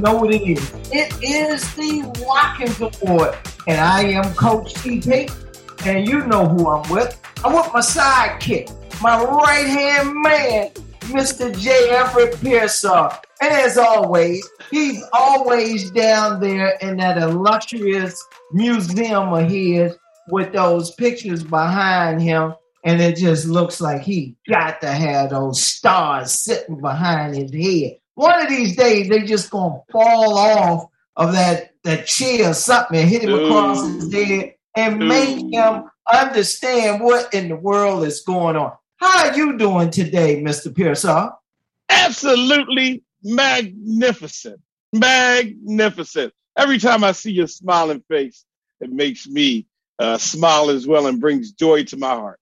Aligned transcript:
know 0.00 0.16
what 0.16 0.34
it 0.34 0.42
is. 0.42 0.72
It 0.92 1.12
is 1.22 1.74
the 1.74 2.02
Watkins 2.26 2.80
Award, 2.80 3.36
and 3.66 3.80
I 3.80 4.02
am 4.02 4.34
Coach 4.34 4.74
TP, 4.74 5.30
and 5.86 6.08
you 6.08 6.26
know 6.26 6.46
who 6.48 6.68
I'm 6.68 6.90
with. 6.90 7.20
I'm 7.44 7.54
with 7.54 7.72
my 7.72 7.80
sidekick, 7.80 8.70
my 9.02 9.22
right 9.22 9.66
hand 9.66 10.14
man, 10.22 10.70
Mr. 11.12 11.56
J. 11.58 11.90
Everett 11.90 12.40
Pearsall. 12.40 13.12
And 13.42 13.52
as 13.52 13.78
always, 13.78 14.46
he's 14.70 15.02
always 15.12 15.90
down 15.90 16.40
there 16.40 16.76
in 16.82 16.98
that 16.98 17.18
illustrious 17.18 18.22
museum 18.52 19.32
of 19.32 19.50
his 19.50 19.96
with 20.28 20.52
those 20.52 20.94
pictures 20.94 21.42
behind 21.42 22.20
him. 22.20 22.54
And 22.84 23.00
it 23.00 23.16
just 23.16 23.46
looks 23.46 23.80
like 23.80 24.02
he 24.02 24.36
got 24.48 24.80
to 24.80 24.88
have 24.88 25.30
those 25.30 25.62
stars 25.62 26.32
sitting 26.32 26.80
behind 26.80 27.34
his 27.34 27.52
head. 27.52 27.99
One 28.14 28.42
of 28.42 28.48
these 28.48 28.76
days, 28.76 29.08
they 29.08 29.20
just 29.22 29.50
gonna 29.50 29.80
fall 29.90 30.38
off 30.38 30.88
of 31.16 31.32
that, 31.32 31.74
that 31.84 32.06
chair 32.06 32.50
or 32.50 32.54
something 32.54 32.98
and 32.98 33.08
hit 33.08 33.22
him 33.22 33.30
Ooh. 33.30 33.46
across 33.46 33.86
his 33.86 34.12
head 34.12 34.54
and 34.76 35.02
Ooh. 35.02 35.06
make 35.06 35.52
him 35.52 35.84
understand 36.12 37.02
what 37.02 37.32
in 37.34 37.48
the 37.48 37.56
world 37.56 38.04
is 38.04 38.22
going 38.22 38.56
on. 38.56 38.72
How 38.96 39.28
are 39.28 39.36
you 39.36 39.56
doing 39.56 39.90
today, 39.90 40.42
Mr. 40.42 40.74
Pearsall? 40.74 41.40
Absolutely 41.88 43.02
magnificent. 43.22 44.60
Magnificent. 44.92 46.32
Every 46.56 46.78
time 46.78 47.04
I 47.04 47.12
see 47.12 47.32
your 47.32 47.46
smiling 47.46 48.02
face, 48.08 48.44
it 48.80 48.90
makes 48.90 49.26
me 49.26 49.66
uh, 49.98 50.18
smile 50.18 50.70
as 50.70 50.86
well 50.86 51.06
and 51.06 51.20
brings 51.20 51.52
joy 51.52 51.84
to 51.84 51.96
my 51.96 52.10
heart. 52.10 52.40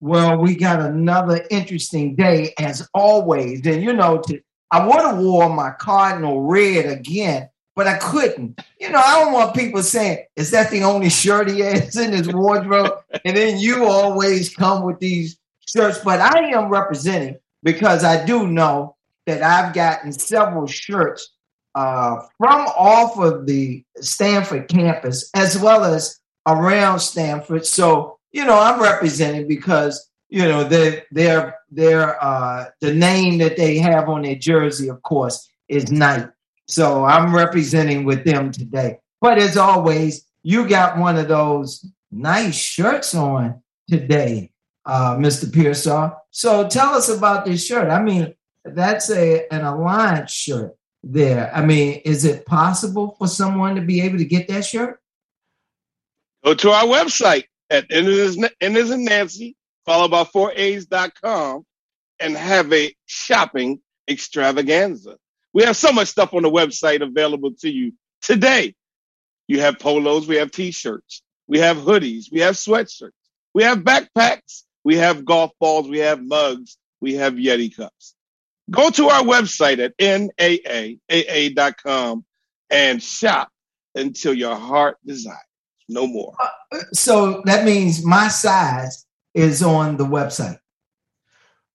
Well, 0.00 0.36
we 0.38 0.56
got 0.56 0.80
another 0.80 1.46
interesting 1.50 2.16
day 2.16 2.54
as 2.58 2.88
always. 2.92 3.64
And 3.64 3.82
you 3.82 3.92
know, 3.92 4.20
to, 4.26 4.40
I 4.72 4.86
would 4.86 4.96
have 4.96 5.18
wore 5.18 5.50
my 5.50 5.70
cardinal 5.78 6.40
red 6.44 6.86
again, 6.86 7.50
but 7.76 7.86
I 7.86 7.98
couldn't. 7.98 8.58
You 8.80 8.90
know, 8.90 8.98
I 9.04 9.20
don't 9.20 9.34
want 9.34 9.54
people 9.54 9.82
saying, 9.82 10.24
"Is 10.34 10.50
that 10.52 10.70
the 10.70 10.82
only 10.82 11.10
shirt 11.10 11.50
he 11.50 11.60
has 11.60 11.96
in 11.96 12.12
his 12.12 12.32
wardrobe?" 12.32 12.98
and 13.24 13.36
then 13.36 13.58
you 13.58 13.84
always 13.84 14.54
come 14.54 14.84
with 14.84 14.98
these 14.98 15.36
shirts. 15.60 15.98
But 16.02 16.20
I 16.20 16.50
am 16.50 16.70
representing 16.70 17.36
because 17.62 18.02
I 18.02 18.24
do 18.24 18.48
know 18.48 18.96
that 19.26 19.42
I've 19.42 19.74
gotten 19.74 20.10
several 20.10 20.66
shirts 20.66 21.34
uh, 21.74 22.16
from 22.38 22.66
off 22.66 23.18
of 23.18 23.46
the 23.46 23.84
Stanford 24.00 24.68
campus 24.68 25.30
as 25.34 25.58
well 25.58 25.84
as 25.84 26.18
around 26.48 27.00
Stanford. 27.00 27.66
So 27.66 28.18
you 28.32 28.46
know, 28.46 28.58
I'm 28.58 28.80
representing 28.80 29.46
because 29.46 30.08
you 30.32 30.48
know 30.48 30.64
they 30.64 31.02
they're 31.10 31.58
they're 31.70 32.24
uh, 32.24 32.64
the 32.80 32.94
name 32.94 33.36
that 33.38 33.58
they 33.58 33.76
have 33.76 34.08
on 34.08 34.22
their 34.22 34.34
jersey, 34.34 34.88
of 34.88 35.02
course, 35.02 35.46
is 35.68 35.92
Knight. 35.92 36.26
So 36.66 37.04
I'm 37.04 37.34
representing 37.34 38.04
with 38.04 38.24
them 38.24 38.50
today. 38.50 38.98
But 39.20 39.36
as 39.36 39.58
always, 39.58 40.24
you 40.42 40.66
got 40.66 40.96
one 40.96 41.18
of 41.18 41.28
those 41.28 41.84
nice 42.10 42.54
shirts 42.54 43.14
on 43.14 43.62
today, 43.90 44.52
uh, 44.86 45.16
Mr. 45.16 45.52
Pearsall. 45.52 46.16
So 46.30 46.66
tell 46.66 46.94
us 46.94 47.10
about 47.10 47.44
this 47.44 47.66
shirt. 47.66 47.90
I 47.90 48.02
mean, 48.02 48.34
that's 48.64 49.10
a 49.10 49.46
an 49.52 49.66
alliance 49.66 50.32
shirt 50.32 50.74
there. 51.02 51.54
I 51.54 51.62
mean, 51.62 52.00
is 52.06 52.24
it 52.24 52.46
possible 52.46 53.16
for 53.18 53.28
someone 53.28 53.74
to 53.74 53.82
be 53.82 54.00
able 54.00 54.16
to 54.16 54.24
get 54.24 54.48
that 54.48 54.64
shirt? 54.64 54.98
Go 56.42 56.54
to 56.54 56.70
our 56.70 56.84
website 56.84 57.44
at 57.68 57.84
and 57.92 59.04
Nancy, 59.04 59.56
followed 59.84 60.10
by 60.10 60.24
4A's.com, 60.24 61.64
and 62.20 62.36
have 62.36 62.72
a 62.72 62.94
shopping 63.06 63.80
extravaganza. 64.08 65.16
We 65.52 65.64
have 65.64 65.76
so 65.76 65.92
much 65.92 66.08
stuff 66.08 66.32
on 66.34 66.42
the 66.42 66.50
website 66.50 67.02
available 67.02 67.52
to 67.60 67.70
you 67.70 67.92
today. 68.22 68.74
You 69.48 69.60
have 69.60 69.78
polos, 69.78 70.26
we 70.26 70.36
have 70.36 70.50
t-shirts, 70.50 71.22
we 71.46 71.58
have 71.58 71.76
hoodies, 71.76 72.32
we 72.32 72.40
have 72.40 72.54
sweatshirts, 72.54 73.10
we 73.52 73.64
have 73.64 73.78
backpacks, 73.80 74.62
we 74.84 74.96
have 74.96 75.24
golf 75.24 75.50
balls, 75.60 75.88
we 75.88 75.98
have 75.98 76.22
mugs, 76.22 76.78
we 77.00 77.14
have 77.14 77.34
Yeti 77.34 77.74
cups. 77.76 78.14
Go 78.70 78.90
to 78.90 79.08
our 79.08 79.22
website 79.22 79.80
at 79.80 79.96
NAAAA.com 79.98 81.00
and 82.70 83.02
shop 83.02 83.50
until 83.94 84.32
your 84.32 84.54
heart 84.54 84.96
desires. 85.04 85.38
No 85.88 86.06
more. 86.06 86.34
Uh, 86.72 86.78
so 86.92 87.42
that 87.44 87.64
means 87.66 88.04
my 88.04 88.28
size 88.28 89.04
is 89.34 89.62
on 89.62 89.96
the 89.96 90.04
website. 90.04 90.58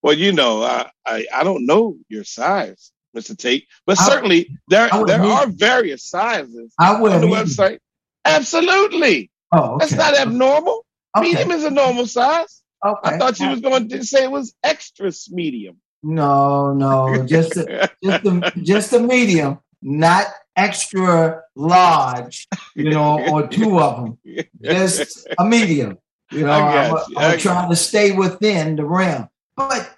Well, 0.01 0.13
you 0.13 0.31
know, 0.31 0.63
I, 0.63 0.89
I, 1.05 1.25
I 1.33 1.43
don't 1.43 1.65
know 1.65 1.97
your 2.07 2.23
size, 2.23 2.91
Mr. 3.15 3.37
Tate, 3.37 3.67
but 3.85 3.99
I, 3.99 4.07
certainly 4.07 4.57
there 4.67 4.89
there 5.05 5.21
are 5.21 5.47
various 5.47 6.03
sizes 6.03 6.73
on 6.79 7.01
the 7.01 7.27
website. 7.27 7.79
Absolutely. 8.23 9.31
Oh, 9.51 9.75
okay. 9.75 9.85
That's 9.85 9.93
not 9.93 10.17
abnormal. 10.17 10.85
Okay. 11.17 11.29
Medium 11.29 11.51
is 11.51 11.63
a 11.63 11.71
normal 11.71 12.05
size. 12.05 12.61
Okay. 12.85 13.09
I 13.09 13.17
thought 13.17 13.39
you 13.39 13.49
was 13.49 13.61
going 13.61 13.89
to 13.89 14.03
say 14.03 14.25
it 14.25 14.31
was 14.31 14.53
extra 14.63 15.11
medium. 15.29 15.77
No, 16.03 16.73
no, 16.73 17.25
just 17.25 17.57
a, 17.57 17.89
just 18.03 18.25
a, 18.25 18.53
just 18.61 18.93
a 18.93 18.99
medium, 18.99 19.59
not 19.81 20.27
extra 20.55 21.41
large, 21.55 22.47
you 22.75 22.91
know, 22.91 23.19
or 23.29 23.47
two 23.47 23.79
of 23.79 24.15
them. 24.23 24.45
Just 24.61 25.27
a 25.37 25.43
medium. 25.43 25.97
You 26.31 26.45
know, 26.45 26.51
I'm, 26.51 26.91
you. 27.09 27.17
I'm 27.17 27.39
trying 27.39 27.69
to 27.69 27.75
stay 27.75 28.11
within 28.11 28.75
the 28.75 28.85
realm. 28.85 29.29
But 29.55 29.89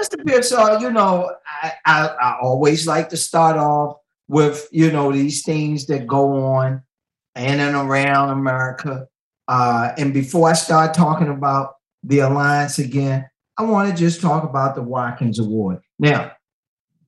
Mr. 0.00 0.24
Pearsall, 0.24 0.80
you 0.80 0.90
know, 0.90 1.32
I, 1.46 1.72
I, 1.84 2.06
I 2.06 2.38
always 2.42 2.86
like 2.86 3.08
to 3.10 3.16
start 3.16 3.56
off 3.56 3.98
with, 4.28 4.68
you 4.72 4.90
know, 4.90 5.12
these 5.12 5.44
things 5.44 5.86
that 5.86 6.06
go 6.06 6.44
on 6.44 6.82
in 7.36 7.60
and 7.60 7.76
around 7.76 8.30
America. 8.30 9.06
Uh, 9.48 9.92
and 9.96 10.12
before 10.12 10.50
I 10.50 10.54
start 10.54 10.92
talking 10.92 11.28
about 11.28 11.74
the 12.02 12.20
alliance 12.20 12.78
again, 12.78 13.28
I 13.56 13.62
want 13.62 13.88
to 13.88 13.96
just 13.96 14.20
talk 14.20 14.44
about 14.44 14.74
the 14.74 14.82
Watkins 14.82 15.38
Award. 15.38 15.80
Now, 15.98 16.32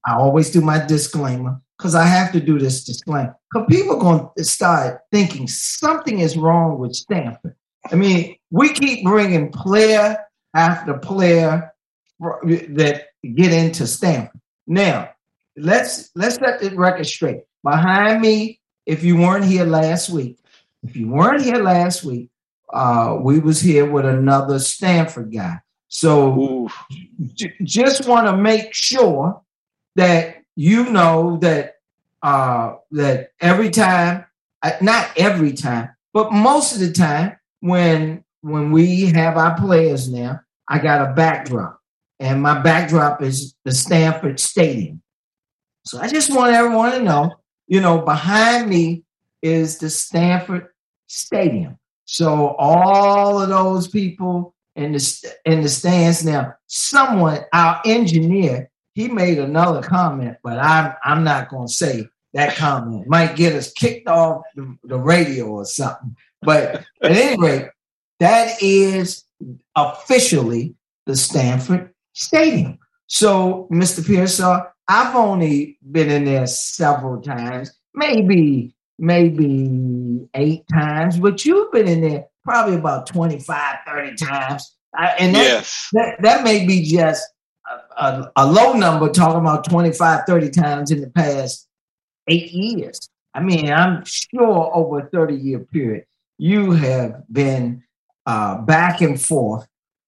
I 0.06 0.14
always 0.14 0.50
do 0.50 0.60
my 0.60 0.84
disclaimer 0.86 1.60
because 1.76 1.94
I 1.94 2.04
have 2.04 2.32
to 2.32 2.40
do 2.40 2.58
this 2.58 2.84
disclaimer. 2.84 3.36
Because 3.52 3.66
people 3.68 3.96
are 3.96 4.00
going 4.00 4.30
to 4.36 4.44
start 4.44 5.00
thinking 5.12 5.46
something 5.46 6.20
is 6.20 6.36
wrong 6.36 6.78
with 6.78 6.94
Stanford. 6.94 7.54
I 7.90 7.94
mean, 7.94 8.36
we 8.50 8.72
keep 8.72 9.04
bringing 9.04 9.52
player 9.52 10.18
after 10.54 10.98
player 10.98 11.72
that 12.20 13.06
get 13.34 13.52
into 13.52 13.86
Stanford. 13.86 14.40
Now, 14.66 15.10
let's 15.56 16.10
let's 16.14 16.36
set 16.36 16.60
the 16.60 16.74
record 16.76 17.06
straight. 17.06 17.42
Behind 17.62 18.20
me, 18.20 18.60
if 18.86 19.02
you 19.02 19.16
weren't 19.16 19.44
here 19.44 19.64
last 19.64 20.10
week, 20.10 20.38
if 20.82 20.96
you 20.96 21.08
weren't 21.08 21.42
here 21.42 21.62
last 21.62 22.04
week, 22.04 22.30
uh, 22.72 23.18
we 23.20 23.38
was 23.38 23.60
here 23.60 23.90
with 23.90 24.04
another 24.04 24.58
Stanford 24.58 25.32
guy. 25.32 25.58
So 25.88 26.68
j- 27.34 27.54
just 27.62 28.06
want 28.06 28.26
to 28.26 28.36
make 28.36 28.74
sure 28.74 29.40
that 29.96 30.42
you 30.54 30.90
know 30.90 31.38
that 31.38 31.76
uh, 32.22 32.76
that 32.90 33.30
every 33.40 33.70
time, 33.70 34.24
uh, 34.62 34.72
not 34.82 35.10
every 35.16 35.52
time, 35.52 35.90
but 36.12 36.32
most 36.32 36.74
of 36.74 36.80
the 36.80 36.92
time 36.92 37.37
when 37.60 38.24
when 38.42 38.70
we 38.70 39.06
have 39.06 39.36
our 39.36 39.58
players 39.58 40.08
now, 40.08 40.40
I 40.68 40.78
got 40.78 41.10
a 41.10 41.12
backdrop, 41.14 41.80
and 42.20 42.42
my 42.42 42.60
backdrop 42.60 43.22
is 43.22 43.54
the 43.64 43.72
Stanford 43.72 44.38
Stadium. 44.40 45.02
So 45.84 45.98
I 45.98 46.08
just 46.08 46.34
want 46.34 46.54
everyone 46.54 46.92
to 46.92 47.02
know, 47.02 47.34
you 47.66 47.80
know, 47.80 48.00
behind 48.00 48.68
me 48.68 49.04
is 49.42 49.78
the 49.78 49.90
Stanford 49.90 50.68
Stadium. 51.06 51.78
So 52.04 52.54
all 52.58 53.40
of 53.40 53.48
those 53.48 53.88
people 53.88 54.54
in 54.76 54.92
the 54.92 55.34
in 55.44 55.62
the 55.62 55.68
stands 55.68 56.24
now, 56.24 56.54
someone, 56.66 57.40
our 57.52 57.80
engineer, 57.84 58.70
he 58.94 59.08
made 59.08 59.38
another 59.38 59.82
comment, 59.82 60.36
but 60.42 60.58
I'm 60.58 60.94
I'm 61.04 61.24
not 61.24 61.48
going 61.48 61.66
to 61.66 61.72
say 61.72 62.08
that 62.34 62.56
comment. 62.56 63.08
Might 63.08 63.36
get 63.36 63.54
us 63.54 63.72
kicked 63.72 64.08
off 64.08 64.42
the, 64.54 64.76
the 64.84 64.98
radio 64.98 65.46
or 65.46 65.64
something. 65.64 66.16
But 66.42 66.84
at 67.02 67.12
any 67.12 67.40
rate, 67.42 67.68
that 68.20 68.62
is 68.62 69.24
officially 69.76 70.74
the 71.06 71.16
Stanford 71.16 71.92
Stadium. 72.12 72.78
So, 73.06 73.68
Mr. 73.72 74.06
Pearsall, 74.06 74.66
I've 74.88 75.14
only 75.14 75.78
been 75.90 76.10
in 76.10 76.24
there 76.24 76.46
several 76.46 77.20
times, 77.20 77.72
maybe 77.94 78.74
maybe 78.98 80.28
eight 80.34 80.64
times, 80.72 81.18
but 81.18 81.44
you've 81.44 81.70
been 81.72 81.86
in 81.88 82.00
there 82.00 82.24
probably 82.44 82.76
about 82.76 83.06
25, 83.06 83.76
30 83.86 84.16
times. 84.16 84.76
and 85.18 85.34
that, 85.34 85.44
yes. 85.44 85.88
that, 85.92 86.20
that 86.20 86.44
may 86.44 86.66
be 86.66 86.82
just 86.82 87.24
a, 87.96 88.30
a, 88.36 88.50
low 88.50 88.72
number 88.72 89.08
talking 89.08 89.40
about 89.40 89.68
25, 89.68 90.22
30 90.26 90.50
times 90.50 90.90
in 90.90 91.00
the 91.00 91.10
past 91.10 91.68
eight 92.26 92.50
years. 92.50 92.98
I 93.34 93.40
mean, 93.40 93.70
I'm 93.70 94.02
sure 94.04 94.74
over 94.74 95.00
a 95.00 95.08
30 95.10 95.36
year 95.36 95.60
period, 95.60 96.04
you 96.38 96.70
have 96.70 97.22
been 97.30 97.82
uh, 98.26 98.58
back 98.62 99.00
and 99.00 99.20
forth 99.20 99.66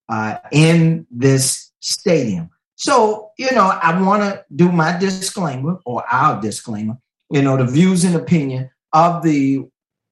uh, 0.09 0.39
in 0.53 1.07
this 1.11 1.73
stadium. 1.81 2.51
So, 2.77 3.31
you 3.37 3.53
know, 3.53 3.67
I 3.67 4.01
want 4.01 4.23
to 4.23 4.45
do 4.55 4.73
my 4.73 4.97
disclaimer 4.99 5.79
or 5.85 6.03
our 6.11 6.41
disclaimer. 6.41 6.97
you 7.31 7.43
know, 7.43 7.57
the 7.57 7.65
views 7.65 8.05
and 8.05 8.17
opinion 8.17 8.71
of 8.93 9.23
the 9.23 9.65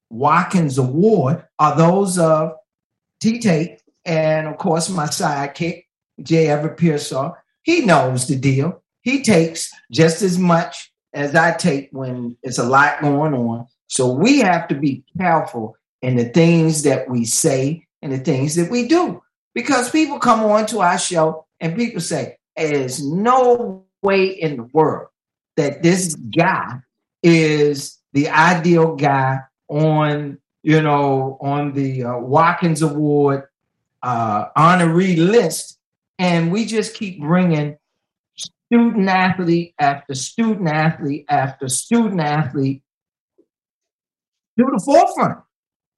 Watkins 0.09 0.77
Award 0.77 1.45
are 1.59 1.75
those 1.75 2.17
of 2.17 2.53
T 3.19 3.39
Tate 3.39 3.81
and, 4.05 4.47
of 4.47 4.57
course, 4.57 4.89
my 4.89 5.05
sidekick, 5.05 5.85
J. 6.21 6.47
Everett 6.47 6.77
Pearsall. 6.77 7.35
He 7.63 7.85
knows 7.85 8.27
the 8.27 8.35
deal. 8.35 8.81
He 9.01 9.21
takes 9.21 9.71
just 9.91 10.21
as 10.21 10.37
much 10.37 10.91
as 11.13 11.35
I 11.35 11.51
take 11.53 11.89
when 11.91 12.37
it's 12.41 12.57
a 12.57 12.63
lot 12.63 13.01
going 13.01 13.33
on. 13.33 13.67
So 13.87 14.11
we 14.11 14.39
have 14.39 14.67
to 14.69 14.75
be 14.75 15.03
careful 15.17 15.75
in 16.01 16.15
the 16.15 16.25
things 16.25 16.83
that 16.83 17.09
we 17.09 17.25
say 17.25 17.85
and 18.01 18.11
the 18.11 18.19
things 18.19 18.55
that 18.55 18.71
we 18.71 18.87
do. 18.87 19.21
Because 19.53 19.89
people 19.89 20.19
come 20.19 20.41
on 20.41 20.65
to 20.67 20.79
our 20.79 20.97
show 20.97 21.45
and 21.59 21.75
people 21.75 22.01
say, 22.01 22.37
there's 22.55 23.03
no 23.03 23.85
way 24.01 24.27
in 24.27 24.57
the 24.57 24.63
world 24.63 25.07
that 25.57 25.83
this 25.83 26.15
guy 26.15 26.79
is 27.23 27.97
the 28.13 28.29
ideal 28.29 28.95
guy 28.95 29.39
on, 29.67 30.37
you 30.63 30.81
know, 30.81 31.37
on 31.41 31.73
the 31.73 32.03
uh, 32.03 32.17
Watkins 32.17 32.81
Award 32.81 33.43
uh, 34.01 34.45
honoree 34.57 35.17
list. 35.17 35.77
And 36.17 36.51
we 36.51 36.65
just 36.65 36.95
keep 36.95 37.19
bringing 37.19 37.77
student 38.35 39.09
athlete 39.09 39.73
after 39.79 40.13
student 40.13 40.67
athlete 40.69 41.25
after 41.29 41.67
student 41.67 42.21
athlete 42.21 42.83
to 44.57 44.65
the 44.65 44.81
forefront 44.83 45.39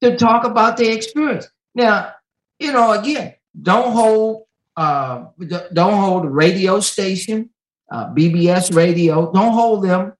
to 0.02 0.18
talk 0.18 0.44
about 0.46 0.78
their 0.78 0.92
experience. 0.92 1.48
Now, 1.76 2.14
you 2.60 2.72
know, 2.72 2.92
again, 2.92 3.36
don't 3.62 3.94
hold 3.94 4.44
uh, 4.78 5.26
don't 5.74 6.00
hold 6.00 6.24
the 6.24 6.30
radio 6.30 6.80
station, 6.80 7.50
uh, 7.92 8.14
BBS 8.14 8.76
radio. 8.76 9.32
Don't 9.32 9.54
hold 9.54 9.84
them 9.84 10.14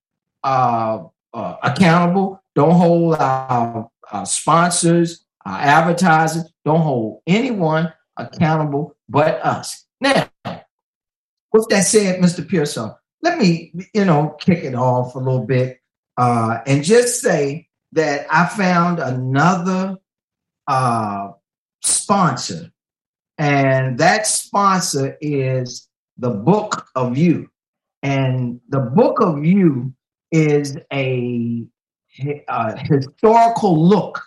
uh, 0.44 1.04
uh, 1.34 1.56
accountable. 1.64 2.42
Don't 2.56 2.76
hold 2.76 3.16
our, 3.16 3.90
our 4.12 4.26
sponsors, 4.26 5.26
our 5.46 5.58
advertisers. 5.58 6.52
Don't 6.66 6.82
hold 6.82 7.22
anyone 7.26 7.94
accountable 8.18 8.96
but 9.08 9.44
us. 9.46 9.86
Now, 10.00 10.30
with 11.54 11.68
that 11.70 11.86
said, 11.86 12.22
Mr. 12.22 12.48
Pearson, 12.48 12.94
let 13.22 13.38
me 13.38 13.74
you 13.94 14.06
know 14.06 14.36
kick 14.40 14.64
it 14.64 14.76
off 14.76 15.16
a 15.16 15.20
little 15.20 15.46
bit 15.46 15.80
uh, 16.18 16.60
and 16.66 16.84
just 16.84 17.22
say 17.22 17.68
that 17.94 18.26
I 18.32 18.48
found 18.48 19.00
another 19.00 19.98
uh, 20.68 21.32
sponsor, 21.82 22.72
and 23.38 23.98
that 23.98 24.28
sponsor 24.28 25.18
is 25.22 25.90
the 26.18 26.30
Book 26.30 26.86
of 26.96 27.18
You. 27.18 27.50
And 28.04 28.62
the 28.70 28.80
Book 28.80 29.22
of 29.22 29.44
You 29.44 29.94
is 30.32 30.78
a, 30.94 31.66
a 32.48 32.78
historical 32.78 33.88
look 33.88 34.22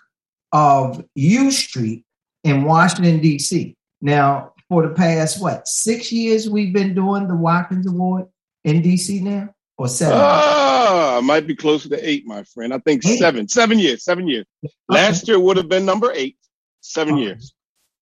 of 0.51 1.03
U 1.15 1.51
Street 1.51 2.05
in 2.43 2.63
Washington, 2.63 3.19
D.C. 3.19 3.75
Now, 4.01 4.53
for 4.69 4.87
the 4.87 4.93
past, 4.93 5.41
what, 5.41 5.67
six 5.67 6.11
years 6.11 6.49
we've 6.49 6.73
been 6.73 6.93
doing 6.93 7.27
the 7.27 7.35
Watkins 7.35 7.87
Award 7.87 8.27
in 8.63 8.81
D.C. 8.81 9.21
now? 9.21 9.54
Or 9.77 9.87
seven? 9.89 10.17
Ah, 10.17 11.19
might 11.23 11.47
be 11.47 11.55
closer 11.55 11.89
to 11.89 12.09
eight, 12.09 12.25
my 12.25 12.43
friend. 12.43 12.73
I 12.73 12.77
think 12.79 13.05
eight? 13.05 13.19
seven. 13.19 13.47
Seven 13.47 13.77
years. 13.77 14.03
Seven 14.03 14.27
years. 14.27 14.45
Okay. 14.63 14.73
Last 14.87 15.27
year 15.27 15.39
would 15.39 15.57
have 15.57 15.67
been 15.67 15.85
number 15.85 16.11
eight. 16.13 16.37
Seven 16.81 17.15
okay. 17.15 17.23
years. 17.23 17.53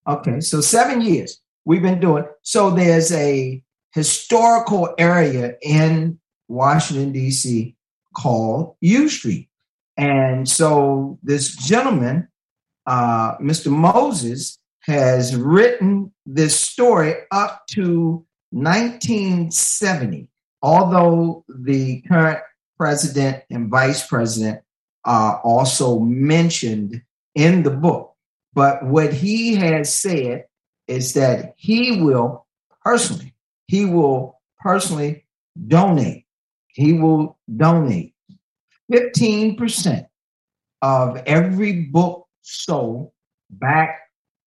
Okay, 0.05 0.41
so 0.41 0.59
seven 0.59 1.01
years 1.01 1.39
we've 1.65 1.81
been 1.81 1.99
doing. 1.99 2.25
So 2.41 2.71
there's 2.71 3.11
a 3.13 3.63
historical 3.93 4.93
area 4.97 5.55
in 5.61 6.19
Washington 6.49 7.13
D.C. 7.13 7.75
called 8.15 8.75
U 8.81 9.07
Street, 9.07 9.49
and 9.95 10.47
so 10.47 11.19
this 11.23 11.55
gentleman, 11.55 12.27
uh, 12.85 13.37
Mr. 13.37 13.71
Moses, 13.71 14.59
has 14.81 15.35
written 15.35 16.11
this 16.25 16.59
story 16.59 17.15
up 17.31 17.65
to 17.67 18.25
1970 18.51 20.27
although 20.63 21.43
the 21.49 22.01
current 22.07 22.39
president 22.77 23.43
and 23.51 23.69
vice 23.69 24.07
president 24.07 24.61
are 25.05 25.39
also 25.41 25.99
mentioned 25.99 27.03
in 27.35 27.61
the 27.63 27.69
book, 27.69 28.15
but 28.53 28.83
what 28.85 29.13
he 29.13 29.55
has 29.55 29.93
said 29.93 30.45
is 30.87 31.13
that 31.13 31.53
he 31.57 32.01
will 32.01 32.47
personally, 32.83 33.33
he 33.67 33.85
will 33.85 34.39
personally 34.59 35.25
donate. 35.67 36.25
He 36.67 36.93
will 36.93 37.37
donate 37.55 38.13
15% 38.91 40.07
of 40.81 41.17
every 41.25 41.81
book 41.81 42.27
sold 42.41 43.11
back 43.49 43.99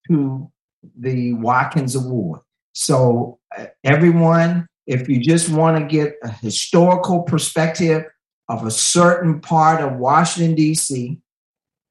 to 0.09 0.51
the 0.99 1.35
Watkins 1.35 1.95
Award. 1.95 2.41
So 2.73 3.39
uh, 3.57 3.67
everyone 3.85 4.69
if 4.87 5.09
you 5.09 5.21
just 5.21 5.49
want 5.49 5.79
to 5.79 5.85
get 5.85 6.17
a 6.23 6.29
historical 6.29 7.23
perspective 7.23 8.05
of 8.49 8.65
a 8.65 8.71
certain 8.71 9.41
part 9.41 9.81
of 9.81 9.99
Washington, 9.99 10.55
D.C., 10.55 11.19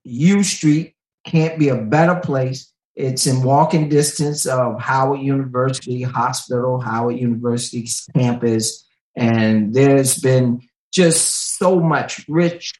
U 0.06 0.44
Street 0.44 0.96
can't 1.26 1.60
be 1.60 1.70
a 1.70 1.76
better 1.76 2.16
place. 2.16 2.72
It's 2.96 3.28
in 3.28 3.44
walking 3.44 3.90
distance 3.90 4.46
of 4.46 4.80
Howard 4.80 5.20
University 5.20 6.04
Hospital, 6.04 6.80
Howard 6.80 7.18
University's 7.18 8.08
campus, 8.16 8.88
and 9.16 9.74
there's 9.74 10.18
been 10.18 10.62
just 10.94 11.58
so 11.58 11.80
much 11.82 12.26
rich 12.30 12.74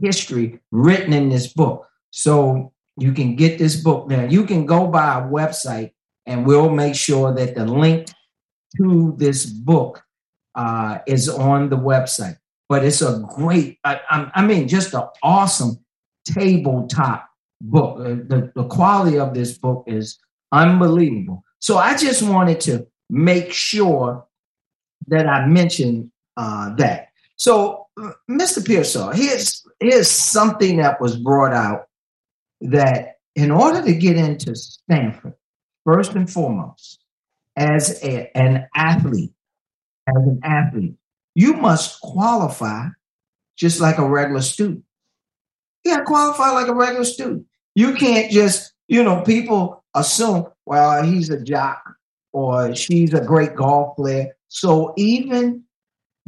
history 0.00 0.60
written 0.70 1.12
in 1.12 1.28
this 1.28 1.52
book. 1.52 1.86
So 2.10 2.72
you 2.96 3.12
can 3.12 3.36
get 3.36 3.58
this 3.58 3.82
book 3.82 4.08
now. 4.08 4.24
You 4.24 4.44
can 4.44 4.64
go 4.64 4.86
by 4.86 5.06
our 5.06 5.28
website, 5.28 5.92
and 6.24 6.46
we'll 6.46 6.70
make 6.70 6.94
sure 6.94 7.34
that 7.34 7.54
the 7.54 7.66
link 7.66 8.08
to 8.76 9.14
this 9.18 9.46
book 9.46 10.02
uh, 10.54 10.98
is 11.06 11.28
on 11.28 11.68
the 11.68 11.76
website. 11.76 12.36
But 12.68 12.84
it's 12.84 13.02
a 13.02 13.24
great, 13.34 13.78
I, 13.84 14.30
I 14.34 14.46
mean, 14.46 14.68
just 14.68 14.94
an 14.94 15.02
awesome 15.22 15.84
tabletop 16.24 17.28
book. 17.60 17.98
Uh, 17.98 18.08
the, 18.28 18.52
the 18.54 18.64
quality 18.64 19.18
of 19.18 19.34
this 19.34 19.58
book 19.58 19.84
is 19.86 20.18
unbelievable. 20.52 21.42
So 21.58 21.78
I 21.78 21.96
just 21.96 22.22
wanted 22.22 22.60
to 22.60 22.86
make 23.08 23.52
sure 23.52 24.24
that 25.08 25.26
I 25.26 25.46
mentioned 25.46 26.10
uh, 26.36 26.74
that. 26.76 27.08
So, 27.36 27.86
uh, 28.00 28.12
Mr. 28.30 28.64
Pearsall, 28.64 29.12
here's 29.12 29.66
here's 29.80 30.10
something 30.10 30.76
that 30.76 31.00
was 31.00 31.16
brought 31.16 31.52
out 31.52 31.86
that 32.60 33.16
in 33.34 33.50
order 33.50 33.82
to 33.82 33.94
get 33.94 34.16
into 34.16 34.54
Stanford, 34.54 35.34
first 35.84 36.12
and 36.12 36.30
foremost, 36.30 36.99
as 37.60 38.02
a, 38.02 38.34
an 38.36 38.66
athlete, 38.74 39.32
as 40.08 40.16
an 40.16 40.40
athlete, 40.42 40.94
you 41.34 41.52
must 41.52 42.00
qualify 42.00 42.86
just 43.56 43.80
like 43.80 43.98
a 43.98 44.08
regular 44.08 44.40
student. 44.40 44.82
You 45.84 45.92
got 45.92 45.98
to 45.98 46.04
qualify 46.04 46.50
like 46.50 46.68
a 46.68 46.74
regular 46.74 47.04
student. 47.04 47.44
You 47.74 47.94
can't 47.94 48.32
just, 48.32 48.72
you 48.88 49.02
know, 49.04 49.20
people 49.20 49.84
assume, 49.94 50.46
well, 50.64 51.02
he's 51.02 51.28
a 51.28 51.40
jock 51.42 51.82
or 52.32 52.74
she's 52.74 53.12
a 53.12 53.24
great 53.24 53.54
golf 53.54 53.94
player. 53.96 54.34
So 54.48 54.94
even 54.96 55.64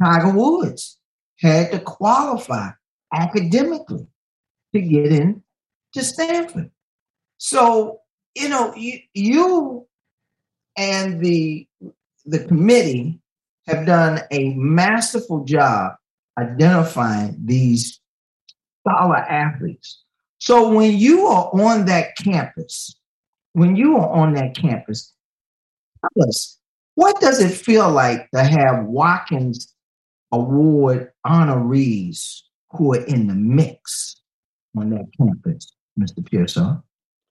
Tiger 0.01 0.29
Woods 0.29 0.99
had 1.39 1.71
to 1.71 1.79
qualify 1.79 2.69
academically 3.11 4.07
to 4.73 4.81
get 4.81 5.11
in 5.11 5.41
to 5.93 6.03
Stanford. 6.03 6.69
So, 7.39 8.01
you 8.35 8.49
know, 8.49 8.73
you, 8.75 8.99
you 9.13 9.87
and 10.77 11.19
the 11.19 11.67
the 12.25 12.39
committee 12.39 13.19
have 13.67 13.85
done 13.85 14.21
a 14.31 14.53
masterful 14.55 15.43
job 15.43 15.93
identifying 16.37 17.37
these 17.43 17.99
scholar 18.81 19.17
athletes. 19.17 20.03
So 20.39 20.73
when 20.73 20.97
you 20.97 21.25
are 21.27 21.49
on 21.53 21.85
that 21.85 22.17
campus, 22.17 22.95
when 23.53 23.75
you 23.75 23.97
are 23.97 24.09
on 24.09 24.33
that 24.33 24.55
campus, 24.55 25.13
tell 26.01 26.27
us 26.27 26.59
what 26.95 27.19
does 27.21 27.41
it 27.41 27.51
feel 27.51 27.89
like 27.91 28.29
to 28.31 28.43
have 28.43 28.85
Watkins 28.85 29.73
Award 30.31 31.11
honorees 31.25 32.41
who 32.71 32.95
are 32.95 33.05
in 33.05 33.27
the 33.27 33.35
mix 33.35 34.15
on 34.75 34.89
that 34.89 35.05
campus, 35.17 35.71
Mr. 35.99 36.25
Pearson? 36.25 36.81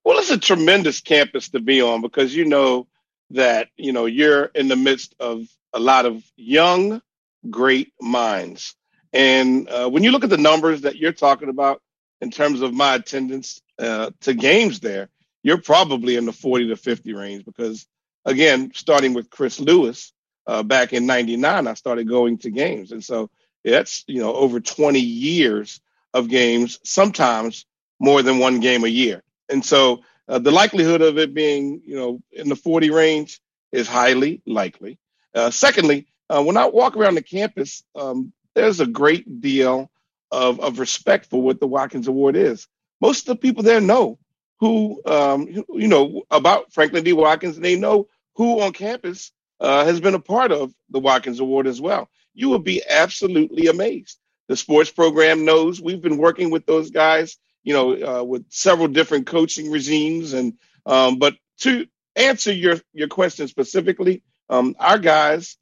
Well, 0.04 0.18
it's 0.18 0.30
a 0.30 0.38
tremendous 0.38 1.00
campus 1.00 1.48
to 1.50 1.60
be 1.60 1.80
on 1.80 2.00
because 2.00 2.34
you 2.34 2.44
know 2.44 2.86
that 3.32 3.68
you 3.76 3.92
know 3.92 4.06
you're 4.06 4.46
in 4.46 4.68
the 4.68 4.76
midst 4.76 5.14
of 5.20 5.46
a 5.74 5.80
lot 5.80 6.06
of 6.06 6.24
young, 6.36 7.02
great 7.50 7.92
minds. 8.00 8.76
And 9.12 9.68
uh, 9.68 9.88
when 9.90 10.04
you 10.04 10.12
look 10.12 10.24
at 10.24 10.30
the 10.30 10.38
numbers 10.38 10.82
that 10.82 10.96
you're 10.96 11.12
talking 11.12 11.50
about 11.50 11.82
in 12.22 12.30
terms 12.30 12.62
of 12.62 12.74
my 12.74 12.96
attendance 12.96 13.62
uh, 13.78 14.10
to 14.22 14.34
games 14.34 14.80
there, 14.80 15.10
you're 15.42 15.60
probably 15.62 16.16
in 16.16 16.26
the 16.26 16.32
40 16.32 16.68
to 16.68 16.76
50 16.76 17.14
range 17.14 17.44
because, 17.44 17.86
again, 18.26 18.72
starting 18.74 19.14
with 19.14 19.30
Chris 19.30 19.60
Lewis 19.60 20.12
uh, 20.46 20.62
back 20.64 20.94
in 20.94 21.06
99, 21.06 21.68
I 21.68 21.74
started 21.74 22.08
going 22.08 22.38
to 22.40 22.50
games. 22.50 22.92
And 22.92 23.04
so 23.04 23.30
That's 23.64 24.04
you 24.08 24.20
know 24.20 24.34
over 24.34 24.60
20 24.60 25.00
years 25.00 25.80
of 26.14 26.28
games, 26.28 26.80
sometimes 26.84 27.66
more 28.00 28.22
than 28.22 28.38
one 28.38 28.60
game 28.60 28.84
a 28.84 28.88
year. 28.88 29.22
And 29.50 29.64
so 29.64 30.02
uh, 30.32 30.38
the 30.38 30.50
likelihood 30.50 31.02
of 31.02 31.18
it 31.18 31.34
being 31.34 31.82
you 31.84 31.94
know 31.94 32.22
in 32.32 32.48
the 32.48 32.56
40 32.56 32.90
range 32.90 33.40
is 33.70 33.86
highly 33.86 34.40
likely. 34.46 34.98
Uh, 35.34 35.50
secondly, 35.50 36.06
uh, 36.30 36.42
when 36.42 36.56
I 36.56 36.66
walk 36.66 36.96
around 36.96 37.16
the 37.16 37.22
campus, 37.22 37.82
um, 37.94 38.32
there's 38.54 38.80
a 38.80 38.86
great 38.86 39.42
deal 39.42 39.90
of, 40.30 40.58
of 40.60 40.78
respect 40.78 41.26
for 41.26 41.42
what 41.42 41.60
the 41.60 41.66
Watkins 41.66 42.08
Award 42.08 42.36
is. 42.36 42.66
Most 43.00 43.28
of 43.28 43.36
the 43.36 43.40
people 43.40 43.62
there 43.62 43.80
know 43.80 44.18
who, 44.58 45.02
um, 45.04 45.48
you 45.48 45.88
know, 45.88 46.22
about 46.30 46.72
Franklin 46.72 47.04
D. 47.04 47.12
Watkins, 47.12 47.56
and 47.56 47.64
they 47.64 47.76
know 47.76 48.08
who 48.36 48.62
on 48.62 48.72
campus 48.72 49.32
uh, 49.60 49.84
has 49.84 50.00
been 50.00 50.14
a 50.14 50.20
part 50.20 50.50
of 50.52 50.72
the 50.88 51.00
Watkins 51.00 51.40
Award 51.40 51.66
as 51.66 51.80
well. 51.80 52.08
You 52.32 52.48
will 52.48 52.58
be 52.58 52.82
absolutely 52.88 53.66
amazed. 53.66 54.18
The 54.48 54.56
sports 54.56 54.90
program 54.90 55.44
knows 55.44 55.80
we've 55.80 56.00
been 56.00 56.16
working 56.16 56.50
with 56.50 56.64
those 56.64 56.90
guys, 56.90 57.36
you 57.62 57.74
know, 57.74 58.20
uh, 58.20 58.24
with 58.24 58.44
several 58.50 58.88
different 58.88 59.26
coaching 59.26 59.70
regimes, 59.70 60.32
and 60.32 60.54
um, 60.86 61.18
but 61.18 61.34
to 61.60 61.86
answer 62.16 62.52
your 62.52 62.78
your 62.92 63.08
question 63.08 63.48
specifically, 63.48 64.22
um, 64.48 64.74
our 64.78 64.98
guys 64.98 65.56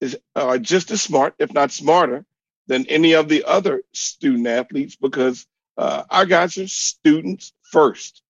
is 0.00 0.18
are 0.36 0.58
just 0.58 0.90
as 0.90 1.02
smart, 1.02 1.34
if 1.38 1.52
not 1.52 1.72
smarter, 1.72 2.24
than 2.66 2.86
any 2.86 3.14
of 3.14 3.28
the 3.28 3.44
other 3.44 3.82
student 3.92 4.46
athletes 4.46 4.96
because 4.96 5.46
uh, 5.76 6.04
our 6.10 6.26
guys 6.26 6.58
are 6.58 6.68
students 6.68 7.52
first, 7.70 8.22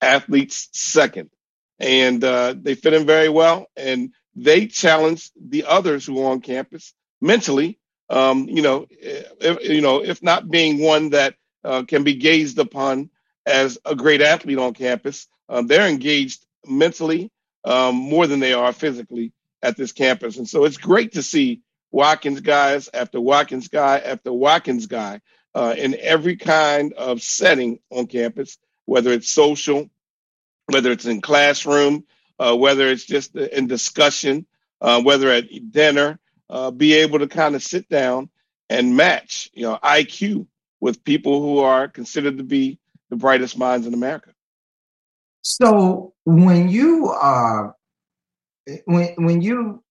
athletes 0.00 0.68
second, 0.72 1.30
and 1.78 2.22
uh, 2.24 2.54
they 2.56 2.74
fit 2.74 2.94
in 2.94 3.06
very 3.06 3.28
well. 3.28 3.66
And 3.76 4.12
they 4.36 4.66
challenge 4.66 5.30
the 5.40 5.64
others 5.64 6.06
who 6.06 6.22
are 6.22 6.32
on 6.32 6.40
campus 6.40 6.94
mentally. 7.20 7.78
Um, 8.08 8.48
you 8.48 8.62
know, 8.62 8.86
if, 8.90 9.68
you 9.68 9.80
know, 9.80 10.02
if 10.02 10.22
not 10.22 10.50
being 10.50 10.80
one 10.80 11.10
that 11.10 11.34
uh, 11.64 11.82
can 11.84 12.04
be 12.04 12.14
gazed 12.14 12.58
upon 12.58 13.10
as 13.46 13.78
a 13.84 13.94
great 13.94 14.20
athlete 14.20 14.58
on 14.58 14.74
campus, 14.74 15.26
um, 15.48 15.66
they're 15.66 15.88
engaged 15.88 16.44
mentally 16.66 17.30
um, 17.64 17.94
more 17.94 18.26
than 18.26 18.40
they 18.40 18.52
are 18.52 18.72
physically 18.72 19.32
at 19.62 19.76
this 19.76 19.92
campus. 19.92 20.36
And 20.36 20.48
so 20.48 20.64
it's 20.64 20.76
great 20.76 21.12
to 21.12 21.22
see 21.22 21.62
Watkins 21.90 22.40
guys 22.40 22.88
after 22.94 23.20
Watkins 23.20 23.68
guy 23.68 23.98
after 23.98 24.32
Watkins 24.32 24.86
guy 24.86 25.20
uh, 25.54 25.74
in 25.76 25.96
every 25.98 26.36
kind 26.36 26.92
of 26.94 27.20
setting 27.22 27.80
on 27.90 28.06
campus, 28.06 28.58
whether 28.84 29.10
it's 29.10 29.30
social, 29.30 29.90
whether 30.66 30.92
it's 30.92 31.06
in 31.06 31.20
classroom, 31.20 32.04
uh, 32.38 32.56
whether 32.56 32.86
it's 32.86 33.04
just 33.04 33.34
in 33.34 33.66
discussion, 33.66 34.46
uh, 34.80 35.02
whether 35.02 35.30
at 35.30 35.72
dinner, 35.72 36.18
uh, 36.48 36.70
be 36.70 36.94
able 36.94 37.18
to 37.18 37.26
kind 37.26 37.54
of 37.54 37.62
sit 37.62 37.88
down 37.88 38.30
and 38.68 38.96
match, 38.96 39.50
you 39.52 39.64
know, 39.64 39.78
IQ 39.82 40.46
with 40.80 41.04
people 41.04 41.40
who 41.40 41.58
are 41.58 41.88
considered 41.88 42.38
to 42.38 42.44
be 42.44 42.78
the 43.10 43.16
brightest 43.16 43.58
minds 43.58 43.86
in 43.86 43.94
America. 43.94 44.30
So 45.42 46.14
when 46.24 46.68
you 46.68 47.08
are 47.08 47.74
when 48.84 49.14
when 49.16 49.40
you 49.40 49.82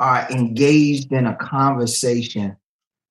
are 0.00 0.28
engaged 0.30 1.12
in 1.12 1.26
a 1.26 1.36
conversation 1.36 2.56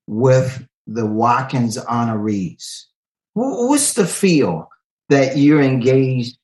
with 0.08 0.68
the 0.88 1.06
Watkins 1.06 1.78
honorees, 1.78 2.86
what's 3.34 3.94
the 3.94 4.06
feel 4.06 4.70
that 5.10 5.38
you're 5.38 5.62
engaged 5.62 6.38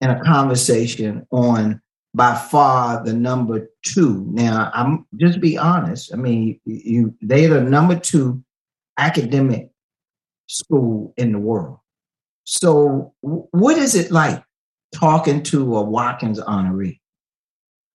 in 0.00 0.10
a 0.10 0.22
conversation 0.22 1.26
on 1.30 1.80
by 2.14 2.34
far 2.34 3.04
the 3.04 3.12
number 3.12 3.70
two? 3.82 4.26
Now, 4.30 4.70
I'm 4.74 5.06
just 5.16 5.40
be 5.40 5.56
honest. 5.56 6.12
I 6.12 6.16
mean, 6.16 6.60
you 6.64 7.14
they're 7.20 7.48
the 7.48 7.62
number 7.62 7.98
two 7.98 8.42
academic 8.98 9.70
school 10.48 11.14
in 11.16 11.32
the 11.32 11.38
world. 11.38 11.78
So, 12.44 13.14
what 13.20 13.78
is 13.78 13.94
it 13.94 14.10
like 14.10 14.42
talking 14.92 15.42
to 15.44 15.76
a 15.76 15.82
Watkins 15.82 16.40
honoree? 16.40 16.98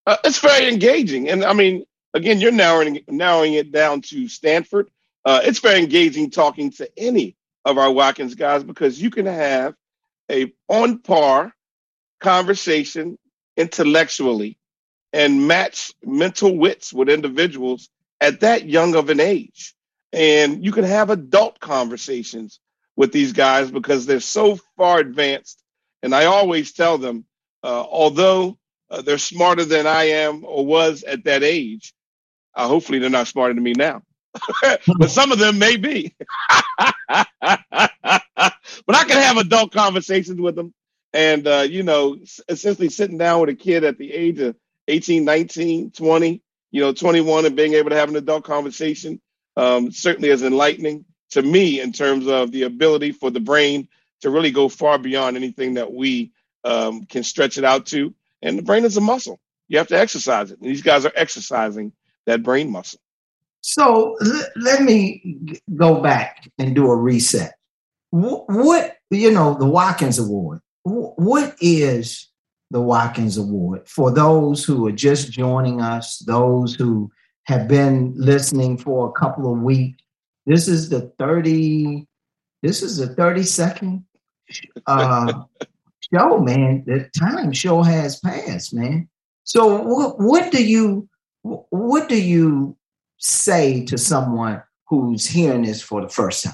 Uh, 0.06 0.18
it's 0.24 0.40
very 0.40 0.68
engaging, 0.68 1.30
and 1.30 1.44
I 1.44 1.54
mean, 1.54 1.86
again, 2.14 2.40
you're 2.40 2.52
narrowing 2.52 3.04
narrowing 3.08 3.54
it 3.54 3.72
down 3.72 4.02
to 4.02 4.28
Stanford. 4.28 4.90
Uh, 5.26 5.42
it's 5.44 5.60
very 5.60 5.80
engaging 5.80 6.30
talking 6.30 6.72
to 6.72 6.90
any 6.98 7.36
of 7.66 7.78
our 7.78 7.92
Watkins 7.92 8.36
guys 8.36 8.64
because 8.64 9.02
you 9.02 9.10
can 9.10 9.26
have 9.26 9.74
a 10.32 10.54
on 10.68 11.00
par 11.00 11.54
conversation 12.20 13.18
intellectually 13.58 14.58
and 15.12 15.48
match 15.48 15.94
mental 16.04 16.56
wits 16.58 16.92
with 16.94 17.10
individuals 17.10 17.90
at 18.20 18.40
that 18.42 18.68
young 18.68 18.96
of 18.96 19.10
an 19.10 19.20
age. 19.20 19.76
And 20.14 20.64
you 20.64 20.72
can 20.72 20.84
have 20.86 21.10
adult 21.10 21.60
conversations 21.60 22.60
with 22.96 23.12
these 23.12 23.34
guys 23.34 23.72
because 23.72 24.06
they're 24.06 24.20
so 24.20 24.60
far 24.78 25.00
advanced. 25.00 25.62
And 26.04 26.14
I 26.14 26.26
always 26.26 26.74
tell 26.74 27.00
them, 27.00 27.26
uh, 27.64 27.82
although 27.84 28.58
uh, 28.92 29.02
they're 29.02 29.18
smarter 29.18 29.66
than 29.66 29.88
I 29.88 30.04
am 30.04 30.46
or 30.46 30.66
was 30.66 31.04
at 31.04 31.24
that 31.24 31.44
age. 31.44 31.94
Uh, 32.54 32.68
hopefully, 32.68 33.00
they're 33.00 33.10
not 33.10 33.28
smarter 33.28 33.56
than 33.56 33.64
me 33.64 33.74
now, 33.74 34.04
but 34.98 35.10
some 35.10 35.32
of 35.32 35.40
them 35.40 35.58
may 35.58 35.78
be. 35.78 36.14
but 36.80 36.96
I 37.10 37.26
can 38.88 39.18
have 39.18 39.38
adult 39.38 39.72
conversations 39.72 40.40
with 40.40 40.56
them. 40.56 40.74
And, 41.14 41.48
uh, 41.48 41.66
you 41.68 41.82
know, 41.82 42.18
essentially 42.48 42.90
sitting 42.90 43.18
down 43.18 43.42
with 43.42 43.50
a 43.50 43.56
kid 43.56 43.84
at 43.84 43.98
the 43.98 44.14
age 44.14 44.40
of 44.40 44.56
18, 44.88 45.26
19, 45.26 45.92
20, 45.92 46.42
you 46.72 46.82
know, 46.82 46.94
21 46.94 47.46
and 47.48 47.56
being 47.56 47.74
able 47.74 47.90
to 47.90 47.96
have 47.96 48.10
an 48.10 48.16
adult 48.16 48.44
conversation 48.44 49.20
um, 49.56 49.92
certainly 49.92 50.30
is 50.30 50.44
enlightening 50.44 51.06
to 51.32 51.42
me 51.42 51.82
in 51.82 51.92
terms 51.92 52.28
of 52.28 52.52
the 52.52 52.64
ability 52.64 53.12
for 53.12 53.30
the 53.30 53.40
brain 53.40 53.88
to 54.22 54.30
really 54.30 54.52
go 54.52 54.70
far 54.70 54.98
beyond 54.98 55.36
anything 55.36 55.76
that 55.76 55.92
we 55.92 56.32
um, 56.64 57.06
can 57.06 57.24
stretch 57.24 57.58
it 57.58 57.66
out 57.66 57.86
to. 57.88 58.14
And 58.42 58.58
the 58.58 58.64
brain 58.64 58.86
is 58.86 58.98
a 58.98 59.02
muscle. 59.02 59.40
You 59.68 59.78
have 59.78 59.88
to 59.88 60.00
exercise 60.00 60.52
it. 60.52 60.60
And 60.60 60.70
these 60.70 60.82
guys 60.82 61.06
are 61.06 61.12
exercising 61.16 61.94
that 62.26 62.44
brain 62.44 62.72
muscle. 62.72 63.00
So 63.62 64.16
l- 64.24 64.44
let 64.58 64.82
me 64.82 65.60
go 65.76 66.02
back 66.02 66.50
and 66.60 66.76
do 66.76 66.90
a 66.90 66.96
reset. 66.96 67.56
What, 68.12 68.98
you 69.10 69.32
know, 69.32 69.56
the 69.56 69.66
Watkins 69.66 70.20
Award, 70.20 70.62
what 70.84 71.56
is 71.60 72.30
the 72.70 72.82
Watkins 72.82 73.38
Award 73.38 73.88
for 73.88 74.12
those 74.12 74.64
who 74.64 74.86
are 74.88 74.92
just 74.92 75.32
joining 75.32 75.82
us, 75.82 76.20
those 76.20 76.76
who 76.76 77.12
have 77.46 77.68
been 77.68 78.14
listening 78.16 78.78
for 78.78 79.10
a 79.10 79.12
couple 79.12 79.52
of 79.52 79.62
weeks? 79.62 80.02
This 80.46 80.68
is 80.68 80.90
the 80.90 81.14
30, 81.20 82.08
this 82.62 82.82
is 82.82 82.98
the 82.98 83.08
32nd 83.16 84.04
uh, 84.88 85.44
show, 86.14 86.40
man. 86.40 86.84
The 86.86 87.10
time 87.18 87.52
show 87.52 87.82
has 87.82 88.20
passed, 88.20 88.74
man. 88.74 89.10
So 89.44 89.82
what, 89.82 90.20
what 90.20 90.52
do 90.52 90.64
you 90.64 91.10
what 91.44 92.08
do 92.08 92.22
you 92.22 92.78
say 93.18 93.86
to 93.86 93.98
someone 93.98 94.64
who's 94.88 95.28
hearing 95.28 95.64
this 95.64 95.82
for 95.82 96.02
the 96.02 96.10
first 96.10 96.46
time? 96.46 96.54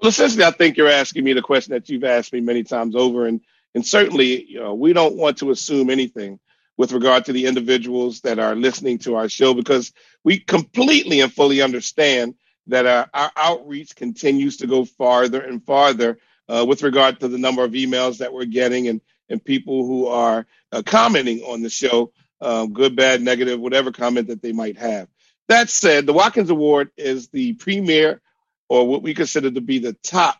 Well, 0.00 0.10
essentially, 0.10 0.44
I 0.44 0.50
think 0.50 0.76
you're 0.76 0.90
asking 0.90 1.24
me 1.24 1.32
the 1.32 1.42
question 1.42 1.72
that 1.72 1.88
you've 1.88 2.04
asked 2.04 2.32
me 2.32 2.40
many 2.40 2.64
times 2.64 2.94
over, 2.94 3.26
and 3.26 3.40
and 3.74 3.86
certainly, 3.86 4.44
you 4.44 4.60
know, 4.60 4.74
we 4.74 4.92
don't 4.92 5.16
want 5.16 5.38
to 5.38 5.50
assume 5.50 5.88
anything 5.88 6.38
with 6.76 6.92
regard 6.92 7.26
to 7.26 7.32
the 7.32 7.46
individuals 7.46 8.20
that 8.22 8.38
are 8.38 8.56
listening 8.56 8.98
to 8.98 9.14
our 9.14 9.28
show 9.28 9.54
because 9.54 9.92
we 10.24 10.38
completely 10.38 11.20
and 11.20 11.32
fully 11.32 11.62
understand 11.62 12.34
that 12.68 12.86
our, 12.86 13.08
our 13.12 13.30
outreach 13.36 13.94
continues 13.94 14.58
to 14.58 14.66
go 14.66 14.84
farther 14.84 15.40
and 15.40 15.64
farther 15.64 16.18
uh, 16.48 16.64
with 16.66 16.82
regard 16.82 17.20
to 17.20 17.28
the 17.28 17.38
number 17.38 17.64
of 17.64 17.72
emails 17.72 18.18
that 18.18 18.32
we're 18.32 18.44
getting 18.44 18.88
and, 18.88 19.00
and 19.28 19.44
people 19.44 19.86
who 19.86 20.06
are 20.06 20.46
uh, 20.70 20.82
commenting 20.84 21.40
on 21.40 21.62
the 21.62 21.70
show, 21.70 22.12
um, 22.40 22.72
good, 22.72 22.96
bad, 22.96 23.22
negative, 23.22 23.60
whatever 23.60 23.92
comment 23.92 24.28
that 24.28 24.42
they 24.42 24.52
might 24.52 24.78
have. 24.78 25.08
That 25.48 25.70
said, 25.70 26.06
the 26.06 26.12
Watkins 26.12 26.50
Award 26.50 26.90
is 26.96 27.28
the 27.28 27.54
premier, 27.54 28.20
or 28.68 28.88
what 28.88 29.02
we 29.02 29.14
consider 29.14 29.50
to 29.50 29.60
be 29.60 29.78
the 29.78 29.92
top 29.92 30.38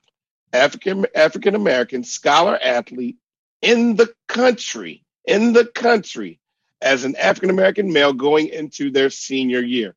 African 0.53 1.07
African 1.15 1.55
American 1.55 2.05
scholar 2.05 2.59
athlete 2.61 3.17
in 3.61 3.97
the 3.97 4.13
country, 4.29 5.05
in 5.25 5.53
the 5.53 5.67
country, 5.67 6.39
as 6.81 7.05
an 7.05 7.17
African 7.17 7.51
American 7.51 7.93
male 7.93 8.13
going 8.13 8.49
into 8.49 8.91
their 8.91 9.11
senior 9.11 9.61
year. 9.61 9.95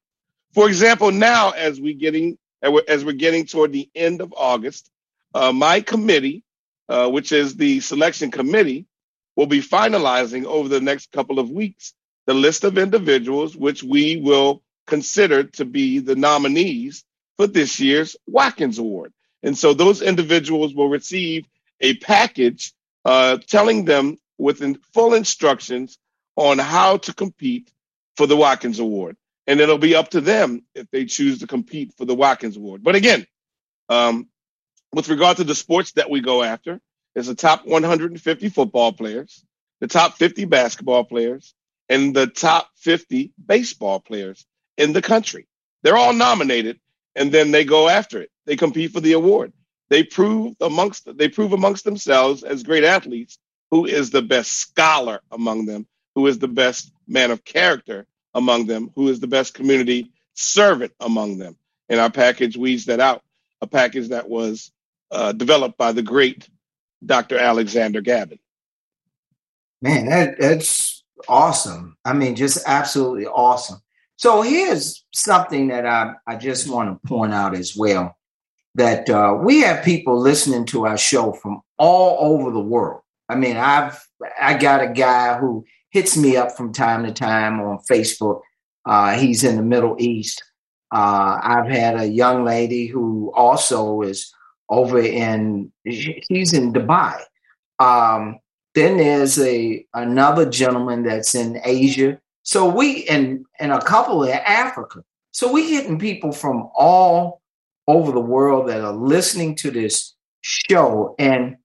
For 0.54 0.68
example, 0.68 1.12
now 1.12 1.52
as 1.52 1.82
we 1.82 1.94
getting 1.94 2.38
as 2.88 3.06
we're 3.06 3.14
getting 3.14 3.46
toward 3.46 3.74
the 3.74 3.90
end 3.94 4.22
of 4.22 4.34
August, 4.36 4.90
uh, 5.34 5.52
my 5.52 5.82
committee, 5.82 6.44
uh, 6.90 7.10
which 7.10 7.32
is 7.32 7.56
the 7.56 7.80
selection 7.80 8.32
committee, 8.32 8.86
will 9.36 9.48
be 9.48 9.62
finalizing 9.62 10.46
over 10.46 10.70
the 10.70 10.82
next 10.82 11.12
couple 11.12 11.40
of 11.40 11.50
weeks 11.50 11.94
the 12.26 12.34
list 12.34 12.64
of 12.64 12.78
individuals 12.78 13.56
which 13.56 13.84
we 13.84 14.18
will 14.18 14.64
consider 14.88 15.44
to 15.44 15.66
be 15.66 16.00
the 16.00 16.16
nominees 16.16 17.04
for 17.38 17.48
this 17.48 17.80
year's 17.80 18.16
Watkins 18.28 18.80
Award. 18.80 19.14
And 19.44 19.58
so 19.58 19.74
those 19.74 20.02
individuals 20.02 20.74
will 20.74 20.90
receive 20.90 21.46
a 21.82 21.96
package 21.98 22.74
uh, 23.04 23.38
telling 23.48 23.86
them 23.86 24.18
with 24.40 24.62
full 24.94 25.14
instructions 25.16 25.98
on 26.38 26.60
how 26.60 26.98
to 26.98 27.14
compete 27.14 27.72
for 28.18 28.28
the 28.28 28.38
Watkins 28.38 28.80
Award. 28.80 29.18
and 29.48 29.60
it'll 29.62 29.78
be 29.80 29.96
up 29.96 30.10
to 30.12 30.22
them 30.22 30.64
if 30.76 30.90
they 30.92 31.06
choose 31.06 31.40
to 31.40 31.48
compete 31.48 31.94
for 31.98 32.06
the 32.06 32.16
Watkins 32.16 32.58
Award. 32.58 32.84
But 32.84 32.96
again, 32.96 33.26
um, 33.90 34.30
with 34.94 35.10
regard 35.10 35.38
to 35.38 35.46
the 35.46 35.56
sports 35.56 35.94
that 35.94 36.10
we 36.10 36.22
go 36.22 36.44
after, 36.44 36.82
it's 37.16 37.28
the 37.28 37.36
top 37.36 37.66
150 37.68 38.50
football 38.50 38.94
players, 38.94 39.44
the 39.82 39.88
top 39.88 40.16
50 40.18 40.46
basketball 40.46 41.06
players, 41.06 41.56
and 41.90 42.16
the 42.16 42.28
top 42.28 42.70
50 42.78 43.34
baseball 43.46 44.00
players 44.02 44.46
in 44.78 44.94
the 44.94 45.04
country. 45.04 45.48
They're 45.84 45.98
all 45.98 46.14
nominated, 46.14 46.80
and 47.16 47.32
then 47.32 47.52
they 47.52 47.66
go 47.66 47.90
after 47.90 48.22
it. 48.22 48.32
They 48.46 48.58
compete 48.58 48.94
for 48.94 49.02
the 49.02 49.14
award. 49.14 49.54
They 49.90 50.04
prove 50.04 50.56
amongst 50.62 51.08
they 51.18 51.30
prove 51.30 51.54
amongst 51.54 51.86
themselves 51.86 52.44
as 52.44 52.64
great 52.64 52.86
athletes 52.86 53.40
who 53.76 53.86
is 53.86 54.10
the 54.10 54.22
best 54.22 54.54
scholar 54.54 55.20
among 55.34 55.66
them, 55.66 55.86
who 56.16 56.28
is 56.28 56.40
the 56.40 56.48
best 56.48 56.94
man 57.10 57.30
of 57.30 57.44
character 57.44 58.08
among 58.34 58.68
them, 58.68 58.90
who 58.96 59.10
is 59.10 59.20
the 59.20 59.28
best 59.28 59.54
community 59.54 60.10
servant 60.34 60.94
among 61.02 61.40
them. 61.40 61.58
And 61.90 62.00
our 62.00 62.10
package 62.10 62.56
weeds 62.56 62.86
that 62.86 63.02
out, 63.02 63.22
a 63.60 63.68
package 63.68 64.08
that 64.10 64.30
was 64.30 64.72
uh, 65.12 65.34
developed 65.34 65.78
by 65.78 65.92
the 65.92 66.02
great 66.02 66.48
Dr. 67.06 67.38
Alexander 67.38 68.00
Gavin. 68.00 68.40
Man, 69.82 70.06
that, 70.06 70.40
that's 70.40 71.04
awesome. 71.28 71.98
I 72.06 72.14
mean, 72.14 72.38
just 72.38 72.64
absolutely 72.66 73.26
awesome. 73.26 73.82
So 74.16 74.42
here's 74.42 75.04
something 75.14 75.68
that 75.68 75.86
I, 75.86 76.14
I 76.26 76.38
just 76.38 76.70
want 76.70 76.90
to 77.04 77.08
point 77.10 77.34
out 77.34 77.54
as 77.54 77.76
well 77.76 78.16
that 78.76 79.10
uh, 79.10 79.38
we 79.38 79.64
have 79.64 79.84
people 79.84 80.18
listening 80.18 80.66
to 80.68 80.86
our 80.86 80.98
show 80.98 81.34
from 81.34 81.60
all 81.78 82.38
over 82.38 82.52
the 82.52 82.62
world. 82.62 83.02
I 83.30 83.36
mean, 83.36 83.58
I've 83.58 84.00
I 84.40 84.58
got 84.58 84.82
a 84.82 84.88
guy 84.88 85.38
who 85.38 85.66
hits 85.90 86.18
me 86.18 86.38
up 86.38 86.56
from 86.56 86.74
time 86.74 87.04
to 87.06 87.12
time 87.12 87.60
on 87.60 87.80
Facebook. 87.90 88.42
Uh, 88.86 89.18
he's 89.18 89.44
in 89.44 89.56
the 89.56 89.64
Middle 89.64 89.96
East. 90.00 90.44
Uh, 90.94 91.40
I've 91.42 91.68
had 91.68 92.00
a 92.00 92.08
young 92.08 92.46
lady 92.46 92.88
who 92.88 93.32
also 93.36 94.02
is 94.02 94.32
over 94.70 95.00
in 95.00 95.72
he's 95.84 96.54
in 96.54 96.74
Dubai. 96.74 97.20
Um, 97.80 98.40
then 98.76 98.98
there's 98.98 99.40
a 99.40 99.86
another 99.94 100.50
gentleman 100.50 101.04
that's 101.04 101.34
in 101.34 101.60
Asia. 101.64 102.20
So 102.44 102.70
we 102.70 103.06
and 103.08 103.46
and 103.60 103.72
a 103.72 103.82
couple 103.82 104.24
in 104.24 104.32
Africa. 104.32 105.04
So 105.32 105.52
we 105.52 105.70
getting 105.70 106.00
people 106.00 106.32
from 106.32 106.70
all 106.76 107.42
over 107.88 108.12
the 108.12 108.22
world 108.22 108.70
that 108.70 108.82
are 108.82 108.94
listening 108.94 109.56
to 109.56 109.72
this 109.72 110.14
show. 110.42 111.16
And 111.20 111.58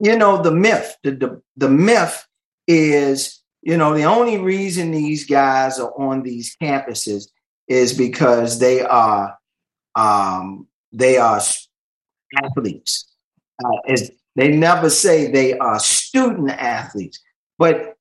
you 0.00 0.16
know, 0.16 0.42
the 0.42 0.50
myth, 0.50 0.96
the, 1.02 1.12
the, 1.12 1.42
the 1.56 1.68
myth 1.68 2.26
is, 2.66 3.42
you 3.62 3.76
know, 3.76 3.94
the 3.94 4.04
only 4.04 4.38
reason 4.38 4.90
these 4.90 5.26
guys 5.26 5.78
are 5.78 5.92
on 6.00 6.22
these 6.22 6.56
campuses 6.60 7.28
is 7.68 7.92
because 7.92 8.58
they 8.58 8.80
are 8.80 9.38
um, 9.94 10.66
they 10.92 11.18
are 11.18 11.40
athletes. 12.42 13.12
Uh, 13.62 13.96
they 14.36 14.48
never 14.48 14.88
say 14.88 15.30
they 15.30 15.58
are 15.58 15.78
student 15.78 16.50
athletes, 16.50 17.20
but 17.58 17.96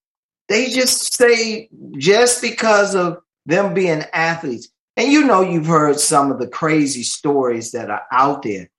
they 0.47 0.69
just 0.69 1.13
say 1.13 1.69
just 1.97 2.41
because 2.41 2.95
of 2.95 3.17
them 3.45 3.73
being 3.73 4.03
athletes. 4.13 4.69
And 4.95 5.11
you 5.11 5.25
know, 5.25 5.41
you've 5.41 5.65
heard 5.65 5.99
some 5.99 6.31
of 6.31 6.39
the 6.39 6.47
crazy 6.47 7.03
stories 7.03 7.71
that 7.71 7.89
are 7.89 8.03
out 8.11 8.43
there. 8.43 8.69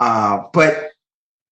Uh, 0.00 0.44
but 0.52 0.90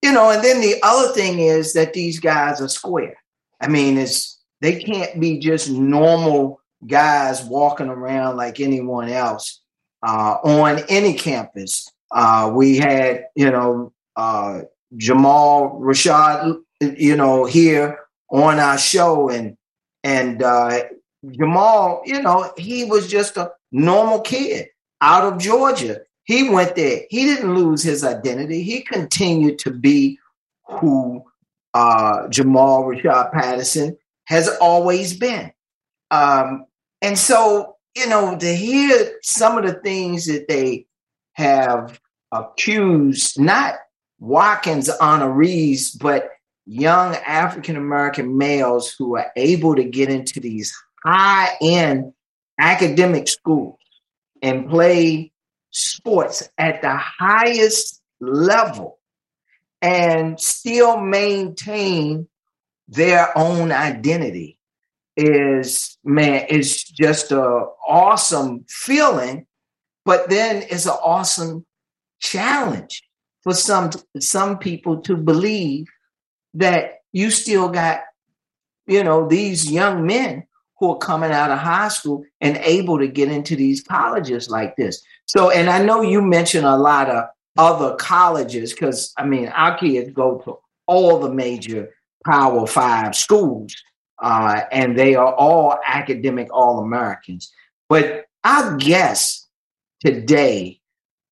you 0.03 0.13
know, 0.13 0.31
and 0.31 0.43
then 0.43 0.61
the 0.61 0.77
other 0.83 1.13
thing 1.13 1.39
is 1.39 1.73
that 1.75 1.93
these 1.93 2.19
guys 2.21 2.61
are 2.61 2.69
square. 2.69 3.17
I 3.61 3.69
mean, 3.69 3.97
it's 3.99 4.41
they 4.61 4.83
can't 4.83 5.21
be 5.21 5.39
just 5.39 5.71
normal 5.71 6.61
guys 6.87 7.45
walking 7.45 7.89
around 7.89 8.37
like 8.37 8.61
anyone 8.61 9.09
else 9.09 9.61
uh, 10.03 10.37
on 10.43 10.81
any 10.89 11.15
campus. 11.15 11.89
Uh, 12.11 12.51
we 12.53 12.77
had, 12.77 13.27
you 13.37 13.51
know, 13.51 13.93
uh, 14.17 14.63
Jamal 14.97 15.81
Rashad, 15.81 16.59
you 16.81 17.17
know, 17.17 17.45
here 17.45 17.99
on 18.31 18.59
our 18.59 18.79
show, 18.79 19.31
and 19.31 19.57
and 20.03 20.43
uh, 20.43 20.83
Jamal, 21.31 22.03
you 22.05 22.21
know, 22.21 22.53
he 22.57 22.85
was 22.85 23.09
just 23.09 23.37
a 23.37 23.53
normal 23.71 24.21
kid 24.21 24.69
out 25.01 25.33
of 25.33 25.39
Georgia. 25.39 26.01
He 26.25 26.49
went 26.49 26.77
there. 26.77 27.03
He 27.11 27.25
didn't 27.25 27.55
lose 27.55 27.83
his 27.83 28.05
identity. 28.05 28.63
He 28.63 28.83
continued 28.83 29.59
to 29.61 29.71
be 29.71 30.19
who 30.69 31.25
uh, 31.75 32.29
Jamal 32.29 32.85
Rashad 32.85 33.33
Patterson 33.33 33.97
has 34.25 34.49
always 34.61 35.17
been. 35.17 35.53
Um, 36.11 36.67
and 37.01 37.19
so, 37.19 37.77
you 37.97 38.07
know, 38.09 38.37
to 38.37 38.55
hear 38.55 39.19
some 39.23 39.59
of 39.59 39.65
the 39.65 39.75
things 39.75 40.27
that 40.27 40.47
they 40.49 40.87
have 41.33 41.99
accused, 42.31 43.41
not 43.41 43.77
Watkins 44.21 44.89
honorees, 44.89 45.99
but 45.99 46.31
young 46.67 47.17
African 47.17 47.77
American 47.77 48.37
males 48.37 48.95
who 48.97 49.17
are 49.17 49.33
able 49.37 49.75
to 49.75 49.85
get 49.85 50.09
into 50.09 50.39
these 50.39 50.73
high 51.05 51.57
end 51.61 52.13
academic 52.59 53.27
schools 53.27 53.79
and 54.43 54.69
play 54.69 55.32
sports 55.73 56.49
at 56.59 56.83
the 56.83 56.97
highest 56.97 58.01
level 58.21 58.99
and 59.81 60.39
still 60.39 61.01
maintain 61.01 62.29
their 62.89 63.37
own 63.37 63.73
identity 63.73 64.59
is 65.17 65.99
man 66.05 66.47
is 66.49 66.85
just 66.85 67.33
a 67.33 67.67
awesome 67.87 68.65
feeling 68.69 69.47
but 70.05 70.31
then 70.31 70.65
it's 70.71 70.87
an 70.87 70.97
awesome 71.05 71.67
challenge 72.21 73.03
for 73.43 73.53
some 73.53 73.91
some 74.19 74.59
people 74.59 75.01
to 75.01 75.17
believe 75.17 75.87
that 76.55 77.01
you 77.13 77.31
still 77.31 77.69
got 77.69 78.01
you 78.87 79.05
know 79.05 79.29
these 79.29 79.71
young 79.71 80.07
men 80.07 80.45
who 80.79 80.91
are 80.91 80.99
coming 80.99 81.31
out 81.31 81.51
of 81.51 81.59
high 81.59 81.89
school 81.89 82.25
and 82.41 82.57
able 82.59 82.99
to 82.99 83.07
get 83.07 83.31
into 83.31 83.55
these 83.55 83.83
colleges 83.83 84.49
like 84.49 84.77
this 84.77 85.03
so 85.33 85.51
and 85.51 85.71
i 85.71 85.83
know 85.83 86.03
you 86.03 86.21
mentioned 86.21 86.67
a 86.67 86.77
lot 86.77 87.09
of 87.09 87.25
other 87.57 87.97
colleges 87.97 88.73
because 88.73 89.13
i 89.17 89.25
mean 89.25 89.49
our 89.49 89.77
kids 89.79 90.11
go 90.13 90.39
to 90.45 90.59
all 90.87 91.19
the 91.19 91.33
major 91.33 91.95
power 92.25 92.67
five 92.67 93.15
schools 93.15 93.75
uh, 94.23 94.61
and 94.71 94.97
they 94.97 95.17
are 95.17 95.35
all 95.35 95.77
academic 95.87 96.49
all 96.53 96.81
americans 96.81 97.53
but 97.89 98.27
i 98.45 98.77
guess 98.79 99.49
today 100.01 100.79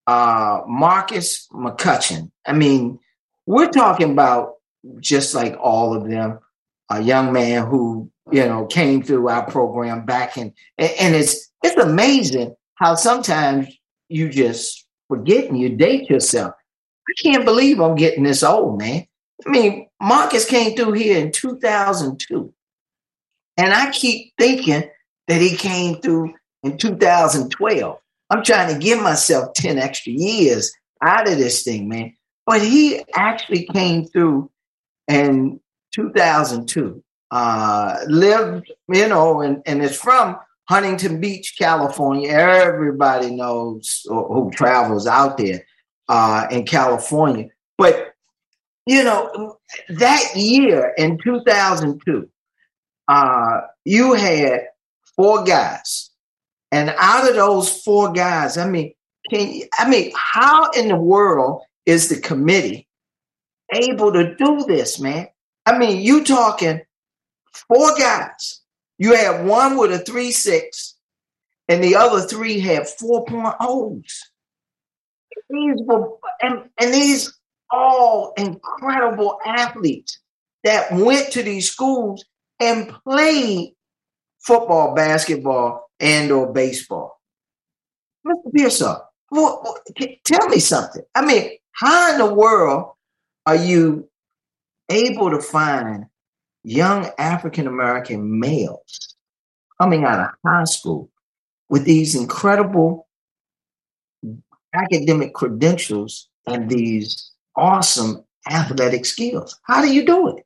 uh, 0.06 0.62
marcus 0.66 1.46
mccutcheon 1.52 2.30
i 2.46 2.52
mean 2.52 2.98
we're 3.46 3.70
talking 3.70 4.12
about 4.12 4.54
just 5.00 5.34
like 5.34 5.56
all 5.60 5.94
of 5.94 6.08
them 6.08 6.38
a 6.90 7.00
young 7.00 7.32
man 7.32 7.66
who 7.66 8.10
you 8.32 8.44
know 8.44 8.66
came 8.66 9.02
through 9.02 9.28
our 9.28 9.48
program 9.50 10.04
back 10.04 10.36
in 10.36 10.52
and 10.78 11.14
it's 11.14 11.50
it's 11.62 11.76
amazing 11.76 12.54
how 12.76 12.94
sometimes 12.94 13.68
you 14.10 14.28
just 14.28 14.86
forgetting 15.08 15.56
you 15.56 15.70
date 15.70 16.10
yourself. 16.10 16.54
I 17.08 17.12
can't 17.22 17.44
believe 17.44 17.80
I'm 17.80 17.96
getting 17.96 18.24
this 18.24 18.42
old, 18.42 18.78
man. 18.78 19.06
I 19.46 19.50
mean, 19.50 19.88
Marcus 20.00 20.44
came 20.44 20.76
through 20.76 20.92
here 20.92 21.18
in 21.18 21.32
2002. 21.32 22.52
And 23.56 23.72
I 23.72 23.90
keep 23.90 24.32
thinking 24.38 24.88
that 25.28 25.40
he 25.40 25.56
came 25.56 26.00
through 26.00 26.34
in 26.62 26.78
2012. 26.78 27.98
I'm 28.30 28.44
trying 28.44 28.72
to 28.72 28.78
give 28.78 29.02
myself 29.02 29.54
10 29.54 29.78
extra 29.78 30.12
years 30.12 30.72
out 31.02 31.28
of 31.28 31.38
this 31.38 31.62
thing, 31.62 31.88
man. 31.88 32.14
But 32.46 32.62
he 32.62 33.02
actually 33.14 33.66
came 33.66 34.06
through 34.06 34.50
in 35.08 35.60
2002. 35.94 37.02
Uh, 37.30 37.98
lived, 38.08 38.72
you 38.88 39.08
know, 39.08 39.40
and, 39.40 39.62
and 39.66 39.82
it's 39.82 39.96
from 39.96 40.36
Huntington 40.70 41.20
Beach, 41.20 41.56
California. 41.58 42.28
Everybody 42.28 43.32
knows 43.32 44.06
who 44.08 44.52
travels 44.54 45.04
out 45.04 45.36
there 45.36 45.66
uh, 46.08 46.46
in 46.52 46.64
California. 46.64 47.48
But, 47.76 48.14
you 48.86 49.02
know, 49.02 49.58
that 49.88 50.36
year 50.36 50.94
in 50.96 51.18
2002, 51.24 52.30
uh, 53.08 53.60
you 53.84 54.12
had 54.12 54.68
four 55.16 55.42
guys. 55.42 56.10
And 56.70 56.94
out 56.96 57.28
of 57.28 57.34
those 57.34 57.82
four 57.82 58.12
guys, 58.12 58.56
I 58.56 58.68
mean, 58.70 58.92
can 59.28 59.52
you, 59.52 59.66
I 59.76 59.90
mean, 59.90 60.12
how 60.14 60.70
in 60.70 60.86
the 60.86 60.94
world 60.94 61.62
is 61.84 62.08
the 62.08 62.20
committee 62.20 62.86
able 63.72 64.12
to 64.12 64.36
do 64.36 64.64
this, 64.68 65.00
man? 65.00 65.26
I 65.66 65.76
mean, 65.76 66.00
you 66.00 66.22
talking 66.22 66.82
four 67.66 67.96
guys 67.98 68.59
you 69.00 69.14
had 69.14 69.46
one 69.46 69.78
with 69.78 69.92
a 69.92 69.98
three 69.98 70.30
six, 70.30 70.94
and 71.68 71.82
the 71.82 71.96
other 71.96 72.20
three 72.20 72.60
had 72.60 72.82
4.0s. 72.82 74.02
These 75.48 75.76
were, 75.86 76.10
and, 76.42 76.68
and 76.78 76.92
these 76.92 77.32
all 77.70 78.34
incredible 78.36 79.38
athletes 79.46 80.20
that 80.64 80.92
went 80.92 81.32
to 81.32 81.42
these 81.42 81.70
schools 81.70 82.26
and 82.60 82.92
played 83.08 83.72
football, 84.40 84.94
basketball, 84.94 85.88
and 85.98 86.30
or 86.30 86.52
baseball. 86.52 87.18
Mr. 88.26 88.52
Pearsall, 88.54 89.08
well, 89.30 89.78
tell 90.24 90.46
me 90.48 90.58
something. 90.58 91.02
I 91.14 91.24
mean, 91.24 91.52
how 91.72 92.12
in 92.12 92.18
the 92.18 92.34
world 92.34 92.92
are 93.46 93.56
you 93.56 94.10
able 94.90 95.30
to 95.30 95.40
find 95.40 96.04
young 96.62 97.08
African 97.18 97.66
American 97.66 98.38
males 98.38 99.16
coming 99.80 100.04
out 100.04 100.20
of 100.20 100.28
high 100.44 100.64
school 100.64 101.10
with 101.68 101.84
these 101.84 102.14
incredible 102.14 103.08
academic 104.74 105.34
credentials 105.34 106.28
and 106.46 106.68
these 106.68 107.32
awesome 107.56 108.24
athletic 108.50 109.04
skills? 109.04 109.58
How 109.62 109.82
do 109.82 109.92
you 109.92 110.04
do 110.04 110.36
it? 110.36 110.44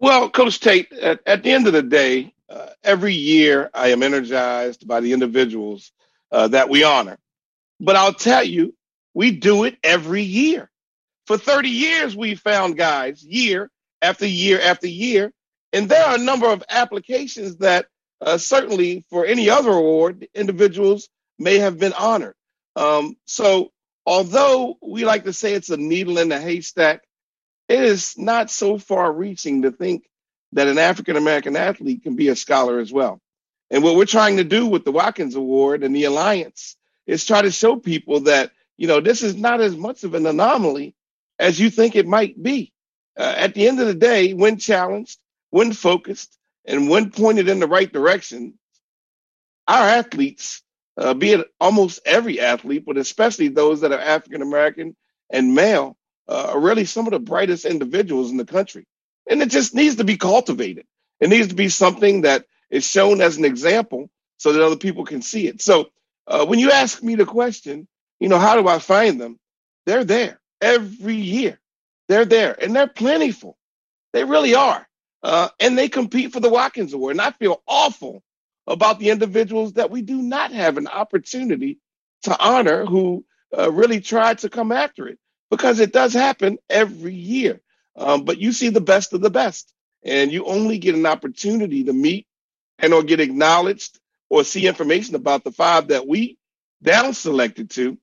Well, 0.00 0.28
Coach 0.28 0.60
Tate, 0.60 0.92
at, 0.92 1.20
at 1.26 1.42
the 1.42 1.52
end 1.52 1.66
of 1.66 1.72
the 1.72 1.82
day, 1.82 2.34
uh, 2.48 2.68
every 2.82 3.14
year 3.14 3.70
I 3.72 3.88
am 3.88 4.02
energized 4.02 4.86
by 4.86 5.00
the 5.00 5.12
individuals 5.12 5.92
uh, 6.30 6.48
that 6.48 6.68
we 6.68 6.84
honor. 6.84 7.18
But 7.80 7.96
I'll 7.96 8.12
tell 8.12 8.44
you, 8.44 8.74
we 9.14 9.30
do 9.30 9.64
it 9.64 9.78
every 9.82 10.22
year. 10.22 10.70
For 11.26 11.38
30 11.38 11.70
years, 11.70 12.16
we 12.16 12.34
found 12.34 12.76
guys 12.76 13.24
year 13.24 13.70
after 14.02 14.26
year 14.26 14.60
after 14.60 14.86
year. 14.86 15.32
And 15.72 15.88
there 15.88 16.04
are 16.04 16.16
a 16.16 16.22
number 16.22 16.46
of 16.48 16.62
applications 16.70 17.56
that 17.56 17.86
uh, 18.20 18.38
certainly 18.38 19.04
for 19.10 19.26
any 19.26 19.50
other 19.50 19.70
award, 19.70 20.26
individuals 20.34 21.08
may 21.38 21.58
have 21.58 21.78
been 21.78 21.92
honored. 21.92 22.34
Um, 22.76 23.16
so, 23.26 23.72
although 24.06 24.78
we 24.82 25.04
like 25.04 25.24
to 25.24 25.32
say 25.32 25.54
it's 25.54 25.70
a 25.70 25.76
needle 25.76 26.18
in 26.18 26.32
a 26.32 26.40
haystack, 26.40 27.02
it 27.68 27.80
is 27.80 28.16
not 28.18 28.50
so 28.50 28.78
far 28.78 29.12
reaching 29.12 29.62
to 29.62 29.70
think 29.70 30.04
that 30.52 30.68
an 30.68 30.78
African 30.78 31.16
American 31.16 31.56
athlete 31.56 32.02
can 32.02 32.16
be 32.16 32.28
a 32.28 32.36
scholar 32.36 32.78
as 32.78 32.92
well. 32.92 33.20
And 33.70 33.82
what 33.82 33.96
we're 33.96 34.04
trying 34.04 34.36
to 34.36 34.44
do 34.44 34.66
with 34.66 34.84
the 34.84 34.92
Watkins 34.92 35.34
Award 35.34 35.82
and 35.82 35.94
the 35.94 36.04
Alliance 36.04 36.76
is 37.06 37.24
try 37.24 37.42
to 37.42 37.50
show 37.50 37.76
people 37.76 38.20
that, 38.20 38.52
you 38.76 38.86
know, 38.86 39.00
this 39.00 39.22
is 39.22 39.36
not 39.36 39.60
as 39.60 39.76
much 39.76 40.04
of 40.04 40.14
an 40.14 40.26
anomaly 40.26 40.94
as 41.38 41.58
you 41.58 41.70
think 41.70 41.96
it 41.96 42.06
might 42.06 42.40
be. 42.40 42.72
Uh, 43.18 43.34
at 43.36 43.54
the 43.54 43.68
end 43.68 43.80
of 43.80 43.86
the 43.88 43.94
day, 43.94 44.34
when 44.34 44.58
challenged, 44.58 45.18
when 45.50 45.72
focused, 45.72 46.38
and 46.66 46.90
when 46.90 47.10
pointed 47.10 47.48
in 47.48 47.60
the 47.60 47.68
right 47.68 47.92
direction, 47.92 48.54
our 49.68 49.86
athletes, 49.86 50.62
uh, 50.98 51.14
be 51.14 51.32
it 51.32 51.46
almost 51.60 52.00
every 52.04 52.40
athlete, 52.40 52.84
but 52.86 52.96
especially 52.98 53.48
those 53.48 53.80
that 53.80 53.92
are 53.92 54.00
African 54.00 54.42
American 54.42 54.96
and 55.30 55.54
male, 55.54 55.96
uh, 56.28 56.52
are 56.54 56.60
really 56.60 56.84
some 56.84 57.06
of 57.06 57.12
the 57.12 57.18
brightest 57.18 57.64
individuals 57.64 58.30
in 58.30 58.36
the 58.36 58.44
country. 58.44 58.86
And 59.28 59.42
it 59.42 59.50
just 59.50 59.74
needs 59.74 59.96
to 59.96 60.04
be 60.04 60.16
cultivated. 60.16 60.86
It 61.20 61.28
needs 61.30 61.48
to 61.48 61.54
be 61.54 61.68
something 61.68 62.22
that 62.22 62.46
is 62.70 62.88
shown 62.88 63.20
as 63.20 63.36
an 63.36 63.44
example 63.44 64.10
so 64.38 64.52
that 64.52 64.64
other 64.64 64.76
people 64.76 65.04
can 65.04 65.22
see 65.22 65.46
it. 65.46 65.62
So 65.62 65.90
uh, 66.26 66.46
when 66.46 66.58
you 66.58 66.70
ask 66.70 67.02
me 67.02 67.14
the 67.14 67.26
question, 67.26 67.88
you 68.20 68.28
know, 68.28 68.38
how 68.38 68.60
do 68.60 68.68
I 68.68 68.78
find 68.78 69.20
them? 69.20 69.38
They're 69.86 70.04
there 70.04 70.40
every 70.60 71.16
year. 71.16 71.58
They're 72.08 72.24
there 72.26 72.56
and 72.60 72.74
they're 72.76 72.88
plentiful. 72.88 73.58
They 74.14 74.24
really 74.24 74.56
are. 74.56 74.88
Uh, 75.22 75.50
and 75.60 75.78
they 75.78 75.90
compete 75.90 76.32
for 76.32 76.40
the 76.40 76.50
Watkins 76.50 76.94
Award. 76.94 77.12
And 77.14 77.22
I 77.22 77.32
feel 77.32 77.62
awful 77.68 78.24
about 78.66 79.00
the 79.00 79.10
individuals 79.10 79.74
that 79.74 79.92
we 79.92 80.02
do 80.02 80.22
not 80.22 80.52
have 80.52 80.78
an 80.78 80.88
opportunity 80.88 81.80
to 82.24 82.38
honor 82.40 82.86
who 82.86 83.26
uh, 83.58 83.72
really 83.72 84.00
tried 84.00 84.40
to 84.40 84.50
come 84.50 84.72
after 84.72 85.08
it 85.08 85.18
because 85.50 85.80
it 85.80 85.92
does 85.92 86.14
happen 86.14 86.58
every 86.70 87.14
year. 87.14 87.60
Um, 87.96 88.24
but 88.24 88.38
you 88.38 88.52
see 88.52 88.70
the 88.70 88.82
best 88.82 89.14
of 89.14 89.22
the 89.22 89.30
best, 89.30 89.74
and 90.04 90.32
you 90.32 90.46
only 90.46 90.78
get 90.78 90.96
an 90.96 91.06
opportunity 91.06 91.84
to 91.86 91.94
meet 91.94 92.28
and 92.78 92.94
or 92.94 93.04
get 93.04 93.20
acknowledged 93.20 94.00
or 94.30 94.44
see 94.44 94.68
information 94.68 95.16
about 95.16 95.44
the 95.44 95.52
five 95.52 95.88
that 95.88 96.08
we 96.08 96.38
down 96.82 97.14
selected 97.14 97.70
to, 97.72 97.98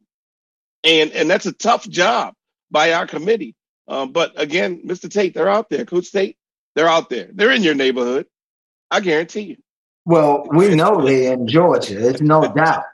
and 0.83 1.11
and 1.13 1.29
that's 1.29 1.47
a 1.47 1.53
tough 1.53 1.87
job 1.89 2.35
by 2.71 2.93
our 2.93 3.07
committee. 3.07 3.55
Um, 3.91 4.13
but 4.13 4.31
again, 4.39 4.81
Mr. 4.85 5.11
Tate, 5.11 5.33
they're 5.33 5.49
out 5.49 5.69
there. 5.69 5.83
Coach 5.83 6.13
Tate, 6.13 6.37
they're 6.75 6.87
out 6.87 7.09
there. 7.09 7.27
They're 7.33 7.51
in 7.51 7.61
your 7.61 7.75
neighborhood. 7.75 8.25
I 8.89 9.01
guarantee 9.01 9.41
you. 9.41 9.57
Well, 10.05 10.47
we 10.49 10.73
know 10.75 11.05
they're 11.05 11.33
in 11.33 11.45
Georgia. 11.45 11.95
There's 11.95 12.21
no 12.21 12.41
doubt. 12.55 12.85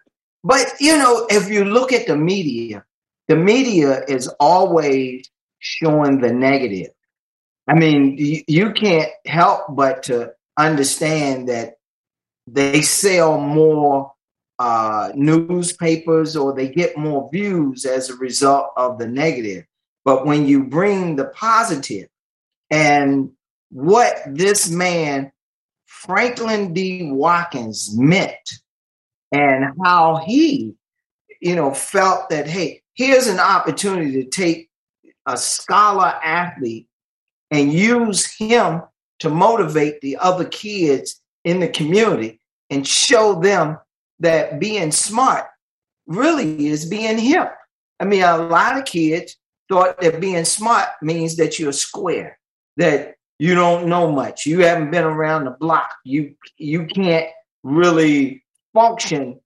But 0.44 0.74
you 0.80 0.98
know, 0.98 1.28
if 1.30 1.50
you 1.50 1.66
look 1.66 1.94
at 1.94 2.08
the 2.08 2.18
media, 2.18 2.84
the 3.28 3.36
media 3.36 4.06
is 4.08 4.28
always 4.40 5.30
showing 5.60 6.20
the 6.20 6.34
negative. 6.34 6.90
I 7.68 7.76
mean, 7.76 8.18
you, 8.18 8.42
you 8.48 8.74
can't 8.74 9.12
help 9.28 9.76
but 9.76 10.02
to 10.04 10.34
understand 10.58 11.50
that 11.50 11.76
they 12.48 12.82
sell 12.82 13.40
more 13.40 14.14
uh, 14.58 15.12
newspapers 15.14 16.36
or 16.36 16.56
they 16.56 16.70
get 16.70 16.98
more 16.98 17.30
views 17.32 17.86
as 17.86 18.10
a 18.10 18.16
result 18.16 18.72
of 18.78 18.98
the 18.98 19.08
negative. 19.08 19.67
But 20.08 20.26
when 20.26 20.48
you 20.48 20.64
bring 20.64 21.18
the 21.18 21.26
positive 21.26 22.08
and 22.70 23.30
what 23.72 24.16
this 24.26 24.70
man, 24.70 25.34
Franklin 25.86 26.74
D. 26.74 27.12
Watkins, 27.12 27.94
meant 27.94 28.54
and 29.34 29.66
how 29.84 30.24
he, 30.26 30.76
you 31.42 31.58
know, 31.58 31.74
felt 31.74 32.30
that, 32.30 32.48
hey, 32.48 32.84
here's 32.94 33.28
an 33.28 33.42
opportunity 33.42 34.24
to 34.24 34.30
take 34.30 34.70
a 35.26 35.36
scholar 35.36 36.14
athlete 36.24 36.88
and 37.52 37.74
use 37.74 38.34
him 38.34 38.84
to 39.20 39.30
motivate 39.30 40.00
the 40.00 40.16
other 40.22 40.46
kids 40.46 41.22
in 41.44 41.60
the 41.60 41.68
community 41.68 42.40
and 42.70 42.88
show 42.88 43.42
them 43.42 43.78
that 44.22 44.58
being 44.58 44.94
smart 44.94 45.48
really 46.06 46.68
is 46.68 46.86
being 46.86 47.18
hip. 47.18 47.52
I 48.00 48.06
mean, 48.06 48.24
a 48.24 48.38
lot 48.38 48.78
of 48.78 48.86
kids 48.86 49.36
thought 49.70 50.00
that 50.02 50.22
being 50.22 50.46
smart 50.46 50.88
means 51.02 51.36
that 51.38 51.60
you're 51.60 51.72
square, 51.72 52.40
that 52.78 53.16
you 53.40 53.56
don't 53.56 53.88
know 53.88 54.12
much, 54.12 54.46
you 54.46 54.62
haven't 54.62 54.92
been 54.92 55.04
around 55.04 55.46
the 55.46 55.52
block, 55.52 55.94
you 56.04 56.36
you 56.58 56.86
can't 56.86 57.30
really 57.64 58.44
function 58.74 59.40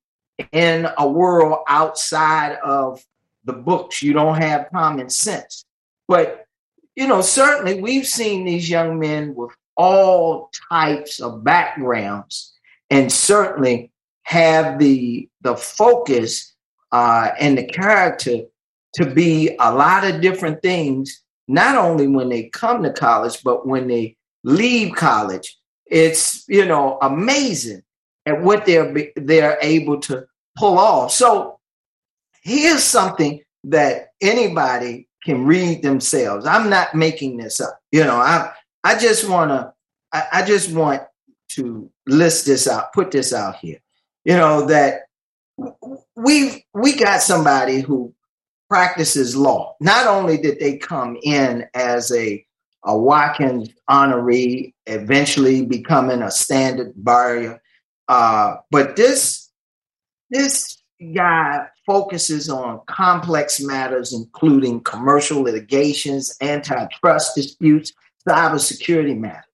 in 0.51 0.87
a 0.97 1.07
world 1.07 1.59
outside 1.67 2.57
of 2.63 3.03
the 3.45 3.53
books. 3.53 4.01
You 4.01 4.13
don't 4.13 4.41
have 4.41 4.69
common 4.71 5.09
sense. 5.09 5.65
But, 6.07 6.45
you 6.95 7.07
know, 7.07 7.21
certainly 7.21 7.81
we've 7.81 8.07
seen 8.07 8.45
these 8.45 8.69
young 8.69 8.99
men 8.99 9.35
with 9.35 9.51
all 9.75 10.51
types 10.69 11.19
of 11.19 11.43
backgrounds 11.43 12.53
and 12.89 13.11
certainly 13.11 13.91
have 14.23 14.77
the 14.77 15.29
the 15.41 15.55
focus 15.55 16.53
uh, 16.91 17.31
and 17.39 17.57
the 17.57 17.65
character 17.65 18.41
to 18.93 19.05
be 19.05 19.55
a 19.59 19.73
lot 19.73 20.03
of 20.03 20.21
different 20.21 20.61
things 20.61 21.21
not 21.47 21.75
only 21.75 22.07
when 22.07 22.29
they 22.29 22.49
come 22.49 22.83
to 22.83 22.93
college 22.93 23.41
but 23.43 23.67
when 23.67 23.87
they 23.87 24.15
leave 24.43 24.95
college 24.95 25.57
it's 25.85 26.43
you 26.47 26.65
know 26.65 26.97
amazing 27.01 27.81
at 28.25 28.41
what 28.41 28.65
they're 28.65 29.11
they're 29.15 29.57
able 29.61 29.99
to 29.99 30.25
pull 30.57 30.77
off 30.77 31.11
so 31.11 31.59
here's 32.41 32.83
something 32.83 33.41
that 33.63 34.09
anybody 34.21 35.07
can 35.23 35.45
read 35.45 35.81
themselves. 35.81 36.45
I'm 36.45 36.69
not 36.69 36.95
making 36.95 37.37
this 37.37 37.59
up. 37.59 37.79
You 37.91 38.03
know, 38.03 38.15
I 38.15 38.51
I 38.83 38.97
just 38.97 39.29
want 39.29 39.51
to 39.51 39.73
I, 40.13 40.23
I 40.33 40.45
just 40.45 40.71
want 40.71 41.03
to 41.49 41.89
list 42.07 42.45
this 42.45 42.67
out, 42.67 42.93
put 42.93 43.11
this 43.11 43.33
out 43.33 43.57
here. 43.57 43.79
You 44.25 44.35
know 44.35 44.65
that 44.67 45.01
we 46.15 46.65
we 46.73 46.95
got 46.95 47.21
somebody 47.21 47.81
who 47.81 48.13
practices 48.71 49.35
law. 49.35 49.75
Not 49.81 50.07
only 50.07 50.37
did 50.37 50.57
they 50.61 50.77
come 50.77 51.17
in 51.23 51.65
as 51.73 52.09
a 52.13 52.45
a 52.83 52.97
Watkins 52.97 53.69
honoree, 53.89 54.73
eventually 54.87 55.65
becoming 55.65 56.21
a 56.23 56.31
standard 56.31 56.93
barrier, 56.95 57.61
uh, 58.07 58.55
but 58.71 58.95
this 58.95 59.51
this 60.29 60.81
guy 61.13 61.67
focuses 61.85 62.49
on 62.49 62.79
complex 62.87 63.59
matters, 63.59 64.13
including 64.13 64.79
commercial 64.79 65.41
litigations, 65.41 66.33
antitrust 66.39 67.35
disputes, 67.35 67.91
cybersecurity 68.25 69.17
matters. 69.19 69.50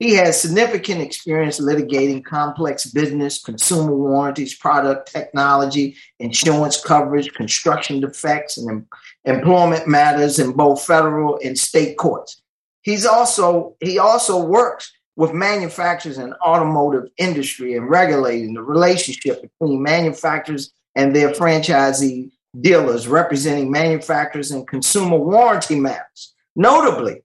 He 0.00 0.14
has 0.14 0.40
significant 0.40 1.00
experience 1.00 1.60
litigating 1.60 2.24
complex 2.24 2.86
business, 2.86 3.40
consumer 3.40 3.94
warranties, 3.94 4.54
product 4.54 5.10
technology, 5.12 5.96
insurance 6.18 6.82
coverage, 6.82 7.32
construction 7.32 8.00
defects, 8.00 8.58
and 8.58 8.70
em- 8.70 8.88
employment 9.24 9.86
matters 9.86 10.38
in 10.40 10.52
both 10.52 10.84
federal 10.84 11.38
and 11.44 11.56
state 11.56 11.96
courts. 11.96 12.42
He's 12.82 13.06
also 13.06 13.76
he 13.80 13.98
also 13.98 14.44
works 14.44 14.92
with 15.16 15.32
manufacturers 15.32 16.18
and 16.18 16.34
automotive 16.44 17.08
industry 17.16 17.74
and 17.76 17.88
regulating 17.88 18.54
the 18.54 18.62
relationship 18.62 19.42
between 19.42 19.80
manufacturers 19.80 20.72
and 20.96 21.14
their 21.14 21.30
franchisee 21.30 22.30
dealers 22.60 23.08
representing 23.08 23.70
manufacturers 23.70 24.50
and 24.50 24.66
consumer 24.66 25.18
warranty 25.18 25.78
matters. 25.78 26.34
Notably, 26.56 27.22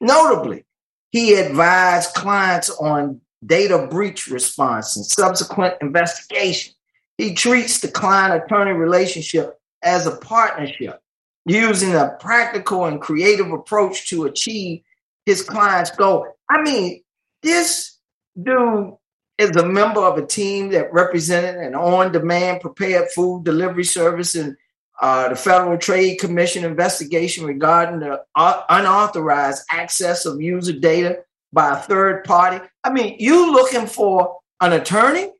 notably, 0.00 0.64
he 1.10 1.34
advised 1.34 2.14
clients 2.14 2.70
on 2.70 3.20
data 3.44 3.86
breach 3.86 4.26
response 4.26 4.96
and 4.96 5.04
subsequent 5.04 5.74
investigation. 5.80 6.74
He 7.16 7.34
treats 7.34 7.80
the 7.80 7.88
client 7.88 8.42
attorney 8.44 8.72
relationship 8.72 9.58
as 9.82 10.06
a 10.06 10.16
partnership, 10.16 11.00
using 11.46 11.94
a 11.94 12.16
practical 12.20 12.84
and 12.84 13.00
creative 13.00 13.50
approach 13.50 14.08
to 14.10 14.24
achieve 14.24 14.82
his 15.24 15.42
client's 15.42 15.90
goal. 15.90 16.26
I 16.48 16.62
mean, 16.62 17.02
this 17.42 17.98
dude 18.40 18.94
is 19.38 19.50
a 19.56 19.66
member 19.66 20.00
of 20.00 20.18
a 20.18 20.26
team 20.26 20.70
that 20.70 20.92
represented 20.92 21.56
an 21.56 21.74
on 21.74 22.12
demand 22.12 22.60
prepared 22.60 23.08
food 23.14 23.44
delivery 23.44 23.84
service 23.84 24.34
and 24.34 24.56
uh, 25.00 25.28
the 25.28 25.36
Federal 25.36 25.78
Trade 25.78 26.18
Commission 26.18 26.64
investigation 26.64 27.44
regarding 27.44 28.00
the 28.00 28.22
uh, 28.34 28.62
unauthorized 28.68 29.62
access 29.70 30.26
of 30.26 30.40
user 30.40 30.72
data 30.72 31.20
by 31.52 31.78
a 31.78 31.82
third 31.82 32.24
party. 32.24 32.64
I 32.82 32.90
mean, 32.90 33.16
you 33.18 33.52
looking 33.52 33.86
for 33.86 34.38
an 34.60 34.72
attorney? 34.72 35.30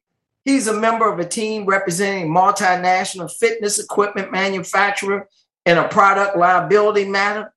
He's 0.45 0.69
a 0.69 0.73
member 0.73 1.13
of 1.13 1.19
a 1.19 1.25
team 1.25 1.67
representing 1.67 2.31
multinational 2.31 3.31
fitness 3.31 3.79
equipment 3.79 4.33
manufacturer 4.33 5.29
in 5.67 5.77
a 5.77 5.89
product 5.89 6.37
liability 6.37 7.05
matter. 7.05 7.53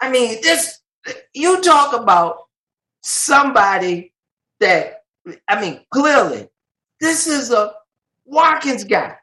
I 0.00 0.10
mean, 0.10 0.42
this 0.42 0.80
you 1.32 1.62
talk 1.62 1.94
about 1.94 2.38
somebody 3.02 4.12
that 4.60 5.04
I 5.48 5.60
mean, 5.60 5.80
clearly, 5.90 6.48
this 7.00 7.26
is 7.26 7.50
a 7.50 7.72
Watkins 8.26 8.84
guy 8.84 9.16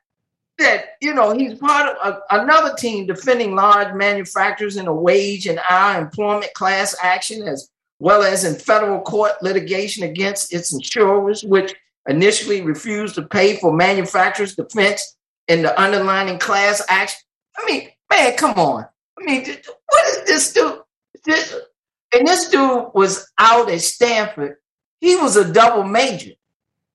that 0.59 0.97
you 1.01 1.13
know 1.13 1.33
he's 1.33 1.57
part 1.57 1.95
of 1.97 2.13
a, 2.13 2.41
another 2.41 2.75
team 2.75 3.07
defending 3.07 3.55
large 3.55 3.93
manufacturers 3.95 4.77
in 4.77 4.87
a 4.87 4.93
wage 4.93 5.47
and 5.47 5.59
hour 5.69 5.99
employment 5.99 6.53
class 6.53 6.95
action 7.01 7.47
as 7.47 7.69
well 7.99 8.21
as 8.21 8.43
in 8.43 8.55
federal 8.55 9.01
court 9.01 9.31
litigation 9.41 10.03
against 10.03 10.53
its 10.53 10.73
insurers 10.73 11.43
which 11.43 11.73
initially 12.07 12.61
refused 12.61 13.15
to 13.15 13.23
pay 13.23 13.55
for 13.57 13.73
manufacturers 13.73 14.55
defense 14.55 15.15
in 15.47 15.61
the 15.61 15.79
underlying 15.79 16.37
class 16.37 16.83
action. 16.89 17.21
I 17.57 17.65
mean 17.65 17.89
man 18.09 18.35
come 18.35 18.53
on. 18.53 18.85
I 19.19 19.23
mean 19.23 19.45
what 19.87 20.07
is 20.07 20.23
this 20.25 20.53
dude 20.53 20.79
this, 21.25 21.55
and 22.15 22.27
this 22.27 22.49
dude 22.49 22.89
was 22.93 23.31
out 23.39 23.71
at 23.71 23.81
stanford. 23.81 24.57
He 24.99 25.15
was 25.15 25.35
a 25.35 25.51
double 25.51 25.83
major. 25.83 26.31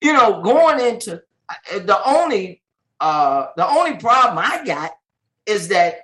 You 0.01 0.13
know 0.13 0.43
going 0.43 0.81
into 0.81 1.23
uh, 1.49 1.79
the 1.81 1.99
only 2.07 2.63
uh, 3.01 3.49
the 3.57 3.69
only 3.69 3.97
problem 3.97 4.39
I 4.39 4.65
got 4.65 4.93
is 5.47 5.69
that 5.69 6.03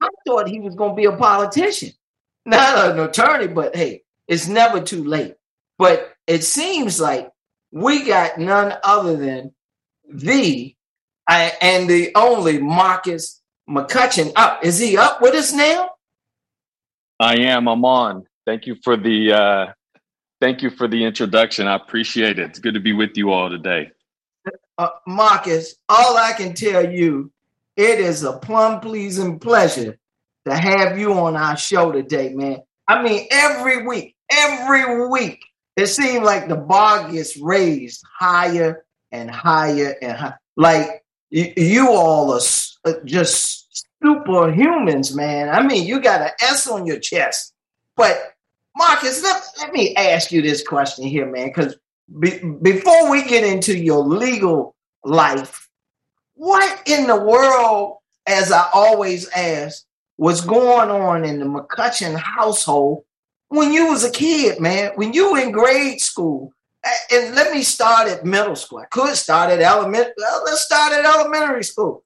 I 0.00 0.08
thought 0.26 0.48
he 0.48 0.60
was 0.60 0.74
going 0.74 0.92
to 0.92 0.96
be 0.96 1.06
a 1.06 1.16
politician, 1.16 1.90
not 2.46 2.90
an 2.90 3.00
attorney. 3.00 3.48
But 3.48 3.74
hey, 3.74 4.02
it's 4.28 4.46
never 4.46 4.80
too 4.80 5.04
late. 5.04 5.34
But 5.78 6.14
it 6.26 6.44
seems 6.44 7.00
like 7.00 7.30
we 7.70 8.04
got 8.04 8.38
none 8.38 8.74
other 8.82 9.16
than 9.16 9.54
the 10.08 10.74
and 11.28 11.90
the 11.90 12.12
only 12.14 12.58
Marcus 12.60 13.42
McCutcheon 13.68 14.32
up. 14.36 14.64
Is 14.64 14.78
he 14.78 14.96
up 14.96 15.20
with 15.20 15.34
us 15.34 15.52
now? 15.52 15.90
I 17.18 17.36
am. 17.36 17.66
I'm 17.66 17.84
on. 17.84 18.26
Thank 18.44 18.66
you 18.66 18.76
for 18.84 18.96
the 18.96 19.32
uh, 19.32 19.66
thank 20.40 20.62
you 20.62 20.70
for 20.70 20.86
the 20.86 21.04
introduction. 21.04 21.66
I 21.66 21.74
appreciate 21.74 22.38
it. 22.38 22.50
It's 22.50 22.58
good 22.58 22.74
to 22.74 22.80
be 22.80 22.92
with 22.92 23.16
you 23.16 23.32
all 23.32 23.50
today 23.50 23.90
uh, 24.78 24.88
Marcus, 25.06 25.76
all 25.88 26.16
I 26.16 26.32
can 26.32 26.54
tell 26.54 26.90
you, 26.92 27.30
it 27.76 28.00
is 28.00 28.22
a 28.22 28.38
plum 28.38 28.80
pleasing 28.80 29.38
pleasure 29.38 29.98
to 30.46 30.54
have 30.54 30.98
you 30.98 31.12
on 31.12 31.36
our 31.36 31.56
show 31.56 31.92
today, 31.92 32.30
man. 32.32 32.58
I 32.88 33.02
mean, 33.02 33.26
every 33.30 33.86
week, 33.86 34.16
every 34.30 35.08
week, 35.08 35.44
it 35.76 35.88
seems 35.88 36.24
like 36.24 36.48
the 36.48 36.56
bar 36.56 37.10
gets 37.10 37.36
raised 37.36 38.02
higher 38.18 38.84
and 39.10 39.30
higher 39.30 39.94
and 40.00 40.16
higher. 40.16 40.40
Like 40.56 41.04
you, 41.30 41.88
all 41.90 42.32
are 42.32 42.40
uh, 42.84 42.92
just 43.04 43.84
superhumans, 44.02 45.14
man. 45.14 45.48
I 45.48 45.62
mean, 45.66 45.86
you 45.86 46.00
got 46.00 46.22
an 46.22 46.30
S 46.40 46.68
on 46.68 46.86
your 46.86 46.98
chest. 46.98 47.52
But 47.96 48.18
Marcus, 48.76 49.22
let, 49.22 49.42
let 49.58 49.72
me 49.72 49.94
ask 49.96 50.30
you 50.32 50.42
this 50.42 50.66
question 50.66 51.04
here, 51.04 51.30
man, 51.30 51.48
because 51.48 51.76
be, 52.20 52.38
before 52.62 53.10
we 53.10 53.24
get 53.24 53.44
into 53.44 53.76
your 53.76 54.04
legal 54.04 54.74
life, 55.04 55.68
what 56.34 56.82
in 56.86 57.06
the 57.06 57.16
world, 57.16 57.98
as 58.26 58.52
I 58.52 58.68
always 58.72 59.28
ask, 59.30 59.84
was 60.18 60.40
going 60.40 60.90
on 60.90 61.24
in 61.24 61.40
the 61.40 61.46
McCutcheon 61.46 62.16
household 62.16 63.04
when 63.48 63.72
you 63.72 63.88
was 63.88 64.04
a 64.04 64.10
kid, 64.10 64.60
man? 64.60 64.92
When 64.96 65.12
you 65.12 65.32
were 65.32 65.38
in 65.38 65.52
grade 65.52 66.00
school, 66.00 66.52
and 67.10 67.34
let 67.34 67.52
me 67.52 67.62
start 67.62 68.08
at 68.08 68.24
middle 68.24 68.56
school. 68.56 68.78
I 68.78 68.84
could 68.86 69.16
start 69.16 69.50
at 69.50 69.60
elementary. 69.60 70.14
Let's 70.44 70.62
start 70.62 70.92
at 70.92 71.04
elementary 71.04 71.64
school. 71.64 72.04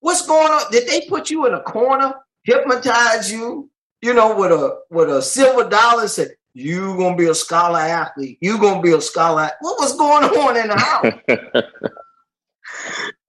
What's 0.00 0.26
going 0.26 0.52
on? 0.52 0.70
Did 0.70 0.86
they 0.86 1.06
put 1.08 1.30
you 1.30 1.46
in 1.46 1.54
a 1.54 1.60
corner, 1.60 2.14
hypnotize 2.44 3.32
you, 3.32 3.70
you 4.02 4.14
know, 4.14 4.36
with 4.36 4.52
a 4.52 4.78
with 4.90 5.08
a 5.08 5.22
silver 5.22 5.68
dollar? 5.68 6.06
Said, 6.08 6.36
you 6.54 6.96
gonna 6.96 7.16
be 7.16 7.26
a 7.26 7.34
scholar 7.34 7.80
athlete. 7.80 8.38
You 8.40 8.58
gonna 8.58 8.80
be 8.80 8.92
a 8.92 9.00
scholar. 9.00 9.50
What 9.60 9.80
was 9.80 9.96
going 9.96 10.24
on 10.24 10.56
in 10.56 10.68
the 10.68 10.78
house? 10.78 11.12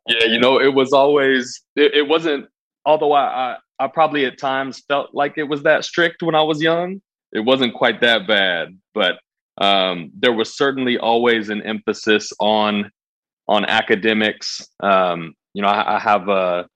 yeah, 0.07 0.25
you 0.25 0.39
know, 0.39 0.59
it 0.59 0.73
was 0.73 0.93
always. 0.93 1.63
It, 1.75 1.95
it 1.95 2.07
wasn't. 2.07 2.47
Although 2.85 3.13
I, 3.13 3.23
I, 3.23 3.57
I 3.79 3.87
probably 3.87 4.25
at 4.25 4.37
times 4.37 4.83
felt 4.87 5.09
like 5.13 5.37
it 5.37 5.45
was 5.45 5.63
that 5.63 5.83
strict 5.83 6.21
when 6.21 6.35
I 6.35 6.43
was 6.43 6.61
young. 6.61 7.01
It 7.33 7.39
wasn't 7.39 7.73
quite 7.73 8.01
that 8.01 8.27
bad, 8.27 8.77
but 8.93 9.19
um, 9.57 10.11
there 10.17 10.31
was 10.31 10.55
certainly 10.55 10.99
always 10.99 11.49
an 11.49 11.63
emphasis 11.63 12.31
on 12.39 12.91
on 13.47 13.65
academics. 13.65 14.67
Um, 14.81 15.33
you 15.53 15.63
know, 15.63 15.67
I, 15.67 15.95
I 15.95 15.99
have 15.99 16.29
a 16.29 16.67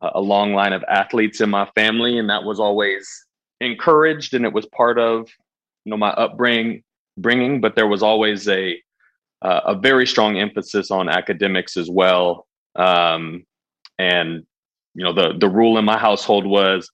a 0.00 0.20
long 0.20 0.54
line 0.54 0.72
of 0.72 0.84
athletes 0.88 1.40
in 1.40 1.50
my 1.50 1.68
family, 1.74 2.16
and 2.16 2.30
that 2.30 2.44
was 2.44 2.60
always 2.60 3.08
encouraged, 3.60 4.34
and 4.34 4.44
it 4.44 4.52
was 4.52 4.66
part 4.66 4.98
of 4.98 5.28
you 5.84 5.90
know 5.90 5.96
my 5.96 6.10
upbringing 6.10 6.82
bringing 7.16 7.60
but 7.60 7.74
there 7.74 7.86
was 7.86 8.02
always 8.02 8.48
a 8.48 8.80
uh, 9.42 9.60
a 9.66 9.74
very 9.74 10.06
strong 10.06 10.38
emphasis 10.38 10.90
on 10.90 11.08
academics 11.08 11.76
as 11.76 11.88
well. 11.90 12.46
Um, 12.76 13.46
and 13.98 14.46
you 14.94 15.04
know 15.04 15.12
the 15.12 15.34
the 15.38 15.48
rule 15.48 15.78
in 15.78 15.84
my 15.84 15.98
household 15.98 16.46
was 16.46 16.90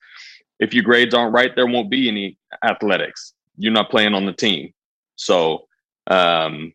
if 0.59 0.75
your 0.75 0.85
grades 0.85 1.15
aren't 1.15 1.35
right 1.35 1.55
there 1.55 1.67
won't 1.67 1.91
be 1.91 2.09
any 2.09 2.39
athletics. 2.65 3.35
You're 3.57 3.73
not 3.73 3.91
playing 3.91 4.15
on 4.15 4.27
the 4.27 4.33
team. 4.33 4.73
So 5.17 5.67
um, 6.09 6.73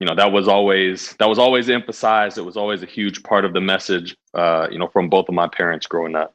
you 0.00 0.06
know 0.06 0.14
that 0.14 0.32
was 0.32 0.48
always 0.48 1.14
that 1.18 1.28
was 1.28 1.38
always 1.38 1.70
emphasized. 1.70 2.38
It 2.38 2.42
was 2.42 2.56
always 2.56 2.82
a 2.82 2.86
huge 2.86 3.22
part 3.22 3.44
of 3.44 3.52
the 3.52 3.60
message 3.60 4.16
uh, 4.34 4.68
you 4.70 4.78
know 4.78 4.88
from 4.88 5.08
both 5.08 5.28
of 5.28 5.34
my 5.34 5.48
parents 5.48 5.86
growing 5.86 6.16
up 6.16 6.34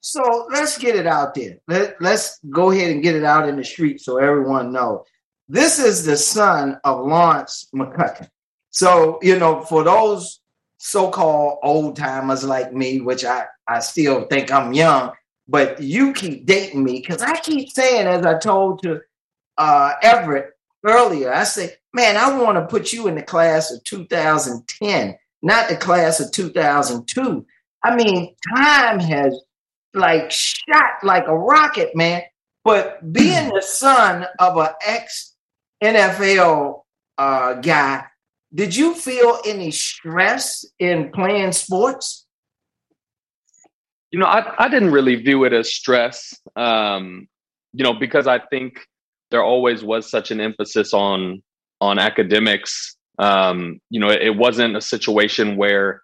so 0.00 0.48
let's 0.50 0.78
get 0.78 0.96
it 0.96 1.06
out 1.06 1.34
there. 1.34 1.58
Let, 1.68 2.00
let's 2.00 2.38
go 2.48 2.70
ahead 2.70 2.90
and 2.90 3.02
get 3.02 3.14
it 3.14 3.24
out 3.24 3.48
in 3.48 3.56
the 3.56 3.64
street 3.64 4.00
so 4.00 4.16
everyone 4.16 4.72
knows. 4.72 5.04
This 5.48 5.78
is 5.78 6.04
the 6.04 6.16
son 6.16 6.80
of 6.84 7.06
Lawrence 7.06 7.68
McCutcheon. 7.74 8.28
So, 8.70 9.18
you 9.20 9.38
know, 9.38 9.62
for 9.62 9.82
those 9.84 10.40
so-called 10.78 11.58
old 11.62 11.96
timers 11.96 12.44
like 12.44 12.72
me, 12.72 13.00
which 13.00 13.24
I, 13.24 13.46
I 13.68 13.80
still 13.80 14.26
think 14.26 14.50
I'm 14.50 14.72
young, 14.72 15.12
but 15.48 15.82
you 15.82 16.12
keep 16.12 16.46
dating 16.46 16.84
me 16.84 17.00
because 17.00 17.20
I 17.20 17.38
keep 17.40 17.70
saying, 17.70 18.06
as 18.06 18.24
I 18.24 18.38
told 18.38 18.82
to 18.84 19.00
uh, 19.58 19.94
Everett 20.02 20.52
earlier, 20.84 21.32
I 21.32 21.44
say, 21.44 21.74
man, 21.92 22.16
I 22.16 22.38
want 22.38 22.56
to 22.56 22.66
put 22.66 22.92
you 22.92 23.08
in 23.08 23.16
the 23.16 23.22
class 23.22 23.70
of 23.72 23.82
2010, 23.84 25.18
not 25.42 25.68
the 25.68 25.76
class 25.76 26.20
of 26.20 26.30
2002. 26.30 27.44
I 27.82 27.96
mean, 27.96 28.34
time 28.54 29.00
has 29.00 29.38
like 29.94 30.30
shot 30.30 31.02
like 31.02 31.26
a 31.26 31.36
rocket, 31.36 31.94
man. 31.94 32.22
But 32.64 33.12
being 33.12 33.48
the 33.48 33.62
son 33.66 34.26
of 34.38 34.56
an 34.56 34.68
ex 34.84 35.34
NFL 35.82 36.82
uh, 37.18 37.54
guy, 37.54 38.04
did 38.54 38.74
you 38.74 38.94
feel 38.94 39.38
any 39.46 39.70
stress 39.70 40.64
in 40.78 41.10
playing 41.12 41.52
sports? 41.52 42.26
You 44.10 44.18
know, 44.18 44.26
I, 44.26 44.64
I 44.64 44.68
didn't 44.68 44.90
really 44.90 45.14
view 45.14 45.44
it 45.44 45.52
as 45.52 45.72
stress, 45.72 46.34
um, 46.56 47.28
you 47.72 47.84
know, 47.84 47.94
because 47.94 48.26
I 48.26 48.40
think 48.40 48.80
there 49.30 49.42
always 49.42 49.84
was 49.84 50.10
such 50.10 50.32
an 50.32 50.40
emphasis 50.40 50.92
on 50.92 51.42
on 51.80 51.98
academics. 51.98 52.96
Um, 53.18 53.80
you 53.88 54.00
know, 54.00 54.10
it, 54.10 54.22
it 54.22 54.36
wasn't 54.36 54.76
a 54.76 54.80
situation 54.80 55.56
where 55.56 56.02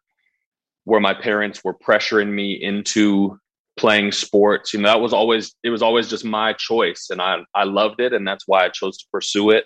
where 0.84 1.00
my 1.00 1.14
parents 1.14 1.64
were 1.64 1.74
pressuring 1.74 2.30
me 2.30 2.52
into 2.52 3.38
playing 3.76 4.12
sports. 4.12 4.72
You 4.72 4.80
know 4.80 4.88
that 4.88 5.00
was 5.00 5.12
always 5.12 5.54
it 5.62 5.70
was 5.70 5.82
always 5.82 6.08
just 6.08 6.24
my 6.24 6.52
choice 6.54 7.08
and 7.10 7.20
i 7.20 7.38
i 7.54 7.64
loved 7.64 8.00
it 8.00 8.12
and 8.12 8.26
that's 8.26 8.44
why 8.46 8.64
i 8.64 8.68
chose 8.68 8.98
to 8.98 9.06
pursue 9.12 9.50
it. 9.50 9.64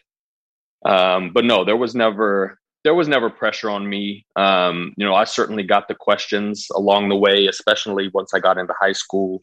Um, 0.85 1.33
but 1.33 1.45
no 1.45 1.65
there 1.65 1.77
was 1.77 1.95
never 1.95 2.59
there 2.83 2.95
was 2.95 3.09
never 3.09 3.29
pressure 3.29 3.71
on 3.71 3.89
me. 3.89 4.27
Um, 4.37 4.95
you 4.97 5.07
know 5.07 5.15
i 5.15 5.25
certainly 5.25 5.63
got 5.63 5.89
the 5.89 5.95
questions 5.95 6.67
along 6.75 7.09
the 7.09 7.17
way 7.17 7.47
especially 7.47 8.11
once 8.13 8.33
i 8.35 8.41
got 8.41 8.59
into 8.59 8.75
high 8.81 8.93
school 8.93 9.41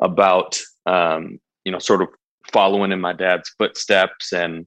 about 0.00 0.58
um, 0.86 1.38
you 1.64 1.72
know 1.72 1.78
sort 1.78 2.02
of 2.02 2.08
following 2.52 2.92
in 2.92 3.00
my 3.00 3.12
dad's 3.12 3.50
footsteps. 3.58 4.32
And 4.32 4.66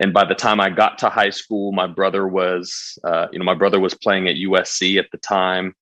and 0.00 0.12
by 0.12 0.24
the 0.24 0.34
time 0.34 0.60
I 0.60 0.70
got 0.70 0.98
to 0.98 1.08
high 1.08 1.30
school, 1.30 1.70
my 1.70 1.86
brother 1.86 2.26
was, 2.26 2.98
uh, 3.04 3.28
you 3.30 3.38
know, 3.38 3.44
my 3.44 3.54
brother 3.54 3.78
was 3.78 3.94
playing 3.94 4.26
at 4.26 4.34
USC 4.34 4.98
at 4.98 5.06
the 5.12 5.18
time, 5.18 5.72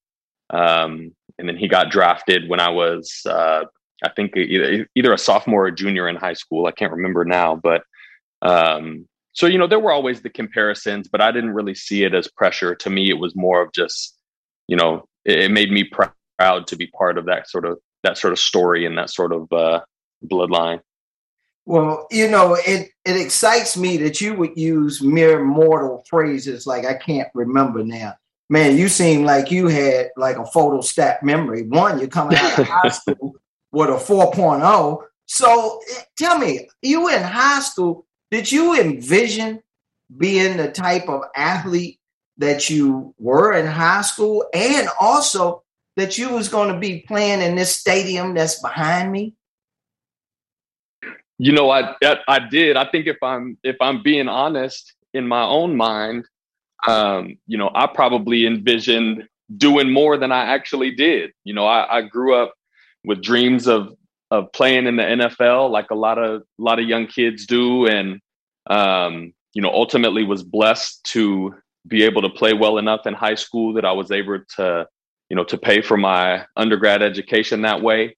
um, 0.50 1.12
and 1.42 1.48
then 1.48 1.57
he 1.57 1.66
got 1.66 1.90
drafted 1.90 2.48
when 2.48 2.61
I 2.61 2.68
was, 2.68 3.20
uh, 3.26 3.64
I 4.05 4.11
think, 4.14 4.37
either, 4.37 4.87
either 4.94 5.12
a 5.12 5.18
sophomore 5.18 5.66
or 5.66 5.70
junior 5.72 6.09
in 6.09 6.14
high 6.14 6.35
school. 6.35 6.66
I 6.66 6.70
can't 6.70 6.92
remember 6.92 7.24
now, 7.24 7.57
but 7.57 7.83
um, 8.42 9.09
so 9.33 9.46
you 9.46 9.59
know, 9.59 9.66
there 9.66 9.81
were 9.81 9.90
always 9.92 10.22
the 10.22 10.31
comparisons, 10.31 11.09
but 11.09 11.20
I 11.20 11.33
didn't 11.33 11.55
really 11.55 11.74
see 11.74 12.05
it 12.05 12.14
as 12.14 12.28
pressure. 12.28 12.76
To 12.76 12.90
me, 12.90 13.11
it 13.11 13.18
was 13.18 13.35
more 13.35 13.61
of 13.61 13.72
just, 13.72 14.16
you 14.68 14.76
know, 14.76 15.09
it, 15.24 15.40
it 15.40 15.50
made 15.50 15.72
me 15.72 15.85
proud 15.85 16.66
to 16.68 16.76
be 16.76 16.87
part 16.87 17.18
of 17.18 17.26
that 17.26 17.50
sort 17.50 17.64
of 17.64 17.78
that 18.05 18.18
sort 18.18 18.33
of 18.33 18.38
story 18.38 18.87
and 18.87 18.96
that 18.98 19.11
sort 19.11 19.33
of 19.33 19.52
uh, 19.52 19.81
bloodline. 20.24 20.81
Well, 21.64 22.07
you 22.11 22.28
know, 22.28 22.55
it 22.55 22.90
it 23.05 23.16
excites 23.16 23.76
me 23.76 23.96
that 23.98 24.20
you 24.20 24.35
would 24.35 24.57
use 24.57 25.02
mere 25.02 25.42
mortal 25.42 26.05
phrases 26.09 26.68
like 26.68 26.85
I 26.85 26.94
can't 26.94 27.28
remember 27.35 27.83
now. 27.83 28.14
Man, 28.52 28.76
you 28.76 28.90
seem 28.90 29.24
like 29.24 29.50
you 29.50 29.68
had 29.68 30.10
like 30.14 30.36
a 30.36 30.42
photostat 30.42 31.22
memory. 31.22 31.62
One, 31.62 31.98
you're 31.98 32.06
coming 32.06 32.36
out 32.36 32.58
of 32.58 32.68
high 32.68 32.90
school 32.90 33.34
with 33.70 33.88
a 33.88 33.94
4.0. 33.94 35.02
So 35.24 35.80
eh, 35.90 36.02
tell 36.18 36.38
me, 36.38 36.68
you 36.82 37.08
in 37.08 37.22
high 37.22 37.60
school, 37.60 38.04
did 38.30 38.52
you 38.52 38.78
envision 38.78 39.62
being 40.14 40.58
the 40.58 40.70
type 40.70 41.08
of 41.08 41.22
athlete 41.34 41.98
that 42.36 42.68
you 42.68 43.14
were 43.18 43.54
in 43.54 43.64
high 43.64 44.02
school 44.02 44.44
and 44.52 44.86
also 45.00 45.62
that 45.96 46.18
you 46.18 46.34
was 46.34 46.50
going 46.50 46.74
to 46.74 46.78
be 46.78 47.06
playing 47.08 47.40
in 47.40 47.54
this 47.54 47.74
stadium 47.74 48.34
that's 48.34 48.60
behind 48.60 49.10
me? 49.10 49.32
You 51.38 51.52
know, 51.52 51.70
I 51.70 51.94
I 52.28 52.38
did. 52.50 52.76
I 52.76 52.84
think 52.84 53.06
if 53.06 53.16
I'm 53.22 53.56
if 53.64 53.76
I'm 53.80 54.02
being 54.02 54.28
honest 54.28 54.92
in 55.14 55.26
my 55.26 55.42
own 55.42 55.74
mind, 55.74 56.26
um, 56.86 57.36
you 57.46 57.58
know, 57.58 57.70
I 57.74 57.86
probably 57.86 58.46
envisioned 58.46 59.28
doing 59.56 59.92
more 59.92 60.16
than 60.16 60.32
I 60.32 60.46
actually 60.46 60.92
did. 60.92 61.32
You 61.44 61.54
know, 61.54 61.66
I, 61.66 61.98
I 61.98 62.02
grew 62.02 62.34
up 62.34 62.54
with 63.04 63.22
dreams 63.22 63.66
of 63.66 63.94
of 64.30 64.50
playing 64.52 64.86
in 64.86 64.96
the 64.96 65.02
NFL, 65.02 65.70
like 65.70 65.90
a 65.90 65.94
lot 65.94 66.18
of 66.18 66.40
a 66.40 66.62
lot 66.62 66.78
of 66.78 66.88
young 66.88 67.06
kids 67.06 67.46
do, 67.46 67.86
and 67.86 68.20
um, 68.68 69.34
you 69.52 69.60
know, 69.60 69.70
ultimately 69.70 70.24
was 70.24 70.42
blessed 70.42 71.04
to 71.04 71.54
be 71.86 72.04
able 72.04 72.22
to 72.22 72.30
play 72.30 72.54
well 72.54 72.78
enough 72.78 73.06
in 73.06 73.14
high 73.14 73.34
school 73.34 73.74
that 73.74 73.84
I 73.84 73.92
was 73.92 74.10
able 74.10 74.38
to, 74.56 74.86
you 75.28 75.36
know, 75.36 75.44
to 75.44 75.58
pay 75.58 75.82
for 75.82 75.96
my 75.96 76.46
undergrad 76.56 77.02
education 77.02 77.62
that 77.62 77.82
way, 77.82 78.16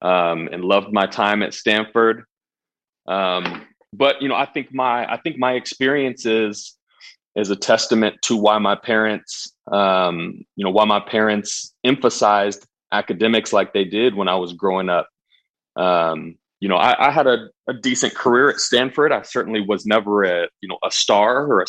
um, 0.00 0.48
and 0.52 0.64
loved 0.64 0.92
my 0.92 1.06
time 1.06 1.42
at 1.42 1.54
Stanford. 1.54 2.24
Um, 3.08 3.66
but 3.92 4.22
you 4.22 4.28
know, 4.28 4.36
I 4.36 4.46
think 4.46 4.72
my 4.72 5.10
I 5.10 5.16
think 5.16 5.38
my 5.38 5.54
experiences 5.54 6.77
is 7.38 7.50
a 7.50 7.56
testament 7.56 8.16
to 8.22 8.36
why 8.36 8.58
my 8.58 8.74
parents, 8.74 9.52
um, 9.70 10.44
you 10.56 10.64
know, 10.64 10.70
why 10.70 10.84
my 10.84 10.98
parents 10.98 11.72
emphasized 11.84 12.66
academics 12.92 13.52
like 13.52 13.72
they 13.72 13.84
did 13.84 14.16
when 14.16 14.28
I 14.28 14.34
was 14.34 14.52
growing 14.54 14.88
up. 14.88 15.08
Um, 15.76 16.36
you 16.58 16.68
know, 16.68 16.76
I, 16.76 17.08
I 17.08 17.10
had 17.12 17.28
a, 17.28 17.48
a, 17.68 17.74
decent 17.74 18.16
career 18.16 18.50
at 18.50 18.58
Stanford. 18.58 19.12
I 19.12 19.22
certainly 19.22 19.60
was 19.60 19.86
never 19.86 20.24
a 20.24 20.48
you 20.60 20.68
know 20.68 20.78
a 20.84 20.90
star 20.90 21.46
or 21.46 21.60
a, 21.60 21.66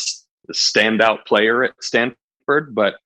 a 0.48 0.52
standout 0.52 1.24
player 1.26 1.62
at 1.62 1.74
Stanford, 1.80 2.74
but 2.74 2.96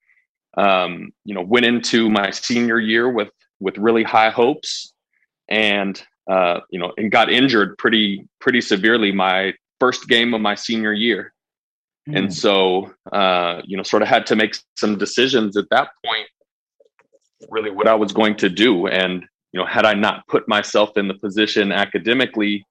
um, 0.57 1.11
you 1.25 1.35
know, 1.35 1.43
went 1.43 1.67
into 1.67 2.09
my 2.09 2.31
senior 2.31 2.81
year 2.81 3.11
with 3.11 3.29
with 3.61 3.77
really 3.77 4.03
high 4.03 4.31
hopes, 4.31 4.95
and 5.47 6.03
uh, 6.31 6.61
you 6.71 6.79
know, 6.79 6.93
and 6.97 7.13
got 7.13 7.31
injured 7.31 7.77
pretty 7.77 8.27
pretty 8.41 8.63
severely 8.63 9.13
my 9.13 9.53
first 9.79 10.09
game 10.09 10.33
of 10.33 10.41
my 10.41 10.55
senior 10.55 10.93
year. 10.95 11.34
Mm. 12.09 12.19
And 12.19 12.35
so, 12.35 12.93
uh, 13.13 13.63
you 13.65 13.77
know, 13.77 13.83
sort 13.83 14.03
of 14.03 14.09
had 14.09 14.27
to 14.27 14.37
make 14.37 14.57
some 14.77 14.99
decisions 14.99 15.57
at 15.57 15.69
that 15.71 15.89
point, 16.05 16.29
really 17.51 17.71
what 17.71 17.89
I 17.89 17.95
was 17.95 18.13
going 18.13 18.37
to 18.37 18.49
do. 18.49 18.87
And, 18.87 19.25
you 19.53 19.61
know, 19.61 19.67
had 19.67 19.87
I 19.87 19.95
not 19.95 20.27
put 20.29 20.49
myself 20.49 20.97
in 20.97 21.09
the 21.09 21.15
position 21.15 21.73
academically 21.73 22.67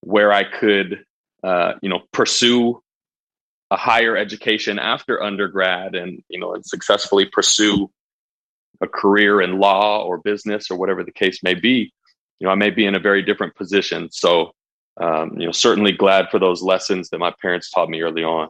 where 0.00 0.32
I 0.32 0.44
could, 0.44 1.04
uh, 1.42 1.74
you 1.82 1.88
know, 1.88 2.02
pursue 2.12 2.80
a 3.70 3.76
higher 3.76 4.16
education 4.16 4.78
after 4.78 5.22
undergrad 5.22 5.94
and, 5.94 6.22
you 6.28 6.38
know, 6.38 6.54
and 6.54 6.64
successfully 6.64 7.26
pursue 7.26 7.90
a 8.80 8.86
career 8.86 9.40
in 9.42 9.58
law 9.58 10.02
or 10.04 10.18
business 10.18 10.70
or 10.70 10.78
whatever 10.78 11.02
the 11.02 11.12
case 11.12 11.42
may 11.42 11.54
be, 11.54 11.92
you 12.38 12.46
know, 12.46 12.52
I 12.52 12.54
may 12.54 12.70
be 12.70 12.86
in 12.86 12.94
a 12.94 13.00
very 13.00 13.22
different 13.22 13.56
position. 13.56 14.08
So, 14.12 14.52
um, 15.00 15.38
you 15.38 15.46
know, 15.46 15.52
certainly 15.52 15.92
glad 15.92 16.28
for 16.30 16.38
those 16.38 16.62
lessons 16.62 17.10
that 17.10 17.18
my 17.18 17.32
parents 17.40 17.70
taught 17.70 17.88
me 17.88 18.02
early 18.02 18.24
on. 18.24 18.48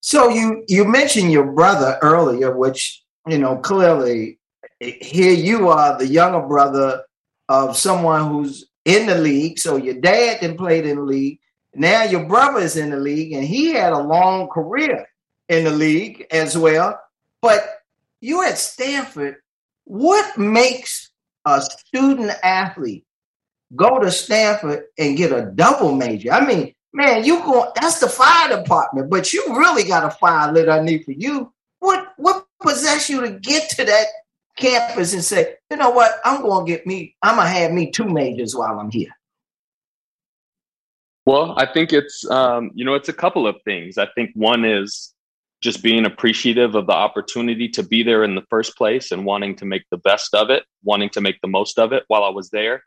So 0.00 0.28
you 0.28 0.64
you 0.68 0.84
mentioned 0.84 1.32
your 1.32 1.50
brother 1.52 1.98
earlier, 2.02 2.56
which 2.56 3.02
you 3.26 3.38
know 3.38 3.56
clearly 3.56 4.38
here 4.80 5.32
you 5.32 5.68
are, 5.68 5.98
the 5.98 6.06
younger 6.06 6.46
brother 6.46 7.04
of 7.48 7.76
someone 7.76 8.30
who's 8.30 8.66
in 8.84 9.06
the 9.06 9.16
league. 9.16 9.58
So 9.58 9.76
your 9.76 9.94
dad 9.94 10.38
then 10.40 10.56
played 10.56 10.86
in 10.86 10.96
the 10.96 11.02
league. 11.02 11.40
Now 11.74 12.04
your 12.04 12.26
brother 12.26 12.60
is 12.60 12.76
in 12.76 12.90
the 12.90 12.98
league, 12.98 13.32
and 13.32 13.44
he 13.44 13.72
had 13.72 13.92
a 13.92 13.98
long 13.98 14.48
career 14.48 15.06
in 15.48 15.64
the 15.64 15.70
league 15.70 16.26
as 16.30 16.56
well. 16.56 17.00
But 17.40 17.66
you 18.20 18.42
at 18.42 18.58
Stanford, 18.58 19.36
what 19.84 20.38
makes 20.38 21.10
a 21.44 21.60
student 21.60 22.30
athlete 22.42 23.04
go 23.74 23.98
to 23.98 24.10
Stanford 24.10 24.84
and 24.98 25.16
get 25.16 25.32
a 25.32 25.50
double 25.54 25.94
major. 25.94 26.32
I 26.32 26.44
mean, 26.46 26.74
man, 26.92 27.24
you 27.24 27.40
go 27.40 27.72
that's 27.74 28.00
the 28.00 28.08
fire 28.08 28.56
department, 28.56 29.10
but 29.10 29.32
you 29.32 29.44
really 29.48 29.84
got 29.84 30.04
a 30.04 30.10
fire 30.10 30.52
lit 30.52 30.68
underneath 30.68 31.04
for 31.04 31.12
you. 31.12 31.52
What 31.80 32.12
what 32.16 32.46
possessed 32.62 33.10
you 33.10 33.20
to 33.20 33.30
get 33.30 33.70
to 33.70 33.84
that 33.84 34.06
campus 34.56 35.12
and 35.12 35.24
say, 35.24 35.56
you 35.70 35.76
know 35.76 35.90
what, 35.90 36.20
I'm 36.24 36.42
gonna 36.42 36.66
get 36.66 36.86
me, 36.86 37.16
I'm 37.22 37.36
gonna 37.36 37.48
have 37.48 37.72
me 37.72 37.90
two 37.90 38.04
majors 38.04 38.54
while 38.54 38.78
I'm 38.78 38.90
here? 38.90 39.10
Well, 41.26 41.54
I 41.56 41.66
think 41.66 41.92
it's 41.92 42.28
um, 42.30 42.70
you 42.74 42.84
know, 42.84 42.94
it's 42.94 43.08
a 43.08 43.14
couple 43.14 43.46
of 43.46 43.56
things. 43.64 43.98
I 43.98 44.06
think 44.14 44.30
one 44.34 44.64
is 44.64 45.14
just 45.62 45.82
being 45.82 46.04
appreciative 46.04 46.74
of 46.74 46.86
the 46.86 46.92
opportunity 46.92 47.68
to 47.70 47.82
be 47.82 48.02
there 48.02 48.22
in 48.22 48.34
the 48.34 48.44
first 48.50 48.76
place 48.76 49.10
and 49.10 49.24
wanting 49.24 49.56
to 49.56 49.64
make 49.64 49.82
the 49.90 49.96
best 49.96 50.34
of 50.34 50.50
it, 50.50 50.64
wanting 50.82 51.08
to 51.08 51.22
make 51.22 51.40
the 51.40 51.48
most 51.48 51.78
of 51.78 51.92
it 51.92 52.04
while 52.08 52.22
I 52.22 52.28
was 52.28 52.50
there. 52.50 52.84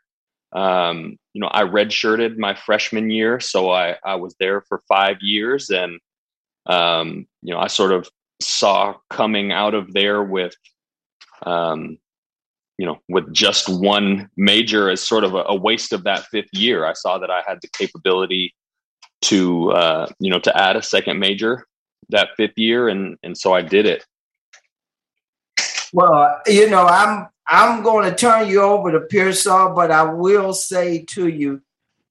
Um, 0.52 1.18
you 1.34 1.40
know, 1.40 1.50
I 1.52 1.62
redshirted 1.62 2.38
my 2.38 2.54
freshman 2.54 3.10
year, 3.10 3.38
so 3.40 3.70
I, 3.70 3.96
I 4.04 4.14
was 4.14 4.34
there 4.40 4.62
for 4.62 4.82
five 4.88 5.18
years, 5.20 5.70
and 5.70 6.00
um, 6.66 7.26
you 7.42 7.52
know, 7.52 7.60
I 7.60 7.66
sort 7.66 7.92
of 7.92 8.08
saw 8.40 8.94
coming 9.10 9.52
out 9.52 9.74
of 9.74 9.92
there 9.92 10.22
with, 10.22 10.54
um, 11.44 11.98
you 12.78 12.86
know, 12.86 12.98
with 13.08 13.32
just 13.32 13.68
one 13.68 14.30
major 14.36 14.90
as 14.90 15.00
sort 15.00 15.24
of 15.24 15.34
a, 15.34 15.44
a, 15.48 15.54
waste 15.54 15.92
of 15.92 16.04
that 16.04 16.26
fifth 16.26 16.52
year. 16.52 16.84
I 16.86 16.92
saw 16.92 17.18
that 17.18 17.30
I 17.30 17.42
had 17.46 17.58
the 17.62 17.68
capability 17.76 18.54
to, 19.22 19.72
uh, 19.72 20.06
you 20.20 20.30
know, 20.30 20.38
to 20.40 20.56
add 20.56 20.76
a 20.76 20.82
second 20.82 21.18
major 21.18 21.66
that 22.10 22.30
fifth 22.36 22.56
year, 22.56 22.88
and 22.88 23.16
and 23.22 23.36
so 23.36 23.52
I 23.52 23.62
did 23.62 23.86
it. 23.86 24.04
Well, 25.92 26.40
you 26.46 26.68
know, 26.68 26.86
I'm 26.86 27.28
I'm 27.48 27.82
going 27.82 28.08
to 28.08 28.14
turn 28.14 28.48
you 28.48 28.60
over 28.60 28.92
to 28.92 29.00
Pearsall, 29.00 29.74
but 29.74 29.90
I 29.90 30.02
will 30.02 30.52
say 30.52 31.04
to 31.10 31.26
you 31.26 31.62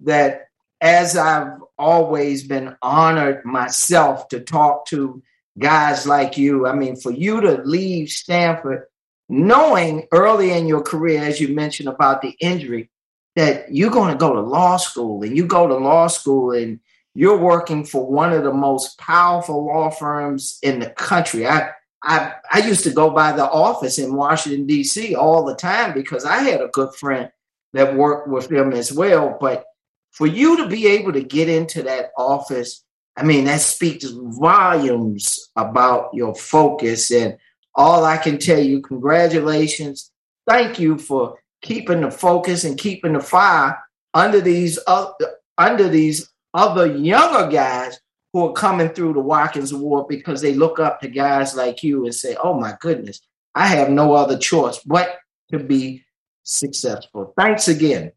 that 0.02 0.48
as 0.82 1.16
I've 1.16 1.60
always 1.78 2.44
been 2.44 2.76
honored 2.82 3.46
myself 3.46 4.30
to 4.30 4.40
talk 4.40 4.88
to 4.88 5.22
guys 5.58 6.08
like 6.08 6.38
you, 6.38 6.66
I 6.66 6.74
mean, 6.74 6.96
for 6.96 7.12
you 7.12 7.42
to 7.42 7.62
leave 7.64 8.10
Stanford, 8.10 8.86
knowing 9.30 10.08
early 10.12 10.52
in 10.52 10.68
your 10.68 10.82
career, 10.82 11.22
as 11.22 11.40
you 11.40 11.50
mentioned 11.50 11.90
about 11.90 12.22
the 12.22 12.36
injury, 12.40 12.90
that 13.36 13.72
you're 13.74 13.92
going 13.92 14.12
to 14.12 14.18
go 14.18 14.34
to 14.34 14.42
law 14.42 14.78
school 14.78 15.22
and 15.24 15.38
you 15.38 15.46
go 15.46 15.68
to 15.68 15.76
law 15.76 16.08
school 16.08 16.52
and 16.52 16.80
you're 17.14 17.38
working 17.38 17.86
for 17.86 18.06
one 18.06 18.34
of 18.34 18.44
the 18.44 18.54
most 18.54 18.98
powerful 18.98 19.66
law 19.66 19.90
firms 19.90 20.58
in 20.64 20.80
the 20.80 20.90
country. 20.90 21.48
I, 21.48 21.72
I, 22.08 22.36
I 22.50 22.60
used 22.60 22.86
to 22.86 22.92
go 22.92 23.10
by 23.10 23.34
the 23.34 23.44
office 23.44 24.00
in 24.00 24.16
Washington, 24.16 24.66
D.C. 24.66 25.14
all 25.14 25.44
the 25.44 25.56
time 25.56 25.94
because 25.94 26.24
I 26.24 26.38
had 26.38 26.62
a 26.62 26.70
good 26.70 26.96
friend 26.96 27.30
that 27.74 27.96
worked 27.96 28.30
with 28.30 28.48
them 28.48 28.72
as 28.72 28.94
well. 28.94 29.38
But 29.42 29.66
for 30.12 30.26
you 30.26 30.56
to 30.58 30.70
be 30.70 30.88
able 30.88 31.12
to 31.12 31.22
get 31.22 31.50
into 31.50 31.84
that 31.84 32.12
office, 32.18 32.86
I 33.18 33.24
mean, 33.24 33.44
that 33.46 33.60
speaks 33.60 34.06
volumes 34.10 35.50
about 35.58 36.14
your 36.14 36.34
focus. 36.34 37.12
And 37.12 37.38
all 37.76 38.06
I 38.06 38.16
can 38.16 38.38
tell 38.38 38.60
you, 38.60 38.82
congratulations. 38.82 40.10
Thank 40.48 40.80
you 40.80 40.98
for 40.98 41.38
keeping 41.62 42.02
the 42.02 42.12
focus 42.12 42.64
and 42.64 42.78
keeping 42.78 43.14
the 43.14 43.20
fire 43.20 43.78
under 44.14 44.40
these 44.40 44.80
uh, 44.88 45.12
under 45.58 45.90
these 45.90 46.30
other 46.54 46.86
younger 46.96 47.52
guys 47.52 48.00
who 48.38 48.46
are 48.46 48.54
coming 48.54 48.90
through 48.90 49.14
the 49.14 49.20
Watkins 49.20 49.72
Award 49.72 50.08
because 50.08 50.42
they 50.42 50.54
look 50.54 50.80
up 50.80 51.02
to 51.02 51.08
guys 51.08 51.56
like 51.56 51.82
you 51.82 52.06
and 52.06 52.14
say, 52.14 52.36
"Oh 52.36 52.54
my 52.54 52.76
goodness, 52.80 53.20
I 53.56 53.66
have 53.66 53.90
no 53.90 54.14
other 54.14 54.38
choice 54.38 54.78
but 54.86 55.18
to 55.52 55.58
be 55.58 56.04
successful." 56.44 57.34
Thanks 57.36 57.68
again. 57.68 58.12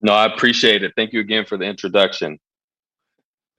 No, 0.00 0.12
I 0.12 0.26
appreciate 0.26 0.84
it. 0.84 0.92
Thank 0.94 1.12
you 1.12 1.18
again 1.18 1.44
for 1.44 1.56
the 1.56 1.64
introduction. 1.64 2.38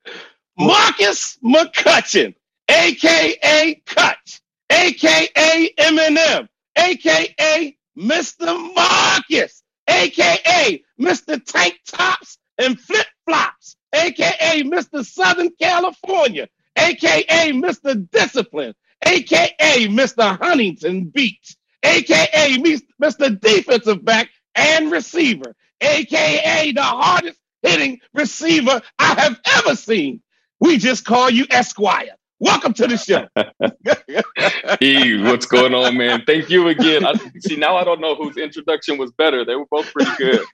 Marcus 0.57 1.37
McCutcheon, 1.43 2.33
aka 2.69 3.81
Cut, 3.85 4.39
aka 4.69 5.73
Eminem, 5.77 6.47
aka 6.77 7.77
Mr. 7.97 8.73
Marcus, 8.73 9.63
aka 9.89 10.81
Mr. 10.97 11.43
Tank 11.43 11.77
Tops 11.85 12.37
and 12.57 12.79
Flip 12.79 13.07
Flops, 13.25 13.75
aka 13.93 14.63
Mr. 14.63 15.05
Southern 15.05 15.51
California, 15.61 16.47
aka 16.77 17.51
Mr. 17.53 18.09
Discipline, 18.11 18.73
aka 19.05 19.87
Mr. 19.87 20.39
Huntington 20.41 21.05
Beach, 21.05 21.55
aka 21.83 22.57
Mr. 23.01 23.39
Defensive 23.39 24.03
Back 24.05 24.29
and 24.55 24.91
Receiver, 24.91 25.55
aka 25.81 26.71
the 26.71 26.83
hardest 26.83 27.39
hitting 27.63 27.99
receiver 28.13 28.81
I 28.99 29.15
have 29.21 29.39
ever 29.57 29.75
seen. 29.75 30.21
We 30.59 30.77
just 30.77 31.05
call 31.05 31.29
you 31.29 31.45
Esquire. 31.49 32.15
Welcome 32.39 32.73
to 32.75 32.87
the 32.87 32.97
show. 32.97 33.27
hey, 34.79 35.21
what's 35.23 35.45
going 35.45 35.73
on, 35.73 35.97
man? 35.97 36.23
Thank 36.25 36.49
you 36.49 36.69
again. 36.69 37.05
I, 37.05 37.15
see, 37.39 37.57
now 37.57 37.75
I 37.75 37.83
don't 37.83 37.99
know 37.99 38.15
whose 38.15 38.37
introduction 38.37 38.97
was 38.97 39.11
better. 39.11 39.43
They 39.43 39.55
were 39.55 39.65
both 39.69 39.91
pretty 39.91 40.11
good. 40.17 40.45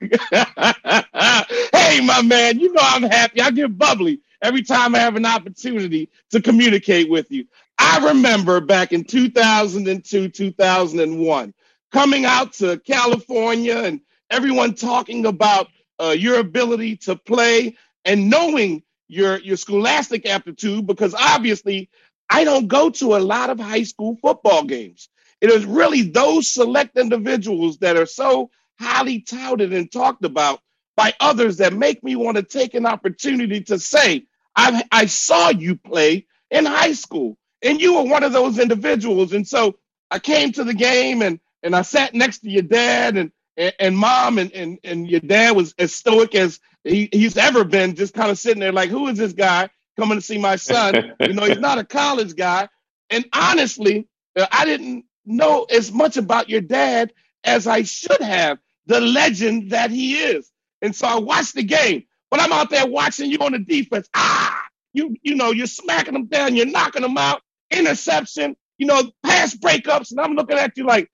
hey, 1.72 2.00
my 2.04 2.22
man, 2.24 2.58
you 2.58 2.72
know 2.72 2.82
I'm 2.82 3.04
happy. 3.04 3.40
I 3.40 3.52
get 3.52 3.78
bubbly 3.78 4.20
every 4.42 4.62
time 4.62 4.96
I 4.96 4.98
have 4.98 5.14
an 5.16 5.26
opportunity 5.26 6.10
to 6.30 6.42
communicate 6.42 7.08
with 7.08 7.30
you. 7.30 7.46
I 7.78 8.08
remember 8.08 8.60
back 8.60 8.92
in 8.92 9.04
2002, 9.04 10.28
2001, 10.30 11.54
coming 11.92 12.24
out 12.24 12.52
to 12.54 12.78
California 12.80 13.78
and 13.78 14.00
everyone 14.30 14.74
talking 14.74 15.26
about 15.26 15.68
uh, 16.00 16.16
your 16.18 16.40
ability 16.40 16.96
to 16.96 17.16
play 17.16 17.76
and 18.04 18.30
knowing 18.30 18.82
your 19.08 19.38
your 19.38 19.56
scholastic 19.56 20.26
aptitude 20.26 20.86
because 20.86 21.14
obviously 21.14 21.90
I 22.30 22.44
don't 22.44 22.68
go 22.68 22.90
to 22.90 23.16
a 23.16 23.18
lot 23.18 23.50
of 23.50 23.60
high 23.60 23.84
school 23.84 24.16
football 24.22 24.64
games. 24.64 25.08
It 25.40 25.50
is 25.50 25.64
really 25.64 26.02
those 26.02 26.50
select 26.50 26.96
individuals 26.96 27.78
that 27.78 27.96
are 27.96 28.06
so 28.06 28.50
highly 28.80 29.20
touted 29.20 29.72
and 29.72 29.90
talked 29.90 30.24
about 30.24 30.60
by 30.96 31.14
others 31.20 31.58
that 31.58 31.72
make 31.72 32.02
me 32.02 32.16
want 32.16 32.36
to 32.36 32.42
take 32.42 32.74
an 32.74 32.86
opportunity 32.86 33.60
to 33.62 33.78
say, 33.78 34.26
I, 34.56 34.82
I 34.90 35.06
saw 35.06 35.50
you 35.50 35.76
play 35.76 36.26
in 36.50 36.64
high 36.66 36.92
school 36.92 37.36
and 37.62 37.80
you 37.80 37.96
were 37.96 38.10
one 38.10 38.24
of 38.24 38.32
those 38.32 38.58
individuals. 38.58 39.32
And 39.32 39.46
so 39.46 39.76
I 40.10 40.18
came 40.18 40.52
to 40.52 40.64
the 40.64 40.74
game 40.74 41.22
and, 41.22 41.40
and 41.62 41.76
I 41.76 41.82
sat 41.82 42.14
next 42.14 42.40
to 42.40 42.50
your 42.50 42.62
dad 42.62 43.16
and, 43.16 43.32
and, 43.56 43.74
and 43.78 43.98
mom 43.98 44.38
and, 44.38 44.52
and, 44.52 44.78
and 44.84 45.08
your 45.08 45.20
dad 45.20 45.56
was 45.56 45.74
as 45.78 45.94
stoic 45.94 46.34
as 46.34 46.60
he, 46.86 47.08
he's 47.12 47.36
ever 47.36 47.64
been 47.64 47.94
just 47.94 48.14
kind 48.14 48.30
of 48.30 48.38
sitting 48.38 48.60
there 48.60 48.72
like, 48.72 48.90
who 48.90 49.08
is 49.08 49.18
this 49.18 49.32
guy 49.32 49.68
coming 49.98 50.18
to 50.18 50.22
see 50.22 50.38
my 50.38 50.56
son? 50.56 51.14
you 51.20 51.32
know, 51.32 51.44
he's 51.44 51.58
not 51.58 51.78
a 51.78 51.84
college 51.84 52.36
guy. 52.36 52.68
And 53.10 53.24
honestly, 53.32 54.08
uh, 54.38 54.46
I 54.50 54.64
didn't 54.64 55.04
know 55.24 55.64
as 55.64 55.92
much 55.92 56.16
about 56.16 56.48
your 56.48 56.60
dad 56.60 57.12
as 57.44 57.66
I 57.66 57.82
should 57.82 58.20
have, 58.20 58.58
the 58.86 59.00
legend 59.00 59.70
that 59.70 59.90
he 59.90 60.16
is. 60.16 60.50
And 60.82 60.94
so 60.94 61.06
I 61.06 61.18
watched 61.18 61.54
the 61.54 61.62
game, 61.62 62.04
but 62.30 62.40
I'm 62.40 62.52
out 62.52 62.70
there 62.70 62.86
watching 62.86 63.30
you 63.30 63.38
on 63.38 63.52
the 63.52 63.58
defense. 63.58 64.08
Ah, 64.14 64.64
you, 64.92 65.16
you 65.22 65.34
know, 65.34 65.50
you're 65.50 65.66
smacking 65.66 66.14
them 66.14 66.26
down, 66.26 66.54
you're 66.54 66.66
knocking 66.66 67.02
them 67.02 67.18
out, 67.18 67.42
interception, 67.70 68.56
you 68.78 68.86
know, 68.86 69.10
pass 69.24 69.54
breakups. 69.54 70.10
And 70.10 70.20
I'm 70.20 70.34
looking 70.34 70.58
at 70.58 70.76
you 70.76 70.84
like, 70.86 71.10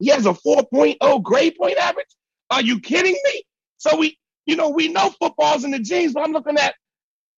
he 0.00 0.10
has 0.10 0.26
a 0.26 0.32
4.0 0.32 1.22
grade 1.22 1.56
point 1.56 1.78
average. 1.78 2.06
Are 2.50 2.62
you 2.62 2.80
kidding 2.80 3.16
me? 3.24 3.42
So 3.78 3.96
we, 3.96 4.18
you 4.46 4.56
know, 4.56 4.70
we 4.70 4.88
know 4.88 5.10
football's 5.10 5.64
in 5.64 5.70
the 5.70 5.78
genes, 5.78 6.12
but 6.12 6.24
I'm 6.24 6.32
looking 6.32 6.58
at 6.58 6.74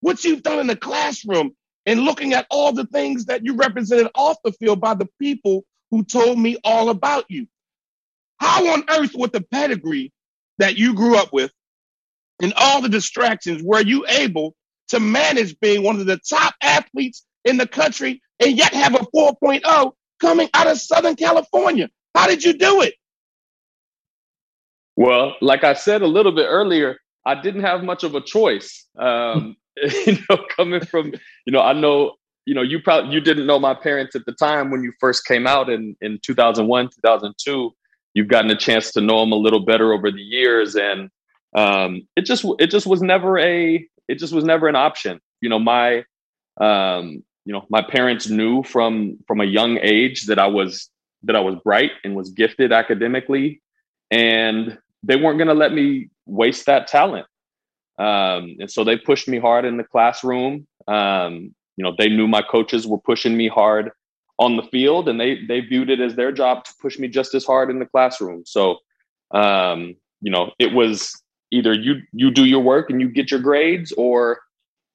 what 0.01 0.25
you've 0.25 0.43
done 0.43 0.59
in 0.61 0.67
the 0.67 0.77
classroom 0.77 1.53
and 1.87 2.01
looking 2.01 2.33
at 2.35 2.47
all 2.51 2.73
the 2.73 2.87
things 2.87 3.27
that 3.27 3.45
you 3.45 3.57
represented 3.57 4.09
off 4.15 4.37
the 4.45 4.53
field 4.53 4.81
by 4.81 4.95
the 4.95 5.09
people 5.21 5.65
who 5.91 6.05
told 6.05 6.39
me 6.39 6.59
all 6.65 6.91
about 6.91 7.25
you. 7.29 7.47
How 8.39 8.73
on 8.73 8.85
earth, 8.91 9.13
with 9.15 9.33
the 9.33 9.41
pedigree 9.41 10.13
that 10.59 10.77
you 10.77 10.95
grew 10.95 11.17
up 11.17 11.33
with 11.33 11.53
and 12.43 12.53
all 12.57 12.83
the 12.83 12.89
distractions, 12.89 13.63
were 13.63 13.83
you 13.83 14.05
able 14.09 14.55
to 14.89 15.01
manage 15.01 15.59
being 15.61 15.83
one 15.83 16.01
of 16.01 16.07
the 16.07 16.19
top 16.19 16.55
athletes 16.63 17.25
in 17.45 17.57
the 17.57 17.67
country 17.67 18.21
and 18.41 18.57
yet 18.57 18.75
have 18.75 18.95
a 18.95 19.07
4.0 19.15 19.93
coming 20.21 20.49
out 20.55 20.67
of 20.67 20.79
Southern 20.79 21.17
California? 21.17 21.89
How 22.15 22.27
did 22.27 22.45
you 22.45 22.55
do 22.55 22.83
it? 22.83 22.95
Well, 24.97 25.37
like 25.41 25.63
I 25.63 25.75
said 25.75 26.03
a 26.03 26.07
little 26.07 26.33
bit 26.33 26.47
earlier, 26.49 26.99
I 27.25 27.41
didn't 27.41 27.63
have 27.63 27.85
much 27.85 28.03
of 28.03 28.15
a 28.15 28.21
choice. 28.21 28.87
Um, 28.99 29.57
you 30.07 30.17
know, 30.31 30.39
coming 30.57 30.81
from, 30.81 31.13
you 31.45 31.53
know, 31.53 31.61
I 31.61 31.75
know, 31.75 32.15
you 32.47 32.55
know, 32.55 32.63
you 32.63 32.81
probably 32.81 33.13
you 33.13 33.21
didn't 33.21 33.47
know 33.47 33.59
my 33.59 33.75
parents 33.75 34.17
at 34.17 34.25
the 34.25 34.33
time 34.33 34.71
when 34.71 34.83
you 34.83 34.93
first 34.99 35.27
came 35.27 35.47
out 35.47 35.69
in 35.69 35.97
in 36.01 36.19
2001, 36.23 36.87
2002. 36.87 37.75
You've 38.15 38.29
gotten 38.29 38.51
a 38.51 38.57
chance 38.57 38.93
to 38.93 39.03
know 39.03 39.21
them 39.21 39.33
a 39.33 39.37
little 39.37 39.61
better 39.61 39.93
over 39.93 40.11
the 40.11 40.23
years, 40.23 40.77
and 40.77 41.11
um, 41.55 42.09
it 42.17 42.23
just 42.25 42.47
it 42.59 42.71
just 42.71 42.87
was 42.87 43.03
never 43.03 43.39
a 43.39 43.87
it 44.09 44.19
just 44.19 44.33
was 44.33 44.45
never 44.45 44.69
an 44.69 44.77
option. 44.77 45.21
You 45.43 45.51
know, 45.51 45.59
my 45.59 46.05
um, 46.59 47.23
you 47.45 47.53
know 47.53 47.67
my 47.69 47.83
parents 47.83 48.31
knew 48.31 48.63
from 48.63 49.19
from 49.27 49.41
a 49.41 49.45
young 49.45 49.79
age 49.83 50.27
that 50.27 50.39
I 50.39 50.47
was 50.47 50.89
that 51.25 51.37
I 51.37 51.41
was 51.41 51.57
bright 51.65 51.91
and 52.05 52.15
was 52.15 52.31
gifted 52.31 52.73
academically, 52.73 53.61
and 54.11 54.79
they 55.07 55.17
weren't 55.17 55.39
going 55.39 55.49
to 55.49 55.55
let 55.55 55.73
me 55.73 56.11
waste 56.27 56.67
that 56.67 56.87
talent. 56.87 57.27
Um, 57.99 58.57
and 58.61 58.71
so 58.71 58.85
they 58.85 58.99
pushed 58.99 59.29
me 59.29 59.39
hard 59.39 59.65
in 59.65 59.77
the 59.77 59.85
classroom. 59.85 60.67
Um, 60.87 61.55
you 61.77 61.85
know, 61.85 61.95
they 61.97 62.09
knew 62.09 62.27
my 62.27 62.43
coaches 62.43 62.87
were 62.87 62.99
pushing 62.99 63.37
me 63.37 63.49
hard 63.49 63.91
on 64.39 64.57
the 64.57 64.63
field, 64.65 65.09
and 65.09 65.19
they 65.19 65.45
they 65.47 65.61
viewed 65.61 65.91
it 65.91 66.01
as 66.01 66.15
their 66.15 66.33
job 66.33 66.65
to 66.65 66.73
push 66.81 66.99
me 66.99 67.09
just 67.09 67.35
as 67.35 67.45
hard 67.45 67.71
in 67.71 67.79
the 67.79 67.87
classroom. 67.87 68.43
So, 68.45 68.77
um, 69.31 69.95
you 70.21 70.31
know, 70.31 70.53
it 70.59 70.73
was 70.73 71.11
either 71.51 71.73
you 71.73 72.03
you 72.13 72.31
do 72.31 72.45
your 72.45 72.63
work 72.63 72.91
and 72.91 73.01
you 73.01 73.09
get 73.09 73.31
your 73.31 73.41
grades, 73.41 73.93
or 73.93 74.41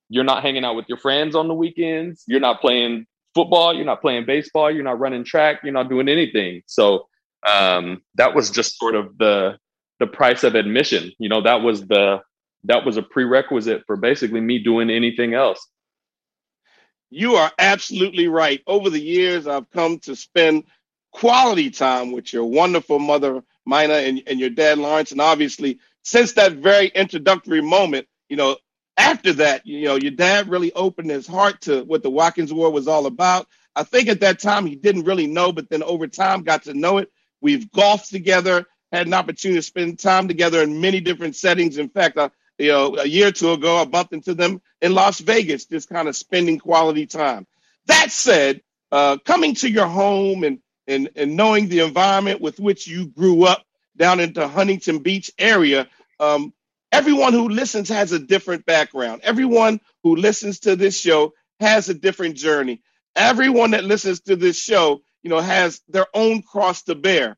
you're 0.10 0.24
not 0.24 0.44
hanging 0.44 0.66
out 0.66 0.76
with 0.76 0.86
your 0.90 0.98
friends 0.98 1.36
on 1.36 1.48
the 1.48 1.54
weekends. 1.54 2.24
You're 2.28 2.40
not 2.40 2.62
playing 2.62 3.06
football. 3.34 3.74
You're 3.74 3.86
not 3.86 4.02
playing 4.02 4.26
baseball. 4.26 4.70
You're 4.70 4.84
not 4.84 5.00
running 5.00 5.24
track. 5.24 5.62
You're 5.64 5.74
not 5.74 5.90
doing 5.90 6.08
anything. 6.08 6.62
So 6.68 7.08
um, 7.48 8.02
that 8.16 8.36
was 8.36 8.52
just 8.52 8.78
sort 8.78 8.96
of 8.96 9.18
the 9.18 9.58
the 10.02 10.08
price 10.08 10.44
of 10.44 10.56
admission. 10.56 11.12
You 11.20 11.30
know, 11.30 11.44
that 11.44 11.62
was 11.62 11.86
the 11.88 12.22
that 12.66 12.86
was 12.86 12.98
a 12.98 13.04
prerequisite 13.04 13.84
for 13.88 13.96
basically 13.96 14.42
me 14.42 14.60
doing 14.60 14.90
anything 14.90 15.36
else. 15.36 15.66
You 17.12 17.36
are 17.36 17.52
absolutely 17.60 18.28
right. 18.28 18.62
Over 18.66 18.90
the 18.90 19.02
years, 19.02 19.48
I've 19.48 19.70
come 19.70 20.00
to 20.00 20.16
spend 20.16 20.64
quality 21.14 21.70
time 21.70 22.12
with 22.12 22.34
your 22.34 22.46
wonderful 22.46 23.00
mother, 23.00 23.42
Mina, 23.66 23.94
and, 23.94 24.24
and 24.26 24.40
your 24.40 24.50
dad, 24.50 24.80
Lawrence. 24.80 25.12
And 25.12 25.22
obviously, 25.22 25.80
since 26.04 26.34
that 26.34 26.54
very 26.54 26.88
introductory 26.88 27.62
moment, 27.62 28.08
you 28.28 28.38
know, 28.38 28.58
after 28.98 29.34
that, 29.34 29.68
you 29.68 29.86
know, 29.86 29.96
your 29.96 30.12
dad 30.12 30.50
really 30.50 30.74
opened 30.74 31.12
his 31.12 31.28
heart 31.28 31.62
to 31.62 31.84
what 31.84 32.02
the 32.02 32.10
Watkins 32.10 32.52
Award 32.52 32.74
was 32.74 32.88
all 32.88 33.06
about. 33.06 33.48
I 33.76 33.84
think 33.84 34.08
at 34.10 34.22
that 34.22 34.40
time 34.40 34.66
he 34.66 34.76
didn't 34.76 35.06
really 35.06 35.28
know, 35.28 35.52
but 35.52 35.70
then 35.70 35.84
over 35.84 36.08
time 36.08 36.44
got 36.44 36.64
to 36.64 36.74
know 36.74 36.98
it. 36.98 37.12
We've 37.42 37.70
golfed 37.72 38.10
together 38.10 38.66
had 38.92 39.08
an 39.08 39.14
opportunity 39.14 39.60
to 39.60 39.64
spend 39.64 40.00
time 40.00 40.28
together 40.28 40.62
in 40.62 40.82
many 40.82 41.00
different 41.00 41.36
settings. 41.36 41.78
In 41.78 41.90
fact, 41.90 42.18
uh, 42.18 42.30
you 42.58 42.72
know, 42.72 42.98
a 42.98 43.06
year 43.08 43.28
or 43.28 43.32
two 43.32 43.52
ago, 43.54 43.78
I 43.78 43.86
bumped 43.86 44.14
into 44.14 44.34
them 44.34 44.62
in 44.82 44.94
Las 44.94 45.20
Vegas, 45.20 45.66
just 45.66 45.90
kind 45.90 46.08
of 46.08 46.16
spending 46.16 46.60
quality 46.60 47.06
time. 47.06 47.48
That 47.88 48.12
said, 48.12 48.62
uh, 48.92 49.18
coming 49.26 49.56
to 49.56 49.70
your 49.70 49.88
home 49.88 50.44
and, 50.44 50.60
and, 50.88 51.10
and 51.16 51.36
knowing 51.36 51.70
the 51.70 51.80
environment 51.80 52.42
with 52.42 52.60
which 52.60 52.88
you 52.88 53.08
grew 53.08 53.46
up 53.46 53.66
down 53.98 54.20
into 54.20 54.48
Huntington 54.48 55.00
Beach 55.00 55.32
area, 55.40 55.88
um, 56.20 56.54
everyone 56.92 57.34
who 57.34 57.50
listens 57.50 57.90
has 57.90 58.12
a 58.12 58.20
different 58.20 58.66
background. 58.66 59.22
Everyone 59.24 59.80
who 60.04 60.16
listens 60.16 60.60
to 60.62 60.76
this 60.76 61.00
show 61.00 61.34
has 61.60 61.90
a 61.90 61.94
different 61.94 62.36
journey. 62.36 62.82
Everyone 63.16 63.72
that 63.72 63.84
listens 63.84 64.22
to 64.22 64.36
this 64.36 64.58
show, 64.58 65.02
you 65.24 65.30
know, 65.30 65.40
has 65.40 65.82
their 65.88 66.08
own 66.14 66.42
cross 66.42 66.84
to 66.84 66.96
bear 66.96 67.38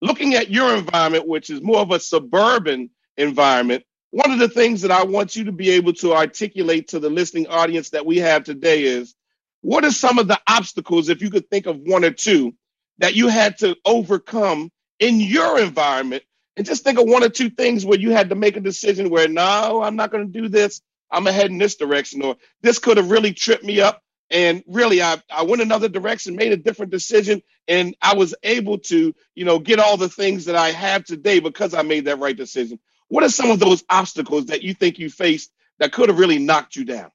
looking 0.00 0.34
at 0.34 0.50
your 0.50 0.74
environment, 0.74 1.28
which 1.28 1.50
is 1.50 1.62
more 1.62 1.80
of 1.80 1.90
a 1.90 2.00
suburban 2.00 2.90
environment, 3.16 3.84
one 4.10 4.30
of 4.30 4.38
the 4.38 4.48
things 4.48 4.82
that 4.82 4.90
I 4.90 5.04
want 5.04 5.36
you 5.36 5.44
to 5.44 5.52
be 5.52 5.70
able 5.70 5.92
to 5.94 6.14
articulate 6.14 6.88
to 6.88 6.98
the 6.98 7.10
listening 7.10 7.46
audience 7.46 7.90
that 7.90 8.06
we 8.06 8.18
have 8.18 8.44
today 8.44 8.82
is 8.82 9.14
what 9.60 9.84
are 9.84 9.92
some 9.92 10.18
of 10.18 10.26
the 10.26 10.40
obstacles, 10.48 11.08
if 11.08 11.22
you 11.22 11.30
could 11.30 11.48
think 11.48 11.66
of 11.66 11.78
one 11.78 12.04
or 12.04 12.10
two, 12.10 12.54
that 12.98 13.14
you 13.14 13.28
had 13.28 13.58
to 13.58 13.76
overcome 13.84 14.70
in 14.98 15.20
your 15.20 15.60
environment? 15.60 16.22
And 16.56 16.66
just 16.66 16.82
think 16.82 16.98
of 16.98 17.06
one 17.06 17.22
or 17.22 17.28
two 17.28 17.50
things 17.50 17.86
where 17.86 17.98
you 17.98 18.10
had 18.10 18.30
to 18.30 18.34
make 18.34 18.56
a 18.56 18.60
decision 18.60 19.10
where, 19.10 19.28
no, 19.28 19.82
I'm 19.82 19.96
not 19.96 20.10
going 20.10 20.26
to 20.26 20.40
do 20.40 20.48
this. 20.48 20.80
I'm 21.10 21.24
going 21.24 21.34
to 21.34 21.40
head 21.40 21.50
in 21.50 21.58
this 21.58 21.76
direction, 21.76 22.22
or 22.22 22.36
this 22.62 22.78
could 22.78 22.96
have 22.96 23.10
really 23.10 23.32
tripped 23.32 23.64
me 23.64 23.80
up. 23.80 24.02
And 24.30 24.62
really, 24.66 25.02
I, 25.02 25.20
I 25.32 25.42
went 25.42 25.62
another 25.62 25.88
direction, 25.88 26.36
made 26.36 26.52
a 26.52 26.56
different 26.56 26.92
decision, 26.92 27.42
and 27.66 27.96
I 28.00 28.14
was 28.14 28.34
able 28.42 28.78
to, 28.78 29.14
you 29.34 29.44
know, 29.44 29.58
get 29.58 29.80
all 29.80 29.96
the 29.96 30.08
things 30.08 30.44
that 30.44 30.56
I 30.56 30.70
have 30.70 31.04
today 31.04 31.40
because 31.40 31.74
I 31.74 31.82
made 31.82 32.04
that 32.04 32.20
right 32.20 32.36
decision. 32.36 32.78
What 33.08 33.24
are 33.24 33.28
some 33.28 33.50
of 33.50 33.58
those 33.58 33.82
obstacles 33.90 34.46
that 34.46 34.62
you 34.62 34.72
think 34.72 34.98
you 34.98 35.10
faced 35.10 35.52
that 35.80 35.92
could 35.92 36.08
have 36.08 36.18
really 36.18 36.38
knocked 36.38 36.76
you 36.76 36.84
down? 36.84 37.10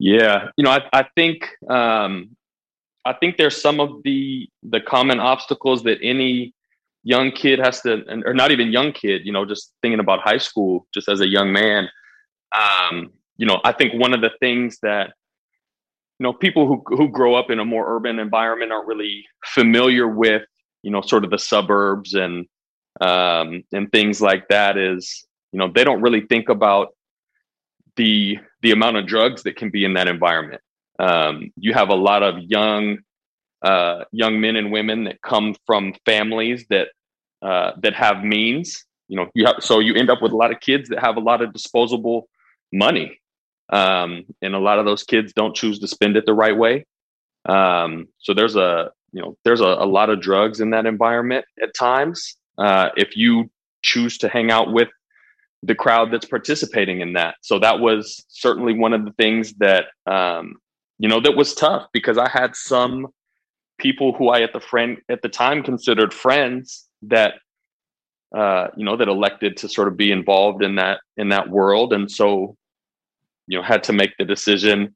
Yeah, 0.00 0.48
you 0.56 0.64
know, 0.64 0.70
I, 0.70 0.80
I 0.92 1.06
think 1.14 1.48
um, 1.70 2.36
I 3.04 3.12
think 3.12 3.36
there's 3.36 3.60
some 3.60 3.78
of 3.78 4.02
the 4.02 4.48
the 4.62 4.80
common 4.80 5.20
obstacles 5.20 5.84
that 5.84 5.98
any 6.02 6.52
young 7.04 7.30
kid 7.30 7.60
has 7.60 7.80
to, 7.82 8.02
or 8.26 8.34
not 8.34 8.50
even 8.50 8.72
young 8.72 8.92
kid, 8.92 9.22
you 9.24 9.32
know, 9.32 9.44
just 9.44 9.72
thinking 9.82 10.00
about 10.00 10.20
high 10.20 10.38
school, 10.38 10.86
just 10.92 11.08
as 11.08 11.20
a 11.20 11.28
young 11.28 11.52
man. 11.52 11.88
Um, 12.58 13.12
you 13.36 13.46
know, 13.46 13.60
I 13.64 13.72
think 13.72 13.94
one 13.94 14.14
of 14.14 14.20
the 14.20 14.30
things 14.40 14.78
that 14.82 15.12
you 16.18 16.24
know 16.24 16.32
people 16.32 16.66
who 16.66 16.82
who 16.96 17.08
grow 17.08 17.34
up 17.34 17.50
in 17.50 17.58
a 17.58 17.64
more 17.64 17.96
urban 17.96 18.18
environment 18.18 18.72
aren't 18.72 18.86
really 18.86 19.24
familiar 19.44 20.08
with, 20.08 20.42
you 20.82 20.90
know, 20.90 21.00
sort 21.00 21.24
of 21.24 21.30
the 21.30 21.38
suburbs 21.38 22.14
and 22.14 22.46
um, 23.00 23.64
and 23.72 23.90
things 23.90 24.20
like 24.20 24.48
that 24.48 24.78
is, 24.78 25.26
you 25.52 25.58
know, 25.58 25.70
they 25.74 25.82
don't 25.82 26.02
really 26.02 26.22
think 26.22 26.48
about 26.48 26.94
the 27.96 28.38
the 28.62 28.70
amount 28.70 28.96
of 28.96 29.06
drugs 29.06 29.42
that 29.42 29.56
can 29.56 29.70
be 29.70 29.84
in 29.84 29.94
that 29.94 30.08
environment. 30.08 30.60
Um, 30.98 31.50
you 31.56 31.72
have 31.72 31.88
a 31.88 31.94
lot 31.94 32.22
of 32.22 32.38
young 32.38 32.98
uh, 33.62 34.04
young 34.12 34.40
men 34.40 34.56
and 34.56 34.70
women 34.70 35.04
that 35.04 35.20
come 35.22 35.54
from 35.66 35.94
families 36.04 36.66
that 36.70 36.88
uh, 37.42 37.72
that 37.82 37.94
have 37.94 38.22
means. 38.22 38.84
You 39.08 39.16
know, 39.16 39.26
you 39.34 39.46
have 39.46 39.56
so 39.60 39.80
you 39.80 39.94
end 39.94 40.10
up 40.10 40.22
with 40.22 40.32
a 40.32 40.36
lot 40.36 40.52
of 40.52 40.60
kids 40.60 40.88
that 40.90 41.00
have 41.00 41.16
a 41.16 41.20
lot 41.20 41.42
of 41.42 41.52
disposable 41.52 42.28
money, 42.72 43.20
um, 43.70 44.24
and 44.42 44.54
a 44.54 44.58
lot 44.58 44.78
of 44.78 44.84
those 44.84 45.04
kids 45.04 45.32
don't 45.32 45.56
choose 45.56 45.78
to 45.80 45.88
spend 45.88 46.16
it 46.16 46.26
the 46.26 46.34
right 46.34 46.56
way. 46.56 46.86
Um, 47.46 48.08
so 48.18 48.34
there's 48.34 48.56
a 48.56 48.90
you 49.12 49.22
know 49.22 49.36
there's 49.44 49.60
a, 49.60 49.64
a, 49.64 49.86
lot 49.86 50.10
of 50.10 50.20
drugs 50.20 50.60
in 50.60 50.70
that 50.70 50.86
environment 50.86 51.44
at 51.62 51.74
times. 51.74 52.36
Uh, 52.58 52.88
if 52.96 53.16
you 53.16 53.50
choose 53.82 54.18
to 54.18 54.28
hang 54.28 54.50
out 54.50 54.72
with 54.72 54.88
the 55.62 55.74
crowd 55.74 56.10
that's 56.10 56.26
participating 56.26 57.00
in 57.00 57.12
that, 57.14 57.36
so 57.42 57.58
that 57.58 57.80
was 57.80 58.24
certainly 58.28 58.74
one 58.74 58.92
of 58.92 59.04
the 59.04 59.12
things 59.12 59.52
that 59.54 59.86
um, 60.06 60.56
you 60.98 61.08
know 61.08 61.20
that 61.20 61.36
was 61.36 61.54
tough 61.54 61.86
because 61.92 62.18
I 62.18 62.28
had 62.28 62.56
some 62.56 63.08
people 63.78 64.12
who 64.12 64.28
I 64.28 64.40
at 64.40 64.52
the 64.52 64.60
friend 64.60 64.98
at 65.08 65.22
the 65.22 65.28
time 65.28 65.62
considered 65.62 66.14
friends 66.14 66.86
that 67.02 67.34
uh, 68.34 68.68
you 68.76 68.84
know 68.84 68.96
that 68.96 69.08
elected 69.08 69.58
to 69.58 69.68
sort 69.68 69.88
of 69.88 69.96
be 69.96 70.10
involved 70.10 70.62
in 70.62 70.76
that 70.76 71.00
in 71.16 71.28
that 71.28 71.48
world, 71.48 71.92
and 71.92 72.10
so 72.10 72.56
you 73.46 73.58
know 73.58 73.64
had 73.64 73.82
to 73.84 73.92
make 73.92 74.10
the 74.18 74.24
decision 74.24 74.94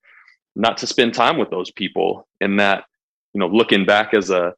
not 0.57 0.77
to 0.79 0.87
spend 0.87 1.15
time 1.15 1.39
with 1.39 1.51
those 1.51 1.71
people. 1.71 2.27
And 2.41 2.59
that 2.61 2.85
you 3.35 3.41
know, 3.41 3.49
looking 3.49 3.85
back 3.85 4.15
as 4.15 4.31
a 4.31 4.55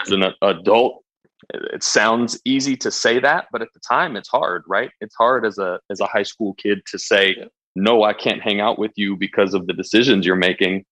as 0.00 0.10
an 0.10 0.24
adult, 0.42 1.02
it 1.52 1.82
sounds 1.82 2.40
easy 2.44 2.76
to 2.76 2.90
say 2.90 3.18
that, 3.20 3.46
but 3.52 3.62
at 3.62 3.68
the 3.74 3.80
time, 3.80 4.16
it's 4.16 4.28
hard, 4.28 4.62
right? 4.66 4.90
It's 5.00 5.14
hard 5.16 5.44
as 5.44 5.58
a 5.58 5.80
as 5.90 6.00
a 6.00 6.06
high 6.06 6.22
school 6.22 6.54
kid 6.54 6.80
to 6.86 6.98
say, 6.98 7.36
"No, 7.74 8.02
I 8.02 8.12
can't 8.12 8.42
hang 8.42 8.60
out 8.60 8.78
with 8.78 8.92
you 8.96 9.16
because 9.16 9.54
of 9.54 9.66
the 9.66 9.72
decisions 9.72 10.26
you're 10.26 10.36
making." 10.36 10.84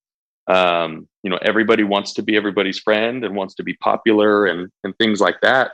um, 0.48 1.08
you 1.22 1.30
know 1.30 1.38
everybody 1.42 1.82
wants 1.82 2.12
to 2.14 2.22
be 2.22 2.36
everybody's 2.36 2.78
friend 2.78 3.24
and 3.24 3.34
wants 3.34 3.54
to 3.54 3.62
be 3.62 3.74
popular 3.74 4.46
and 4.46 4.70
and 4.84 4.96
things 4.98 5.20
like 5.20 5.36
that 5.42 5.72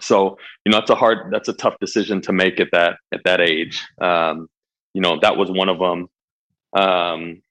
so 0.00 0.36
you 0.64 0.72
know 0.72 0.78
that's 0.78 0.90
a 0.90 0.94
hard 0.94 1.32
that's 1.32 1.48
a 1.48 1.54
tough 1.54 1.74
decision 1.80 2.20
to 2.20 2.32
make 2.32 2.60
at 2.60 2.68
that 2.72 2.96
at 3.12 3.20
that 3.24 3.40
age 3.40 3.86
um, 4.00 4.48
you 4.94 5.00
know 5.00 5.18
that 5.20 5.36
was 5.36 5.50
one 5.50 5.68
of 5.68 5.78
them 5.78 6.08
um, 6.74 7.42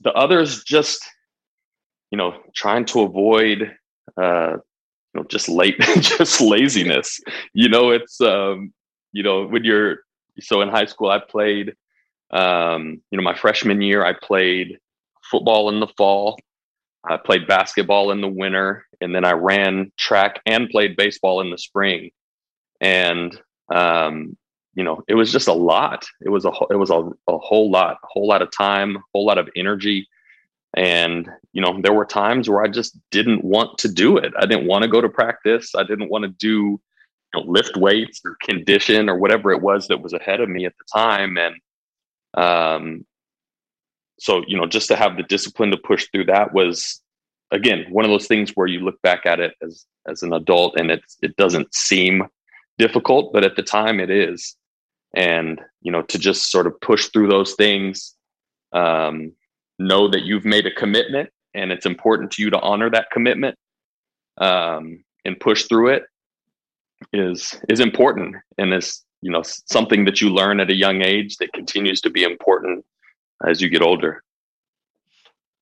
the 0.00 0.12
others 0.12 0.62
just 0.64 1.02
you 2.10 2.18
know 2.18 2.34
trying 2.54 2.84
to 2.84 3.02
avoid 3.02 3.74
uh, 4.20 4.52
you 4.52 5.14
know 5.14 5.24
just 5.24 5.48
late 5.48 5.78
just 6.00 6.40
laziness 6.40 7.20
you 7.52 7.68
know 7.68 7.90
it's 7.90 8.20
um, 8.20 8.72
you 9.12 9.22
know 9.22 9.46
when 9.46 9.64
you're 9.64 9.98
so 10.40 10.60
in 10.62 10.68
high 10.68 10.86
school 10.86 11.10
i 11.10 11.18
played 11.18 11.74
um, 12.30 13.00
you 13.10 13.16
know 13.16 13.22
my 13.22 13.34
freshman 13.34 13.80
year 13.80 14.04
i 14.04 14.12
played 14.12 14.78
football 15.30 15.68
in 15.68 15.80
the 15.80 15.88
fall. 15.96 16.38
I 17.06 17.16
played 17.16 17.46
basketball 17.46 18.12
in 18.12 18.20
the 18.20 18.28
winter, 18.28 18.86
and 19.00 19.14
then 19.14 19.24
I 19.24 19.32
ran 19.32 19.92
track 19.98 20.40
and 20.46 20.70
played 20.70 20.96
baseball 20.96 21.40
in 21.40 21.50
the 21.50 21.58
spring. 21.58 22.10
And 22.80 23.38
um, 23.74 24.36
you 24.74 24.84
know, 24.84 25.02
it 25.08 25.14
was 25.14 25.30
just 25.32 25.48
a 25.48 25.52
lot. 25.52 26.06
It 26.20 26.30
was 26.30 26.44
a 26.44 26.52
it 26.70 26.76
was 26.76 26.90
a, 26.90 27.10
a 27.28 27.38
whole 27.38 27.70
lot, 27.70 27.98
a 28.02 28.06
whole 28.06 28.26
lot 28.26 28.42
of 28.42 28.50
time, 28.50 28.96
a 28.96 29.00
whole 29.12 29.26
lot 29.26 29.38
of 29.38 29.48
energy. 29.56 30.08
And 30.76 31.28
you 31.52 31.62
know, 31.62 31.80
there 31.80 31.92
were 31.92 32.04
times 32.04 32.48
where 32.48 32.62
I 32.62 32.68
just 32.68 32.98
didn't 33.10 33.44
want 33.44 33.78
to 33.78 33.88
do 33.88 34.16
it. 34.16 34.32
I 34.38 34.46
didn't 34.46 34.66
want 34.66 34.82
to 34.82 34.88
go 34.88 35.00
to 35.00 35.08
practice. 35.08 35.74
I 35.76 35.84
didn't 35.84 36.10
want 36.10 36.24
to 36.24 36.28
do 36.28 36.52
you 36.56 36.80
know, 37.34 37.42
lift 37.42 37.76
weights 37.76 38.20
or 38.24 38.36
condition 38.42 39.08
or 39.08 39.16
whatever 39.16 39.52
it 39.52 39.62
was 39.62 39.88
that 39.88 40.02
was 40.02 40.12
ahead 40.12 40.40
of 40.40 40.48
me 40.48 40.66
at 40.66 40.74
the 40.76 40.84
time. 40.92 41.38
And 41.38 41.56
um, 42.34 43.06
so 44.18 44.44
you 44.46 44.56
know 44.56 44.66
just 44.66 44.88
to 44.88 44.96
have 44.96 45.16
the 45.16 45.22
discipline 45.22 45.70
to 45.70 45.76
push 45.76 46.06
through 46.10 46.24
that 46.24 46.52
was 46.52 47.00
again 47.50 47.84
one 47.90 48.04
of 48.04 48.10
those 48.10 48.26
things 48.26 48.50
where 48.54 48.66
you 48.66 48.80
look 48.80 49.00
back 49.02 49.26
at 49.26 49.40
it 49.40 49.54
as 49.62 49.86
as 50.08 50.22
an 50.22 50.32
adult 50.32 50.78
and 50.78 50.90
it 50.90 51.02
it 51.22 51.36
doesn't 51.36 51.72
seem 51.74 52.24
difficult 52.78 53.32
but 53.32 53.44
at 53.44 53.56
the 53.56 53.62
time 53.62 54.00
it 54.00 54.10
is 54.10 54.56
and 55.14 55.60
you 55.82 55.92
know 55.92 56.02
to 56.02 56.18
just 56.18 56.50
sort 56.50 56.66
of 56.66 56.80
push 56.80 57.08
through 57.08 57.28
those 57.28 57.54
things 57.54 58.14
um, 58.72 59.32
know 59.78 60.08
that 60.08 60.22
you've 60.22 60.44
made 60.44 60.66
a 60.66 60.74
commitment 60.74 61.30
and 61.54 61.70
it's 61.70 61.86
important 61.86 62.30
to 62.32 62.42
you 62.42 62.50
to 62.50 62.60
honor 62.60 62.90
that 62.90 63.10
commitment 63.12 63.56
um, 64.38 65.04
and 65.24 65.38
push 65.40 65.64
through 65.64 65.88
it 65.88 66.04
is 67.12 67.54
is 67.68 67.80
important 67.80 68.36
and 68.58 68.72
is 68.72 69.02
you 69.22 69.30
know 69.30 69.42
something 69.44 70.04
that 70.04 70.20
you 70.20 70.30
learn 70.30 70.60
at 70.60 70.70
a 70.70 70.76
young 70.76 71.02
age 71.02 71.36
that 71.38 71.52
continues 71.52 72.00
to 72.00 72.10
be 72.10 72.22
important 72.22 72.84
as 73.46 73.60
you 73.60 73.68
get 73.68 73.82
older. 73.82 74.22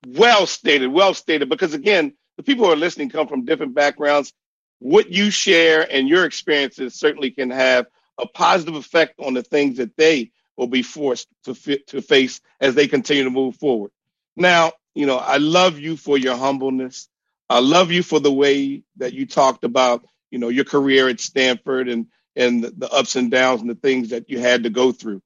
Well 0.06 0.46
stated, 0.46 0.88
well 0.88 1.14
stated. 1.14 1.48
Because 1.48 1.74
again, 1.74 2.14
the 2.36 2.42
people 2.42 2.66
who 2.66 2.72
are 2.72 2.76
listening 2.76 3.08
come 3.08 3.28
from 3.28 3.44
different 3.44 3.74
backgrounds. 3.74 4.32
What 4.80 5.10
you 5.10 5.30
share 5.30 5.86
and 5.92 6.08
your 6.08 6.24
experiences 6.24 6.96
certainly 6.96 7.30
can 7.30 7.50
have 7.50 7.86
a 8.22 8.28
positive 8.28 8.76
effect 8.76 9.16
on 9.20 9.34
the 9.34 9.44
things 9.44 9.78
that 9.78 9.96
they 9.98 10.32
will 10.58 10.68
be 10.68 10.82
forced 10.82 11.28
to 11.44 11.54
fit, 11.54 11.88
to 11.88 12.02
face 12.02 12.42
as 12.60 12.76
they 12.76 12.88
continue 12.88 13.24
to 13.24 13.30
move 13.30 13.56
forward. 13.56 13.92
Now, 14.36 14.72
you 14.94 15.06
know, 15.06 15.18
I 15.18 15.38
love 15.38 15.80
you 15.80 15.96
for 15.98 16.18
your 16.18 16.36
humbleness. 16.36 17.08
I 17.50 17.60
love 17.60 17.92
you 17.92 18.04
for 18.04 18.20
the 18.20 18.32
way 18.32 18.84
that 18.98 19.14
you 19.14 19.26
talked 19.26 19.64
about, 19.64 20.06
you 20.30 20.40
know, 20.40 20.50
your 20.50 20.66
career 20.66 21.08
at 21.10 21.20
Stanford 21.20 21.88
and 21.90 22.08
and 22.36 22.64
the 22.64 22.90
ups 22.90 23.16
and 23.16 23.30
downs 23.30 23.62
and 23.62 23.70
the 23.70 23.76
things 23.76 24.10
that 24.10 24.30
you 24.30 24.40
had 24.40 24.64
to 24.64 24.70
go 24.70 24.92
through. 24.92 25.22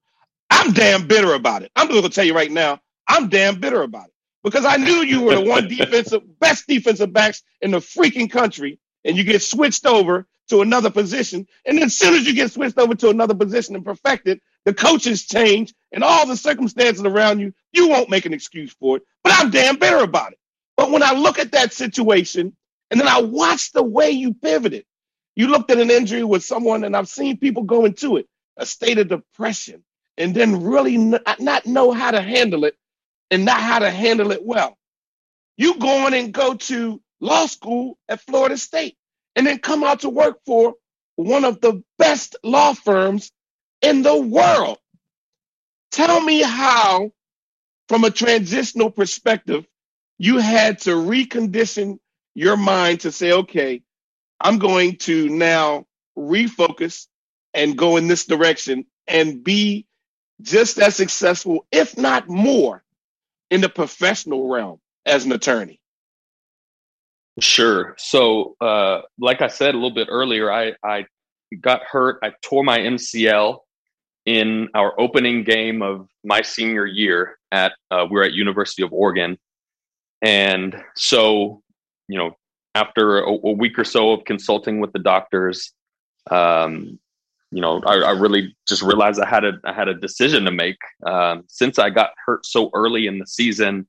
I'm 0.51 0.72
damn 0.74 1.09
bitter 1.09 1.34
about 1.34 1.62
it. 1.64 1.72
I'm 1.76 1.88
going 1.88 2.03
to 2.05 2.11
tell 2.11 2.24
you 2.24 2.34
right 2.34 2.53
now, 2.53 2.80
I'm 3.09 3.28
damn 3.30 3.61
bitter 3.61 3.82
about 3.82 4.09
it 4.09 4.14
because 4.44 4.66
I 4.66 4.78
knew 4.78 5.03
you 5.05 5.22
were 5.22 5.36
the 5.36 5.42
one 5.42 5.68
defensive, 5.70 6.22
best 6.40 6.66
defensive 6.68 7.12
backs 7.12 7.44
in 7.62 7.72
the 7.72 7.78
freaking 7.78 8.30
country, 8.30 8.80
and 9.05 9.16
you 9.18 9.24
get 9.24 9.42
switched 9.42 9.86
over 9.86 10.26
to 10.49 10.62
another 10.62 10.90
position. 10.90 11.47
And 11.66 11.78
then 11.78 11.86
as 11.86 11.97
soon 11.99 12.14
as 12.14 12.26
you 12.26 12.34
get 12.34 12.53
switched 12.53 12.78
over 12.78 12.94
to 12.97 13.11
another 13.11 13.34
position 13.34 13.76
and 13.76 13.84
perfected, 13.84 14.40
the 14.64 14.74
coaches 14.74 15.26
change 15.26 15.74
and 15.92 16.05
all 16.05 16.26
the 16.26 16.36
circumstances 16.36 17.05
around 17.05 17.40
you, 17.40 17.55
you 17.72 17.88
won't 17.88 18.11
make 18.11 18.26
an 18.26 18.34
excuse 18.34 18.72
for 18.74 18.99
it. 18.99 19.05
But 19.24 19.34
I'm 19.36 19.51
damn 19.51 19.78
bitter 19.78 19.99
about 19.99 20.32
it. 20.32 20.38
But 20.76 20.90
when 20.90 21.03
I 21.03 21.14
look 21.14 21.38
at 21.38 21.53
that 21.53 21.72
situation 21.72 22.57
and 22.90 23.01
then 23.01 23.09
I 23.09 23.22
watch 23.22 23.72
the 23.72 23.82
way 23.84 24.11
you 24.11 24.34
pivoted, 24.34 24.84
you 25.36 25.49
looked 25.49 25.70
at 25.70 25.78
an 25.78 25.90
injury 25.90 26.24
with 26.24 26.44
someone, 26.44 26.84
and 26.84 26.97
I've 26.97 27.09
seen 27.09 27.38
people 27.38 27.64
go 27.64 27.84
into 27.86 28.16
it, 28.18 28.26
a 28.57 28.66
state 28.66 28.99
of 28.99 29.09
depression, 29.09 29.84
and 30.18 30.34
then 30.34 30.64
really 30.64 30.99
not 30.99 31.66
know 31.66 31.92
how 31.92 32.11
to 32.12 32.22
handle 32.22 32.64
it 32.64 32.76
and 33.30 33.44
not 33.44 33.61
how 33.61 33.80
to 33.80 33.90
handle 33.90 34.32
it 34.32 34.44
well. 34.44 34.76
You 35.59 35.78
go 35.78 36.07
on 36.07 36.14
and 36.14 36.32
go 36.34 36.55
to 36.55 37.03
law 37.20 37.47
school 37.47 37.99
at 38.09 38.20
Florida 38.22 38.59
State 38.59 38.97
and 39.37 39.47
then 39.47 39.61
come 39.61 39.84
out 39.84 40.03
to 40.03 40.11
work 40.11 40.41
for 40.47 40.74
one 41.16 41.47
of 41.47 41.61
the 41.62 41.82
best 41.99 42.37
law 42.45 42.74
firms 42.74 43.32
in 43.82 44.03
the 44.03 44.16
world. 44.16 44.78
Tell 45.93 46.20
me 46.20 46.43
how, 46.43 47.12
from 47.89 48.05
a 48.05 48.11
transitional 48.12 48.91
perspective, 48.91 49.66
you 50.18 50.39
had 50.39 50.80
to 50.80 50.91
recondition 50.91 51.99
your 52.34 52.57
mind 52.57 53.03
to 53.03 53.12
say, 53.12 53.32
okay, 53.32 53.82
I'm 54.41 54.59
going 54.59 54.99
to 54.99 55.28
now 55.30 55.87
refocus 56.18 57.07
and 57.55 57.78
go 57.78 57.97
in 57.99 58.09
this 58.09 58.26
direction 58.26 58.87
and 59.09 59.45
be 59.45 59.87
just 60.43 60.78
as 60.78 60.97
successful, 60.97 61.66
if 61.72 61.99
not 61.99 62.28
more, 62.28 62.84
in 63.51 63.61
the 63.62 63.68
professional 63.70 64.49
realm 64.49 64.80
as 65.07 65.26
an 65.26 65.32
attorney? 65.32 65.80
Sure. 67.41 67.95
So, 67.99 68.57
uh, 68.61 69.03
like 69.18 69.43
I 69.43 69.49
said 69.49 69.74
a 69.74 69.78
little 69.78 69.95
bit 69.95 70.09
earlier, 70.11 70.51
I, 70.51 70.74
I 70.82 71.07
got 71.61 71.82
hurt. 71.82 72.18
I 72.22 72.32
tore 72.43 72.64
my 72.64 72.78
MCL 72.78 73.59
in 74.24 74.68
our 74.74 74.99
opening 74.99 75.45
game 75.45 75.82
of 75.82 76.09
my 76.24 76.43
senior 76.43 76.87
year 76.87 77.39
at 77.53 77.72
uh, 77.91 78.07
we 78.11 78.18
are 78.18 78.24
at 78.24 78.32
University 78.32 78.82
of 78.82 78.93
Oregon, 78.93 79.39
and 80.22 80.82
so 80.97 81.62
you 82.09 82.18
know 82.18 82.37
after 82.74 83.20
a, 83.20 83.30
a 83.30 83.53
week 83.53 83.78
or 83.78 83.84
so 83.84 84.12
of 84.12 84.24
consulting 84.24 84.80
with 84.80 84.93
the 84.93 84.99
doctors, 84.99 85.72
um, 86.30 86.99
you 87.51 87.61
know, 87.61 87.80
I, 87.87 87.99
I, 87.99 88.11
really 88.11 88.55
just 88.68 88.82
realized 88.82 89.20
I 89.20 89.28
had 89.28 89.45
a 89.45 89.53
I 89.64 89.72
had 89.72 89.89
a 89.89 89.95
decision 89.95 90.45
to 90.45 90.51
make. 90.51 90.78
Um, 91.07 91.45
since 91.49 91.78
I 91.78 91.91
got 91.91 92.11
hurt 92.24 92.45
so 92.45 92.70
early 92.74 93.07
in 93.07 93.18
the 93.18 93.26
season, 93.26 93.87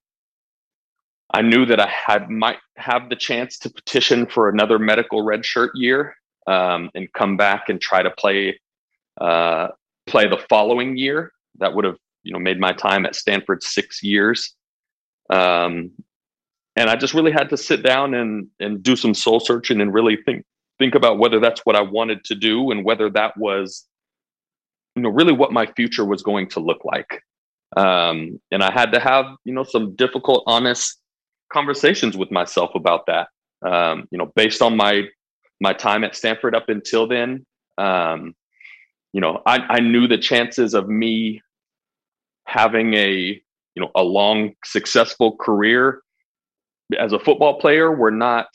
I 1.34 1.42
knew 1.42 1.66
that 1.66 1.80
I 1.80 1.88
had 1.88 2.30
might 2.30 2.60
have 2.78 3.10
the 3.10 3.16
chance 3.16 3.58
to 3.60 3.70
petition 3.70 4.26
for 4.26 4.50
another 4.50 4.80
medical 4.80 5.24
redshirt 5.24 5.70
year 5.76 6.16
um, 6.48 6.90
and 6.96 7.12
come 7.14 7.36
back 7.36 7.70
and 7.70 7.82
try 7.82 8.02
to 8.02 8.12
play 8.12 8.60
uh, 9.20 9.70
play 10.06 10.28
the 10.28 10.44
following 10.50 10.98
year. 10.98 11.34
That 11.60 11.74
would 11.74 11.86
have 11.86 11.98
you 12.24 12.32
know 12.32 12.40
made 12.40 12.60
my 12.60 12.72
time 12.72 13.06
at 13.06 13.16
Stanford 13.16 13.64
six 13.64 14.02
years. 14.02 14.54
Um, 15.30 15.92
and 16.78 16.90
I 16.90 16.96
just 16.96 17.14
really 17.14 17.32
had 17.32 17.50
to 17.50 17.58
sit 17.58 17.84
down 17.84 18.14
and 18.14 18.48
and 18.60 18.82
do 18.82 18.96
some 18.96 19.14
soul 19.14 19.40
searching 19.40 19.82
and 19.82 19.94
really 19.94 20.18
think 20.26 20.46
think 20.80 20.96
about 20.96 21.18
whether 21.18 21.40
that's 21.40 21.62
what 21.66 21.76
I 21.76 21.82
wanted 21.82 22.24
to 22.26 22.36
do 22.36 22.72
and 22.72 22.86
whether 22.86 23.10
that 23.10 23.36
was, 23.36 23.86
you 24.96 25.02
know, 25.02 25.10
really 25.10 25.34
what 25.34 25.52
my 25.52 25.66
future 25.66 26.06
was 26.06 26.22
going 26.22 26.50
to 26.50 26.60
look 26.60 26.86
like. 26.86 27.24
Um, 27.76 28.40
and 28.52 28.64
I 28.64 28.72
had 28.72 28.94
to 28.94 29.00
have, 29.00 29.26
you 29.44 29.54
know, 29.54 29.64
some 29.64 29.96
difficult, 29.96 30.44
honest 30.48 31.00
conversations 31.52 32.18
with 32.18 32.32
myself 32.32 32.72
about 32.76 33.06
that. 33.08 33.30
Um, 33.66 34.08
you 34.12 34.18
know, 34.18 34.32
based 34.36 34.62
on 34.62 34.78
my 34.78 35.04
my 35.60 35.74
time 35.74 36.04
at 36.04 36.16
Stanford 36.16 36.56
up 36.56 36.70
until 36.70 37.08
then, 37.08 37.45
um, 37.78 38.36
you 39.14 39.22
know, 39.22 39.41
I, 39.45 39.58
I 39.58 39.80
knew 39.80 40.08
the 40.08 40.18
chances 40.18 40.74
of 40.74 40.88
me 40.88 41.41
having 42.45 42.93
a 42.93 43.41
you 43.76 43.82
know 43.82 43.91
a 43.95 44.04
long 44.04 44.54
successful 44.64 45.36
career 45.36 46.02
as 47.00 47.14
a 47.14 47.20
football 47.20 47.60
player 47.60 47.91
were 47.91 48.12
not 48.12 48.48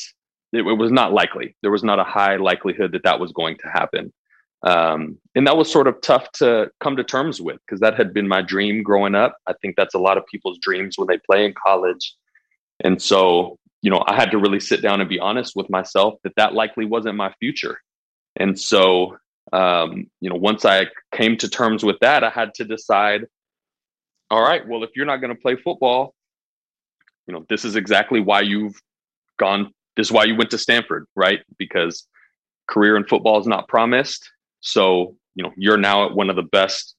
it, 0.53 0.67
it, 0.67 0.79
was 0.79 0.93
not 0.93 1.13
likely. 1.13 1.57
There 1.63 1.71
was 1.71 1.85
not 1.85 1.99
a 1.99 2.05
high 2.05 2.37
likelihood 2.37 2.93
that 2.93 3.05
that 3.05 3.21
was 3.21 3.33
going 3.33 3.57
to 3.59 3.69
happen. 3.69 4.13
Um, 4.65 5.19
and 5.35 5.47
that 5.47 5.57
was 5.57 5.71
sort 5.71 5.89
of 5.89 6.01
tough 6.03 6.31
to 6.33 6.71
come 6.81 6.97
to 6.97 7.05
terms 7.05 7.41
with 7.41 7.59
because 7.67 7.81
that 7.81 7.97
had 7.97 8.15
been 8.15 8.29
my 8.29 8.43
dream 8.43 8.83
growing 8.83 9.15
up. 9.15 9.37
I 9.47 9.55
think 9.61 9.75
that's 9.77 9.95
a 9.95 9.99
lot 9.99 10.19
of 10.19 10.27
people's 10.27 10.59
dreams 10.59 10.97
when 10.97 11.09
they 11.09 11.19
play 11.19 11.45
in 11.45 11.55
college. 11.67 12.15
And 12.83 13.01
so, 13.01 13.59
you 13.81 13.91
know, 13.91 14.03
I 14.07 14.15
had 14.15 14.31
to 14.33 14.39
really 14.39 14.61
sit 14.61 14.83
down 14.83 15.01
and 15.01 15.09
be 15.09 15.19
honest 15.19 15.55
with 15.57 15.71
myself 15.71 16.15
that 16.25 16.35
that 16.37 16.55
likely 16.55 16.85
wasn't 16.85 17.17
my 17.17 17.33
future. 17.41 17.81
And 18.37 18.59
so, 18.59 19.17
um, 19.53 20.07
you 20.21 20.31
know, 20.31 20.37
once 20.37 20.65
I 20.65 20.87
came 21.13 21.37
to 21.39 21.49
terms 21.49 21.85
with 21.85 21.97
that, 22.01 22.25
I 22.25 22.31
had 22.31 22.55
to 22.55 22.65
decide 22.65 23.27
all 24.31 24.43
right, 24.43 24.67
well, 24.67 24.83
if 24.83 24.91
you're 24.97 25.05
not 25.05 25.19
going 25.19 25.35
to 25.35 25.41
play 25.41 25.57
football, 25.57 26.15
you 27.27 27.35
know, 27.35 27.45
this 27.51 27.67
is 27.67 27.77
exactly 27.77 28.19
why 28.19 28.41
you've 28.41 28.81
gone 29.39 29.73
this 29.97 30.07
is 30.07 30.13
why 30.13 30.25
you 30.25 30.37
went 30.37 30.51
to 30.51 30.59
Stanford, 30.59 31.07
right? 31.15 31.41
Because 31.59 32.09
career 32.67 32.97
in 32.97 33.05
football 33.05 33.39
is 33.39 33.47
not 33.47 33.69
promised. 33.69 34.27
So, 34.61 35.17
you 35.35 35.43
know, 35.43 35.53
you're 35.57 35.77
now 35.77 36.07
at 36.07 36.15
one 36.15 36.31
of 36.31 36.37
the 36.37 36.43
best 36.43 36.95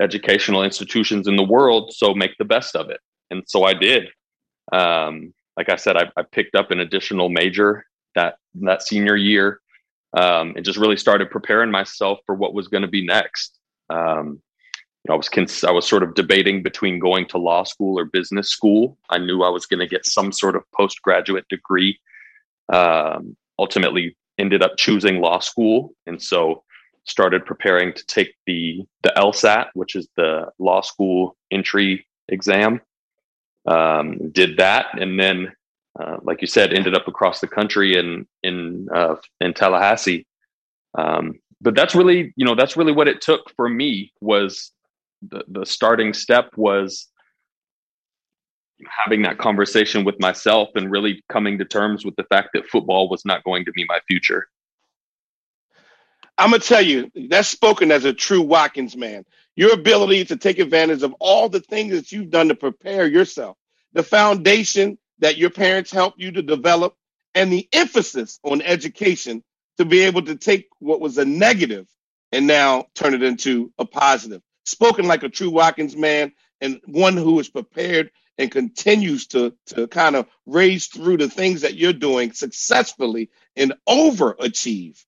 educational 0.00 0.64
institutions 0.64 1.28
in 1.28 1.36
the 1.36 1.42
world. 1.42 1.92
So 1.92 2.14
make 2.14 2.36
the 2.38 2.44
best 2.44 2.74
of 2.74 2.88
it. 2.88 3.00
And 3.30 3.42
so 3.46 3.64
I 3.64 3.74
did. 3.74 4.08
Um, 4.72 5.32
like 5.56 5.68
I 5.68 5.76
said, 5.76 5.96
I, 5.96 6.10
I, 6.16 6.22
picked 6.22 6.54
up 6.54 6.70
an 6.70 6.80
additional 6.80 7.28
major 7.28 7.84
that 8.14 8.36
that 8.60 8.82
senior 8.82 9.16
year, 9.16 9.60
um, 10.16 10.52
and 10.56 10.64
just 10.64 10.78
really 10.78 10.96
started 10.96 11.30
preparing 11.30 11.70
myself 11.70 12.18
for 12.26 12.34
what 12.34 12.54
was 12.54 12.68
going 12.68 12.82
to 12.82 12.88
be 12.88 13.04
next. 13.04 13.58
Um, 13.90 14.40
you 15.04 15.08
know, 15.08 15.14
I 15.14 15.16
was 15.16 15.28
cons- 15.28 15.64
I 15.64 15.70
was 15.70 15.88
sort 15.88 16.02
of 16.02 16.14
debating 16.14 16.62
between 16.62 16.98
going 16.98 17.26
to 17.28 17.38
law 17.38 17.64
school 17.64 17.98
or 17.98 18.04
business 18.04 18.50
school. 18.50 18.98
I 19.10 19.18
knew 19.18 19.42
I 19.42 19.48
was 19.48 19.66
going 19.66 19.80
to 19.80 19.86
get 19.86 20.06
some 20.06 20.32
sort 20.32 20.54
of 20.54 20.62
postgraduate 20.72 21.48
degree 21.48 21.98
um, 22.72 23.36
ultimately 23.58 24.16
ended 24.38 24.62
up 24.62 24.76
choosing 24.76 25.20
law 25.20 25.38
school, 25.40 25.94
and 26.06 26.22
so 26.22 26.62
started 27.04 27.46
preparing 27.46 27.92
to 27.94 28.04
take 28.06 28.34
the 28.46 28.84
the 29.02 29.12
LSAT, 29.16 29.68
which 29.74 29.96
is 29.96 30.08
the 30.16 30.46
law 30.58 30.80
school 30.80 31.36
entry 31.50 32.06
exam. 32.28 32.80
Um, 33.68 34.30
did 34.30 34.56
that, 34.56 34.86
and 34.98 35.20
then, 35.20 35.52
uh, 36.00 36.16
like 36.22 36.40
you 36.40 36.46
said, 36.46 36.72
ended 36.72 36.94
up 36.94 37.06
across 37.06 37.40
the 37.40 37.48
country 37.48 37.98
in 37.98 38.26
in 38.42 38.88
uh, 38.94 39.16
in 39.40 39.52
Tallahassee. 39.52 40.26
Um, 40.96 41.38
but 41.60 41.74
that's 41.74 41.94
really, 41.94 42.32
you 42.36 42.46
know, 42.46 42.54
that's 42.54 42.76
really 42.76 42.92
what 42.92 43.08
it 43.08 43.20
took 43.20 43.50
for 43.56 43.68
me 43.68 44.12
was 44.20 44.72
the 45.20 45.44
the 45.48 45.66
starting 45.66 46.14
step 46.14 46.50
was 46.56 47.08
having 48.86 49.22
that 49.22 49.38
conversation 49.38 50.04
with 50.04 50.18
myself 50.20 50.70
and 50.76 50.90
really 50.90 51.22
coming 51.28 51.58
to 51.58 51.64
terms 51.64 52.04
with 52.04 52.16
the 52.16 52.24
fact 52.24 52.50
that 52.54 52.66
football 52.66 53.08
was 53.08 53.24
not 53.24 53.44
going 53.44 53.64
to 53.64 53.72
be 53.72 53.84
my 53.88 53.98
future. 54.08 54.48
I'm 56.38 56.50
gonna 56.50 56.60
tell 56.60 56.82
you, 56.82 57.10
that's 57.28 57.48
spoken 57.48 57.90
as 57.90 58.04
a 58.04 58.12
true 58.12 58.42
Watkins 58.42 58.96
man. 58.96 59.24
Your 59.58 59.72
ability 59.72 60.26
to 60.26 60.36
take 60.36 60.60
advantage 60.60 61.02
of 61.02 61.16
all 61.18 61.48
the 61.48 61.58
things 61.58 61.90
that 61.92 62.12
you've 62.12 62.30
done 62.30 62.46
to 62.46 62.54
prepare 62.54 63.08
yourself, 63.08 63.56
the 63.92 64.04
foundation 64.04 64.98
that 65.18 65.36
your 65.36 65.50
parents 65.50 65.90
helped 65.90 66.20
you 66.20 66.30
to 66.30 66.42
develop, 66.42 66.94
and 67.34 67.52
the 67.52 67.68
emphasis 67.72 68.38
on 68.44 68.62
education 68.62 69.42
to 69.78 69.84
be 69.84 70.02
able 70.02 70.22
to 70.22 70.36
take 70.36 70.68
what 70.78 71.00
was 71.00 71.18
a 71.18 71.24
negative 71.24 71.88
and 72.30 72.46
now 72.46 72.86
turn 72.94 73.14
it 73.14 73.24
into 73.24 73.72
a 73.80 73.84
positive. 73.84 74.42
Spoken 74.64 75.08
like 75.08 75.24
a 75.24 75.28
true 75.28 75.50
Watkins 75.50 75.96
man 75.96 76.30
and 76.60 76.80
one 76.86 77.16
who 77.16 77.40
is 77.40 77.48
prepared 77.48 78.12
and 78.38 78.52
continues 78.52 79.26
to 79.26 79.54
to 79.74 79.88
kind 79.88 80.14
of 80.14 80.28
raise 80.46 80.86
through 80.86 81.16
the 81.16 81.28
things 81.28 81.62
that 81.62 81.74
you're 81.74 81.92
doing 81.92 82.30
successfully 82.30 83.28
and 83.56 83.74
overachieve. 83.88 85.04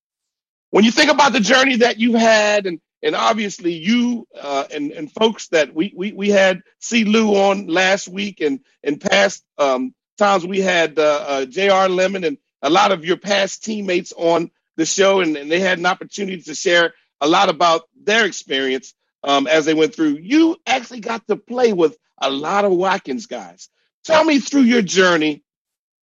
When 0.71 0.85
you 0.85 0.91
think 0.91 1.13
about 1.13 1.35
the 1.35 1.41
journey 1.41 1.77
that 1.77 2.01
you've 2.01 2.21
had, 2.21 2.67
and 2.67 2.81
and 3.03 3.15
obviously 3.15 3.73
you 3.75 4.27
uh, 4.39 4.65
and 4.73 4.93
and 4.93 5.13
folks 5.13 5.49
that 5.49 5.75
we 5.75 5.93
we 5.97 6.13
we 6.13 6.29
had 6.31 6.63
C. 6.81 7.05
Lou 7.05 7.35
on 7.35 7.67
last 7.67 8.09
week, 8.09 8.41
and 8.41 8.61
and 8.83 9.01
past 9.01 9.45
um, 9.59 9.95
times 10.19 10.47
we 10.47 10.61
had 10.61 10.99
uh, 10.99 11.25
uh, 11.27 11.45
J.R. 11.47 11.89
Lemon 11.89 12.25
and 12.25 12.39
a 12.63 12.71
lot 12.71 12.93
of 12.93 13.05
your 13.05 13.17
past 13.17 13.65
teammates 13.65 14.13
on 14.17 14.51
the 14.77 14.87
show, 14.87 15.21
and, 15.21 15.37
and 15.37 15.51
they 15.51 15.61
had 15.61 15.79
an 15.79 15.87
opportunity 15.87 16.43
to 16.43 16.55
share 16.55 16.95
a 17.21 17.29
lot 17.29 17.49
about 17.49 17.83
their 18.03 18.25
experience 18.27 18.95
um, 19.25 19.47
as 19.47 19.65
they 19.65 19.75
went 19.75 19.95
through. 19.95 20.19
You 20.21 20.57
actually 20.67 21.01
got 21.01 21.27
to 21.29 21.37
play 21.37 21.73
with 21.73 21.97
a 22.21 22.31
lot 22.31 22.65
of 22.65 22.73
Watkins 22.73 23.27
guys. 23.27 23.69
Tell 24.05 24.25
me 24.25 24.39
through 24.39 24.63
your 24.63 24.83
journey 24.83 25.43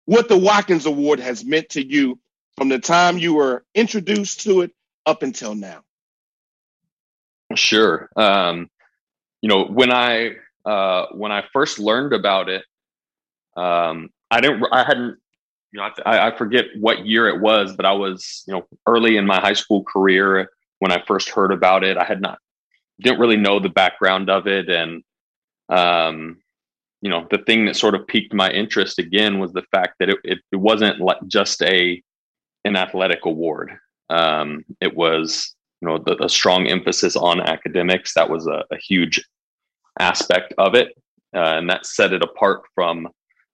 what 0.06 0.28
the 0.28 0.36
Watkins 0.38 0.86
Award 0.86 1.20
has 1.20 1.44
meant 1.44 1.70
to 1.70 1.84
you 1.84 2.18
from 2.56 2.68
the 2.68 2.78
time 2.78 3.18
you 3.18 3.34
were 3.34 3.64
introduced 3.74 4.42
to 4.42 4.62
it 4.62 4.72
up 5.06 5.22
until 5.22 5.54
now. 5.54 5.82
Sure. 7.54 8.08
Um, 8.16 8.68
you 9.42 9.48
know, 9.48 9.64
when 9.64 9.92
I 9.92 10.36
uh, 10.64 11.06
when 11.12 11.32
I 11.32 11.44
first 11.52 11.78
learned 11.78 12.12
about 12.12 12.48
it, 12.48 12.64
um, 13.56 14.10
I 14.30 14.40
didn't. 14.40 14.64
I 14.72 14.84
hadn't. 14.84 15.18
You 15.72 15.80
know, 15.80 15.90
I, 16.06 16.28
I 16.28 16.36
forget 16.36 16.66
what 16.78 17.04
year 17.06 17.28
it 17.28 17.40
was, 17.40 17.74
but 17.76 17.84
I 17.84 17.92
was, 17.92 18.44
you 18.46 18.54
know, 18.54 18.66
early 18.86 19.16
in 19.16 19.26
my 19.26 19.40
high 19.40 19.54
school 19.54 19.82
career 19.84 20.48
when 20.78 20.92
I 20.92 21.02
first 21.06 21.28
heard 21.30 21.52
about 21.52 21.84
it. 21.84 21.96
I 21.96 22.04
had 22.04 22.20
not 22.20 22.38
didn't 23.00 23.18
really 23.20 23.36
know 23.36 23.58
the 23.60 23.68
background 23.68 24.30
of 24.30 24.46
it, 24.46 24.68
and 24.70 25.02
um, 25.68 26.38
you 27.02 27.10
know, 27.10 27.26
the 27.30 27.38
thing 27.38 27.66
that 27.66 27.76
sort 27.76 27.94
of 27.94 28.06
piqued 28.06 28.32
my 28.32 28.50
interest 28.50 28.98
again 28.98 29.38
was 29.38 29.52
the 29.52 29.64
fact 29.70 29.96
that 30.00 30.08
it, 30.08 30.18
it, 30.24 30.38
it 30.52 30.56
wasn't 30.56 31.00
like 31.00 31.18
just 31.26 31.62
a 31.62 32.02
an 32.64 32.76
athletic 32.76 33.26
award. 33.26 33.72
Um, 34.10 34.64
it 34.80 34.94
was, 34.96 35.53
you 35.84 35.90
know, 35.90 35.98
the, 35.98 36.24
a 36.24 36.28
strong 36.30 36.66
emphasis 36.66 37.14
on 37.14 37.40
academics. 37.40 38.14
That 38.14 38.30
was 38.30 38.46
a, 38.46 38.64
a 38.72 38.76
huge 38.78 39.22
aspect 40.00 40.54
of 40.56 40.74
it, 40.74 40.96
uh, 41.36 41.58
and 41.58 41.68
that 41.68 41.84
set 41.84 42.14
it 42.14 42.22
apart 42.22 42.62
from 42.74 43.08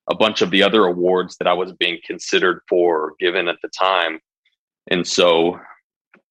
a 0.09 0.15
bunch 0.15 0.41
of 0.41 0.51
the 0.51 0.63
other 0.63 0.85
awards 0.87 1.37
that 1.39 1.49
I 1.49 1.53
was 1.53 1.73
being 1.73 1.99
considered 2.07 2.61
for 2.69 3.15
given 3.19 3.49
at 3.49 3.57
the 3.63 3.69
time. 3.69 4.21
And 4.91 5.07
so 5.07 5.59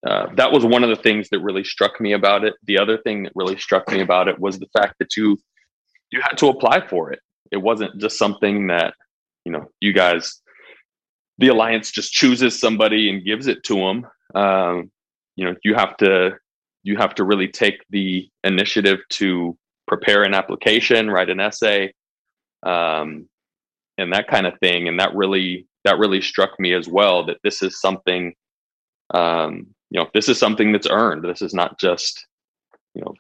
uh, 0.08 0.28
that 0.36 0.52
was 0.52 0.66
one 0.66 0.84
of 0.84 0.90
the 0.90 1.04
things 1.04 1.28
that 1.30 1.40
really 1.42 1.64
struck 1.66 2.00
me 2.00 2.14
about 2.14 2.46
it. 2.46 2.54
The 2.64 2.78
other 2.78 2.98
thing 2.98 3.24
that 3.24 3.34
really 3.36 3.58
struck 3.58 3.90
me 3.92 4.02
about 4.02 4.30
it 4.30 4.40
was 4.40 4.58
the 4.58 4.70
fact 4.78 4.96
that 5.00 5.18
you 5.18 5.38
you 6.12 6.22
had 6.22 6.38
to 6.38 6.48
apply 6.48 6.88
for 6.88 7.12
it. 7.12 7.20
It 7.52 7.58
wasn't 7.58 8.00
just 8.00 8.18
something 8.18 8.68
that, 8.68 8.94
you 9.44 9.52
know, 9.52 9.70
you 9.80 9.94
guys, 9.94 10.42
the 11.38 11.50
alliance 11.50 11.92
just 11.92 12.14
chooses 12.14 12.58
somebody 12.60 13.10
and 13.10 13.24
gives 13.24 13.48
it 13.48 13.64
to 13.66 13.76
them. 13.76 14.08
Um, 14.34 14.92
you 15.40 15.46
know, 15.46 15.56
you 15.64 15.74
have 15.74 15.96
to, 15.96 16.32
you 16.84 16.98
have 16.98 17.16
to 17.16 17.24
really 17.24 17.48
take 17.48 17.86
the 17.92 18.30
initiative 18.44 19.00
to 19.12 19.58
prepare 19.88 20.24
an 20.24 20.34
application, 20.34 21.10
write 21.10 21.30
an 21.30 21.40
essay, 21.40 21.94
um, 22.64 23.30
and 23.98 24.12
that 24.12 24.28
kind 24.28 24.46
of 24.46 24.60
thing. 24.60 24.90
And 24.90 25.00
that 25.00 25.16
really, 25.16 25.66
that 25.86 25.98
really 25.98 26.20
struck 26.20 26.60
me 26.60 26.74
as 26.74 26.90
well. 26.90 27.26
That 27.26 27.38
this 27.42 27.64
is 27.64 27.80
something, 27.80 28.34
um, 29.14 29.68
you 29.90 30.02
know, 30.02 30.10
this 30.14 30.28
is 30.28 30.38
something 30.38 30.74
that's 30.74 30.90
earned. 30.90 31.24
This 31.24 31.42
is 31.42 31.54
not 31.54 31.80
just, 31.80 32.28
you 32.94 33.02
know, 33.02 33.14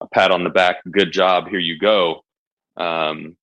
a 0.00 0.06
pat 0.06 0.30
on 0.30 0.44
the 0.44 0.50
back, 0.50 0.76
good 0.90 1.12
job, 1.12 1.48
here 1.48 1.58
you 1.58 1.78
go. 1.78 2.22
Um, 2.78 3.36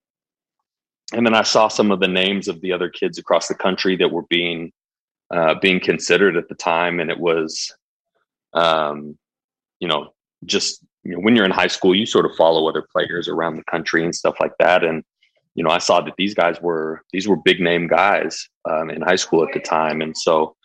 and 1.14 1.24
then 1.28 1.36
I 1.36 1.43
saw 1.43 1.68
some 1.68 1.91
of 1.91 1.99
the 1.99 2.07
names 2.07 2.47
of 2.47 2.60
the 2.62 2.74
other 2.74 2.89
kids 2.89 3.20
across 3.20 3.47
the 3.47 3.53
country 3.53 3.95
that 3.97 4.12
were 4.12 4.26
being 4.30 4.72
uh, 5.32 5.53
being 5.62 5.80
considered 5.80 6.36
at 6.38 6.49
the 6.49 6.55
time, 6.55 6.99
and 6.99 7.12
it 7.12 7.20
was 7.20 7.72
um, 8.54 9.18
you 9.80 9.88
know, 9.88 10.14
just 10.45 10.84
you 11.04 11.14
know, 11.14 11.20
when 11.20 11.36
you're 11.36 11.45
in 11.45 11.52
high 11.52 11.68
school, 11.68 11.95
you 11.95 12.06
sort 12.06 12.26
of 12.26 12.36
follow 12.36 12.68
other 12.68 12.86
players 12.91 13.28
around 13.28 13.56
the 13.56 13.64
country 13.64 14.04
and 14.04 14.14
stuff 14.14 14.36
like 14.39 14.54
that. 14.60 14.84
And 14.84 15.04
you 15.56 15.64
know, 15.64 15.72
I 15.72 15.80
saw 15.80 16.02
that 16.02 16.14
these 16.18 16.34
guys 16.34 16.62
were 16.62 17.04
these 17.12 17.28
were 17.28 17.36
big 17.36 17.60
name 17.60 17.88
guys 17.88 18.47
um, 18.70 18.89
in 18.89 19.02
high 19.02 19.16
school 19.16 19.43
at 19.43 19.54
the 19.54 19.60
time, 19.60 20.02
and 20.02 20.16
so 20.18 20.56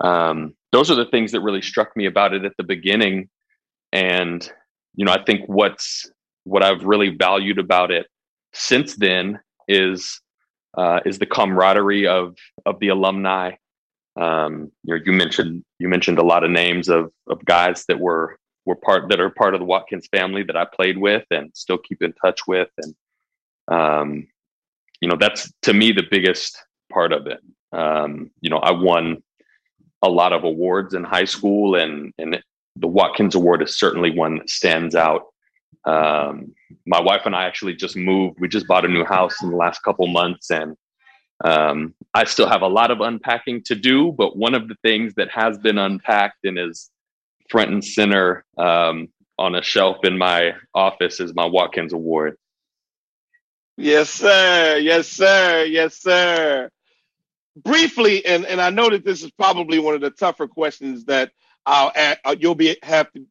um, 0.00 0.54
those 0.72 0.90
are 0.90 0.94
the 0.94 1.06
things 1.06 1.32
that 1.32 1.40
really 1.40 1.62
struck 1.62 1.96
me 1.96 2.06
about 2.06 2.34
it 2.34 2.44
at 2.44 2.56
the 2.56 2.64
beginning. 2.64 3.28
And 3.92 4.50
you 4.94 5.04
know, 5.04 5.12
I 5.12 5.22
think 5.22 5.42
what's 5.46 6.10
what 6.44 6.62
I've 6.62 6.84
really 6.84 7.10
valued 7.10 7.58
about 7.58 7.90
it 7.90 8.06
since 8.52 8.96
then 8.96 9.40
is 9.68 10.20
uh, 10.76 11.00
is 11.04 11.18
the 11.18 11.26
camaraderie 11.26 12.06
of 12.06 12.36
of 12.66 12.78
the 12.80 12.88
alumni. 12.88 13.52
Um, 14.20 14.70
you 14.84 14.94
know, 14.94 15.02
you 15.04 15.12
mentioned 15.12 15.64
you 15.78 15.88
mentioned 15.88 16.18
a 16.18 16.24
lot 16.24 16.44
of 16.44 16.50
names 16.50 16.88
of 16.88 17.10
of 17.28 17.44
guys 17.44 17.84
that 17.88 17.98
were 17.98 18.36
were 18.66 18.76
part 18.76 19.08
that 19.08 19.20
are 19.20 19.30
part 19.30 19.54
of 19.54 19.60
the 19.60 19.66
Watkins 19.66 20.08
family 20.14 20.42
that 20.42 20.56
I 20.56 20.66
played 20.66 20.98
with 20.98 21.24
and 21.30 21.50
still 21.54 21.78
keep 21.78 22.02
in 22.02 22.12
touch 22.12 22.46
with, 22.46 22.68
and 22.78 22.94
um, 23.68 24.26
you 25.00 25.08
know 25.08 25.16
that's 25.18 25.50
to 25.62 25.72
me 25.72 25.92
the 25.92 26.06
biggest 26.10 26.62
part 26.92 27.12
of 27.12 27.26
it. 27.26 27.40
Um, 27.72 28.30
you 28.42 28.50
know, 28.50 28.58
I 28.58 28.72
won 28.72 29.22
a 30.02 30.08
lot 30.08 30.32
of 30.34 30.44
awards 30.44 30.94
in 30.94 31.02
high 31.02 31.24
school, 31.24 31.76
and 31.76 32.12
and 32.18 32.42
the 32.76 32.88
Watkins 32.88 33.34
Award 33.34 33.62
is 33.62 33.78
certainly 33.78 34.10
one 34.10 34.36
that 34.36 34.50
stands 34.50 34.94
out. 34.94 35.22
Um, 35.86 36.54
my 36.86 37.00
wife 37.00 37.22
and 37.24 37.34
I 37.34 37.44
actually 37.44 37.74
just 37.74 37.96
moved. 37.96 38.38
We 38.38 38.48
just 38.48 38.66
bought 38.66 38.84
a 38.84 38.88
new 38.88 39.04
house 39.04 39.42
in 39.42 39.50
the 39.50 39.56
last 39.56 39.82
couple 39.82 40.06
months, 40.08 40.50
and 40.50 40.76
um, 41.44 41.94
I 42.12 42.24
still 42.24 42.48
have 42.48 42.62
a 42.62 42.68
lot 42.68 42.90
of 42.90 43.00
unpacking 43.00 43.62
to 43.64 43.74
do. 43.74 44.12
But 44.12 44.36
one 44.36 44.54
of 44.54 44.68
the 44.68 44.76
things 44.82 45.14
that 45.14 45.30
has 45.30 45.58
been 45.58 45.78
unpacked 45.78 46.44
and 46.44 46.58
is 46.58 46.90
front 47.48 47.70
and 47.70 47.84
center 47.84 48.44
um, 48.58 49.08
on 49.38 49.54
a 49.54 49.62
shelf 49.62 49.98
in 50.04 50.18
my 50.18 50.52
office 50.74 51.20
is 51.20 51.34
my 51.34 51.46
Watkins 51.46 51.92
Award. 51.92 52.36
Yes, 53.76 54.10
sir. 54.10 54.78
Yes, 54.78 55.08
sir. 55.08 55.64
Yes, 55.64 55.96
sir. 55.96 56.70
Briefly, 57.56 58.24
and, 58.24 58.44
and 58.44 58.60
I 58.60 58.70
know 58.70 58.90
that 58.90 59.04
this 59.04 59.22
is 59.22 59.30
probably 59.32 59.78
one 59.78 59.94
of 59.94 60.00
the 60.00 60.10
tougher 60.10 60.46
questions 60.46 61.06
that 61.06 61.32
I'll 61.66 61.92
uh, 61.94 62.36
you'll 62.38 62.54
be 62.54 62.76
have 62.82 63.10
to 63.12 63.26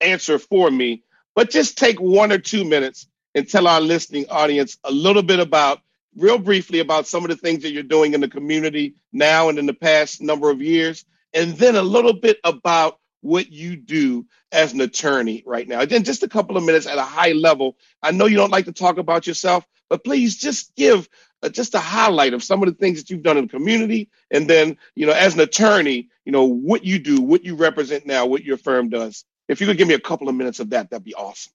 answer 0.00 0.38
for 0.38 0.70
me, 0.70 1.02
but 1.34 1.50
just 1.50 1.78
take 1.78 2.00
one 2.00 2.32
or 2.32 2.38
two 2.38 2.64
minutes 2.64 3.06
and 3.34 3.48
tell 3.48 3.66
our 3.66 3.80
listening 3.80 4.26
audience 4.28 4.78
a 4.84 4.90
little 4.90 5.22
bit 5.22 5.40
about, 5.40 5.80
real 6.16 6.38
briefly, 6.38 6.80
about 6.80 7.06
some 7.06 7.24
of 7.24 7.30
the 7.30 7.36
things 7.36 7.62
that 7.62 7.72
you're 7.72 7.82
doing 7.82 8.14
in 8.14 8.20
the 8.20 8.28
community 8.28 8.94
now 9.12 9.48
and 9.48 9.58
in 9.58 9.66
the 9.66 9.74
past 9.74 10.20
number 10.20 10.50
of 10.50 10.60
years, 10.60 11.04
and 11.32 11.56
then 11.56 11.76
a 11.76 11.82
little 11.82 12.12
bit 12.12 12.38
about 12.44 12.98
what 13.22 13.52
you 13.52 13.76
do 13.76 14.26
as 14.52 14.72
an 14.72 14.80
attorney 14.80 15.42
right 15.46 15.68
now. 15.68 15.80
Again, 15.80 16.04
just 16.04 16.22
a 16.22 16.28
couple 16.28 16.56
of 16.56 16.64
minutes 16.64 16.86
at 16.86 16.98
a 16.98 17.02
high 17.02 17.32
level. 17.32 17.76
I 18.02 18.12
know 18.12 18.26
you 18.26 18.36
don't 18.36 18.50
like 18.50 18.64
to 18.64 18.72
talk 18.72 18.98
about 18.98 19.26
yourself, 19.26 19.66
but 19.88 20.04
please 20.04 20.36
just 20.36 20.74
give 20.74 21.08
uh, 21.42 21.48
just 21.48 21.74
a 21.74 21.78
highlight 21.78 22.34
of 22.34 22.42
some 22.42 22.62
of 22.62 22.68
the 22.68 22.74
things 22.74 22.98
that 22.98 23.10
you've 23.10 23.22
done 23.22 23.36
in 23.36 23.44
the 23.44 23.50
community, 23.50 24.10
and 24.30 24.48
then 24.48 24.76
you 24.94 25.06
know, 25.06 25.12
as 25.12 25.34
an 25.34 25.40
attorney, 25.40 26.08
you 26.24 26.32
know 26.32 26.44
what 26.44 26.84
you 26.84 26.98
do, 26.98 27.20
what 27.20 27.44
you 27.44 27.54
represent 27.54 28.06
now, 28.06 28.26
what 28.26 28.44
your 28.44 28.56
firm 28.56 28.88
does. 28.88 29.24
If 29.48 29.60
you 29.60 29.66
could 29.66 29.78
give 29.78 29.88
me 29.88 29.94
a 29.94 30.00
couple 30.00 30.28
of 30.28 30.34
minutes 30.34 30.60
of 30.60 30.70
that, 30.70 30.90
that'd 30.90 31.04
be 31.04 31.14
awesome. 31.14 31.52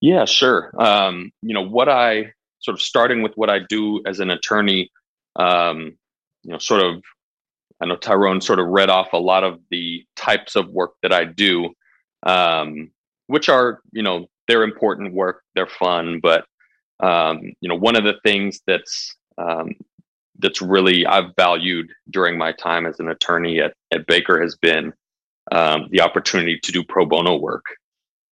Yeah, 0.00 0.24
sure. 0.24 0.70
Um, 0.78 1.32
you 1.42 1.54
know 1.54 1.66
what 1.66 1.88
I 1.88 2.33
sort 2.64 2.74
of 2.74 2.82
starting 2.82 3.22
with 3.22 3.32
what 3.36 3.50
I 3.50 3.58
do 3.58 4.02
as 4.06 4.20
an 4.20 4.30
attorney. 4.30 4.90
Um, 5.36 5.96
you 6.42 6.52
know, 6.52 6.58
sort 6.58 6.82
of 6.82 7.02
I 7.80 7.86
know 7.86 7.96
Tyrone 7.96 8.40
sort 8.40 8.58
of 8.58 8.68
read 8.68 8.88
off 8.88 9.12
a 9.12 9.18
lot 9.18 9.44
of 9.44 9.60
the 9.70 10.04
types 10.16 10.56
of 10.56 10.68
work 10.68 10.92
that 11.02 11.12
I 11.12 11.24
do, 11.24 11.70
um, 12.22 12.90
which 13.26 13.48
are, 13.48 13.80
you 13.92 14.02
know, 14.02 14.26
they're 14.48 14.62
important 14.62 15.12
work, 15.12 15.42
they're 15.54 15.66
fun, 15.66 16.20
but 16.22 16.46
um, 17.00 17.52
you 17.60 17.68
know, 17.68 17.74
one 17.74 17.96
of 17.96 18.04
the 18.04 18.18
things 18.24 18.60
that's 18.66 19.14
um, 19.36 19.74
that's 20.38 20.62
really 20.62 21.04
I've 21.06 21.34
valued 21.36 21.90
during 22.10 22.38
my 22.38 22.52
time 22.52 22.86
as 22.86 23.00
an 23.00 23.08
attorney 23.08 23.60
at, 23.60 23.74
at 23.92 24.06
Baker 24.06 24.40
has 24.40 24.56
been 24.56 24.92
um, 25.52 25.88
the 25.90 26.00
opportunity 26.00 26.58
to 26.62 26.72
do 26.72 26.84
pro 26.84 27.04
bono 27.04 27.36
work 27.36 27.64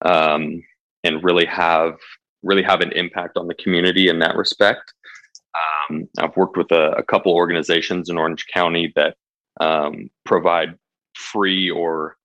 um, 0.04 0.62
and 1.04 1.22
really 1.22 1.46
have 1.46 1.96
really 2.42 2.62
have 2.62 2.80
an 2.80 2.92
impact 2.92 3.36
on 3.36 3.46
the 3.46 3.54
community 3.54 4.08
in 4.08 4.18
that 4.20 4.36
respect. 4.36 4.92
Um, 5.90 6.08
I've 6.18 6.36
worked 6.36 6.56
with 6.56 6.70
a, 6.72 6.92
a, 6.92 7.02
couple 7.02 7.34
organizations 7.34 8.08
in 8.08 8.16
Orange 8.16 8.46
County 8.52 8.92
that 8.96 9.16
um, 9.60 10.08
provide 10.24 10.78
free 11.14 11.70
or 11.70 12.16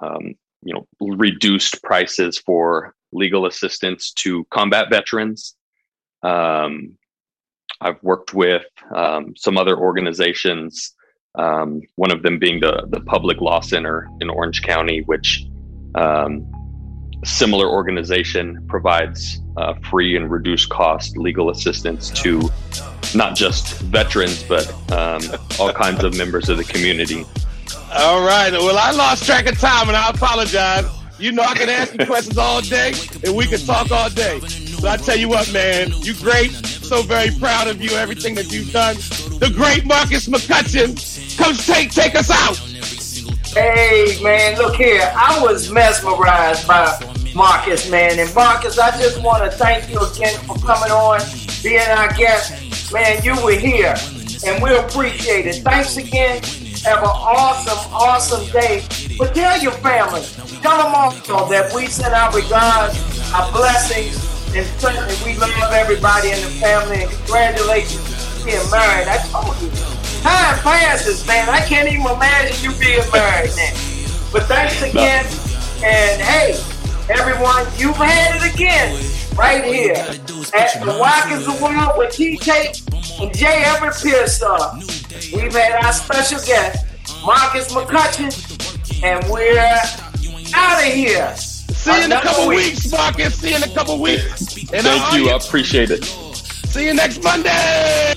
um, 0.00 0.34
you 0.62 0.74
know 0.74 0.86
reduced 1.00 1.82
prices 1.82 2.38
for 2.38 2.94
legal 3.12 3.46
assistance 3.46 4.12
to 4.12 4.44
combat 4.50 4.88
veterans. 4.88 5.56
Um, 6.22 6.96
I've 7.80 8.00
worked 8.02 8.34
with 8.34 8.66
um, 8.94 9.34
some 9.36 9.58
other 9.58 9.76
organizations. 9.76 10.94
Um, 11.36 11.82
one 11.96 12.12
of 12.12 12.22
them 12.22 12.38
being 12.38 12.60
the 12.60 12.86
the 12.88 13.00
Public 13.00 13.40
Law 13.40 13.60
Center 13.60 14.08
in 14.20 14.30
Orange 14.30 14.62
County, 14.62 15.02
which 15.02 15.44
similar 17.24 17.68
organization 17.68 18.64
provides 18.68 19.40
uh, 19.56 19.74
free 19.90 20.16
and 20.16 20.30
reduced 20.30 20.68
cost 20.68 21.16
legal 21.16 21.50
assistance 21.50 22.10
to 22.10 22.50
not 23.14 23.36
just 23.36 23.80
veterans, 23.82 24.42
but 24.42 24.70
um, 24.92 25.22
all 25.58 25.72
kinds 25.72 26.04
of 26.04 26.16
members 26.16 26.48
of 26.48 26.58
the 26.58 26.64
community. 26.64 27.24
All 27.94 28.26
right. 28.26 28.52
Well, 28.52 28.76
I 28.76 28.90
lost 28.90 29.24
track 29.24 29.46
of 29.46 29.58
time, 29.58 29.88
and 29.88 29.96
I 29.96 30.10
apologize. 30.10 30.84
You 31.18 31.32
know, 31.32 31.42
I 31.42 31.54
can 31.54 31.70
ask 31.70 31.98
you 31.98 32.04
questions 32.04 32.36
all 32.36 32.60
day, 32.60 32.92
and 33.24 33.34
we 33.34 33.46
can 33.46 33.58
talk 33.60 33.90
all 33.90 34.10
day. 34.10 34.40
So 34.40 34.88
I 34.88 34.98
tell 34.98 35.16
you 35.16 35.30
what, 35.30 35.50
man, 35.52 35.92
you 36.02 36.14
great. 36.14 36.50
So 36.52 37.02
very 37.02 37.30
proud 37.38 37.68
of 37.68 37.80
you, 37.80 37.90
everything 37.92 38.34
that 38.34 38.52
you've 38.52 38.70
done. 38.72 38.96
The 39.38 39.50
great 39.54 39.86
Marcus 39.86 40.28
McCutcheon, 40.28 40.94
Coach 41.38 41.66
take 41.66 41.90
take 41.90 42.14
us 42.14 42.30
out. 42.30 42.56
Hey, 43.54 44.18
man, 44.22 44.58
look 44.58 44.76
here. 44.76 45.10
I 45.16 45.42
was 45.42 45.70
mesmerized 45.70 46.68
by 46.68 47.15
Marcus, 47.36 47.90
man. 47.90 48.18
And 48.18 48.34
Marcus, 48.34 48.78
I 48.78 48.90
just 48.98 49.22
want 49.22 49.44
to 49.44 49.50
thank 49.56 49.90
you 49.90 50.00
again 50.00 50.40
for 50.46 50.56
coming 50.56 50.90
on, 50.90 51.20
being 51.62 51.86
our 51.92 52.10
guest. 52.14 52.92
Man, 52.92 53.22
you 53.22 53.36
were 53.44 53.52
here, 53.52 53.94
and 54.46 54.62
we 54.62 54.74
appreciate 54.74 55.44
it. 55.44 55.62
Thanks 55.62 55.98
again. 55.98 56.42
Have 56.84 57.00
an 57.00 57.12
awesome, 57.12 57.92
awesome 57.92 58.46
day. 58.52 58.82
But 59.18 59.34
tell 59.34 59.60
your 59.60 59.72
family, 59.84 60.22
tell 60.62 60.82
them 60.82 60.94
also 60.94 61.46
that 61.50 61.74
we 61.74 61.86
send 61.88 62.14
our 62.14 62.32
regards, 62.32 62.96
our 63.34 63.52
blessings, 63.52 64.16
and 64.56 64.64
certainly 64.80 65.14
we 65.24 65.38
love 65.38 65.52
everybody 65.72 66.30
in 66.30 66.40
the 66.40 66.50
family. 66.56 67.02
And 67.02 67.10
congratulations 67.10 68.44
being 68.44 68.64
married. 68.70 69.08
I 69.08 69.18
told 69.28 69.60
you, 69.60 69.68
time 70.22 70.56
passes, 70.64 71.26
man. 71.26 71.50
I 71.50 71.60
can't 71.60 71.88
even 71.88 72.06
imagine 72.06 72.56
you 72.64 72.72
being 72.80 73.04
married 73.12 73.52
now. 73.56 73.76
But 74.32 74.44
thanks 74.44 74.80
again, 74.80 75.26
and 75.84 76.22
hey, 76.22 76.56
everyone, 77.08 77.66
you've 77.76 77.96
had 77.96 78.36
it 78.36 78.54
again 78.54 79.02
right 79.36 79.64
here 79.64 79.94
at 80.54 80.80
the 80.80 80.96
Watkins 80.98 81.46
Award 81.46 81.96
with 81.96 82.10
TK 82.14 83.20
and 83.20 83.34
J. 83.36 83.62
Everett 83.64 83.94
Pearsall. 84.02 84.78
We've 85.34 85.52
had 85.52 85.84
our 85.84 85.92
special 85.92 86.38
guest, 86.46 86.84
Marcus 87.24 87.72
McCutcheon, 87.72 89.02
and 89.04 89.30
we're 89.30 89.58
out 90.54 90.86
of 90.86 90.92
here. 90.92 91.34
See 91.36 91.96
you 91.98 92.04
in 92.04 92.12
a 92.12 92.20
couple 92.20 92.48
weeks. 92.48 92.84
weeks, 92.84 92.92
Marcus. 92.92 93.34
See 93.36 93.50
you 93.50 93.56
in 93.56 93.62
a 93.62 93.68
couple 93.68 94.00
weeks. 94.00 94.56
And 94.72 94.82
Thank 94.82 95.14
you. 95.14 95.30
I 95.30 95.36
appreciate 95.36 95.90
it. 95.90 96.04
See 96.04 96.86
you 96.86 96.94
next 96.94 97.22
Monday. 97.22 98.14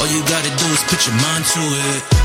All 0.00 0.06
you 0.06 0.22
gotta 0.22 0.48
do 0.56 0.66
is 0.72 0.82
put 0.84 1.06
your 1.06 1.14
mind 1.16 1.44
to 1.44 1.60
it. 1.60 2.19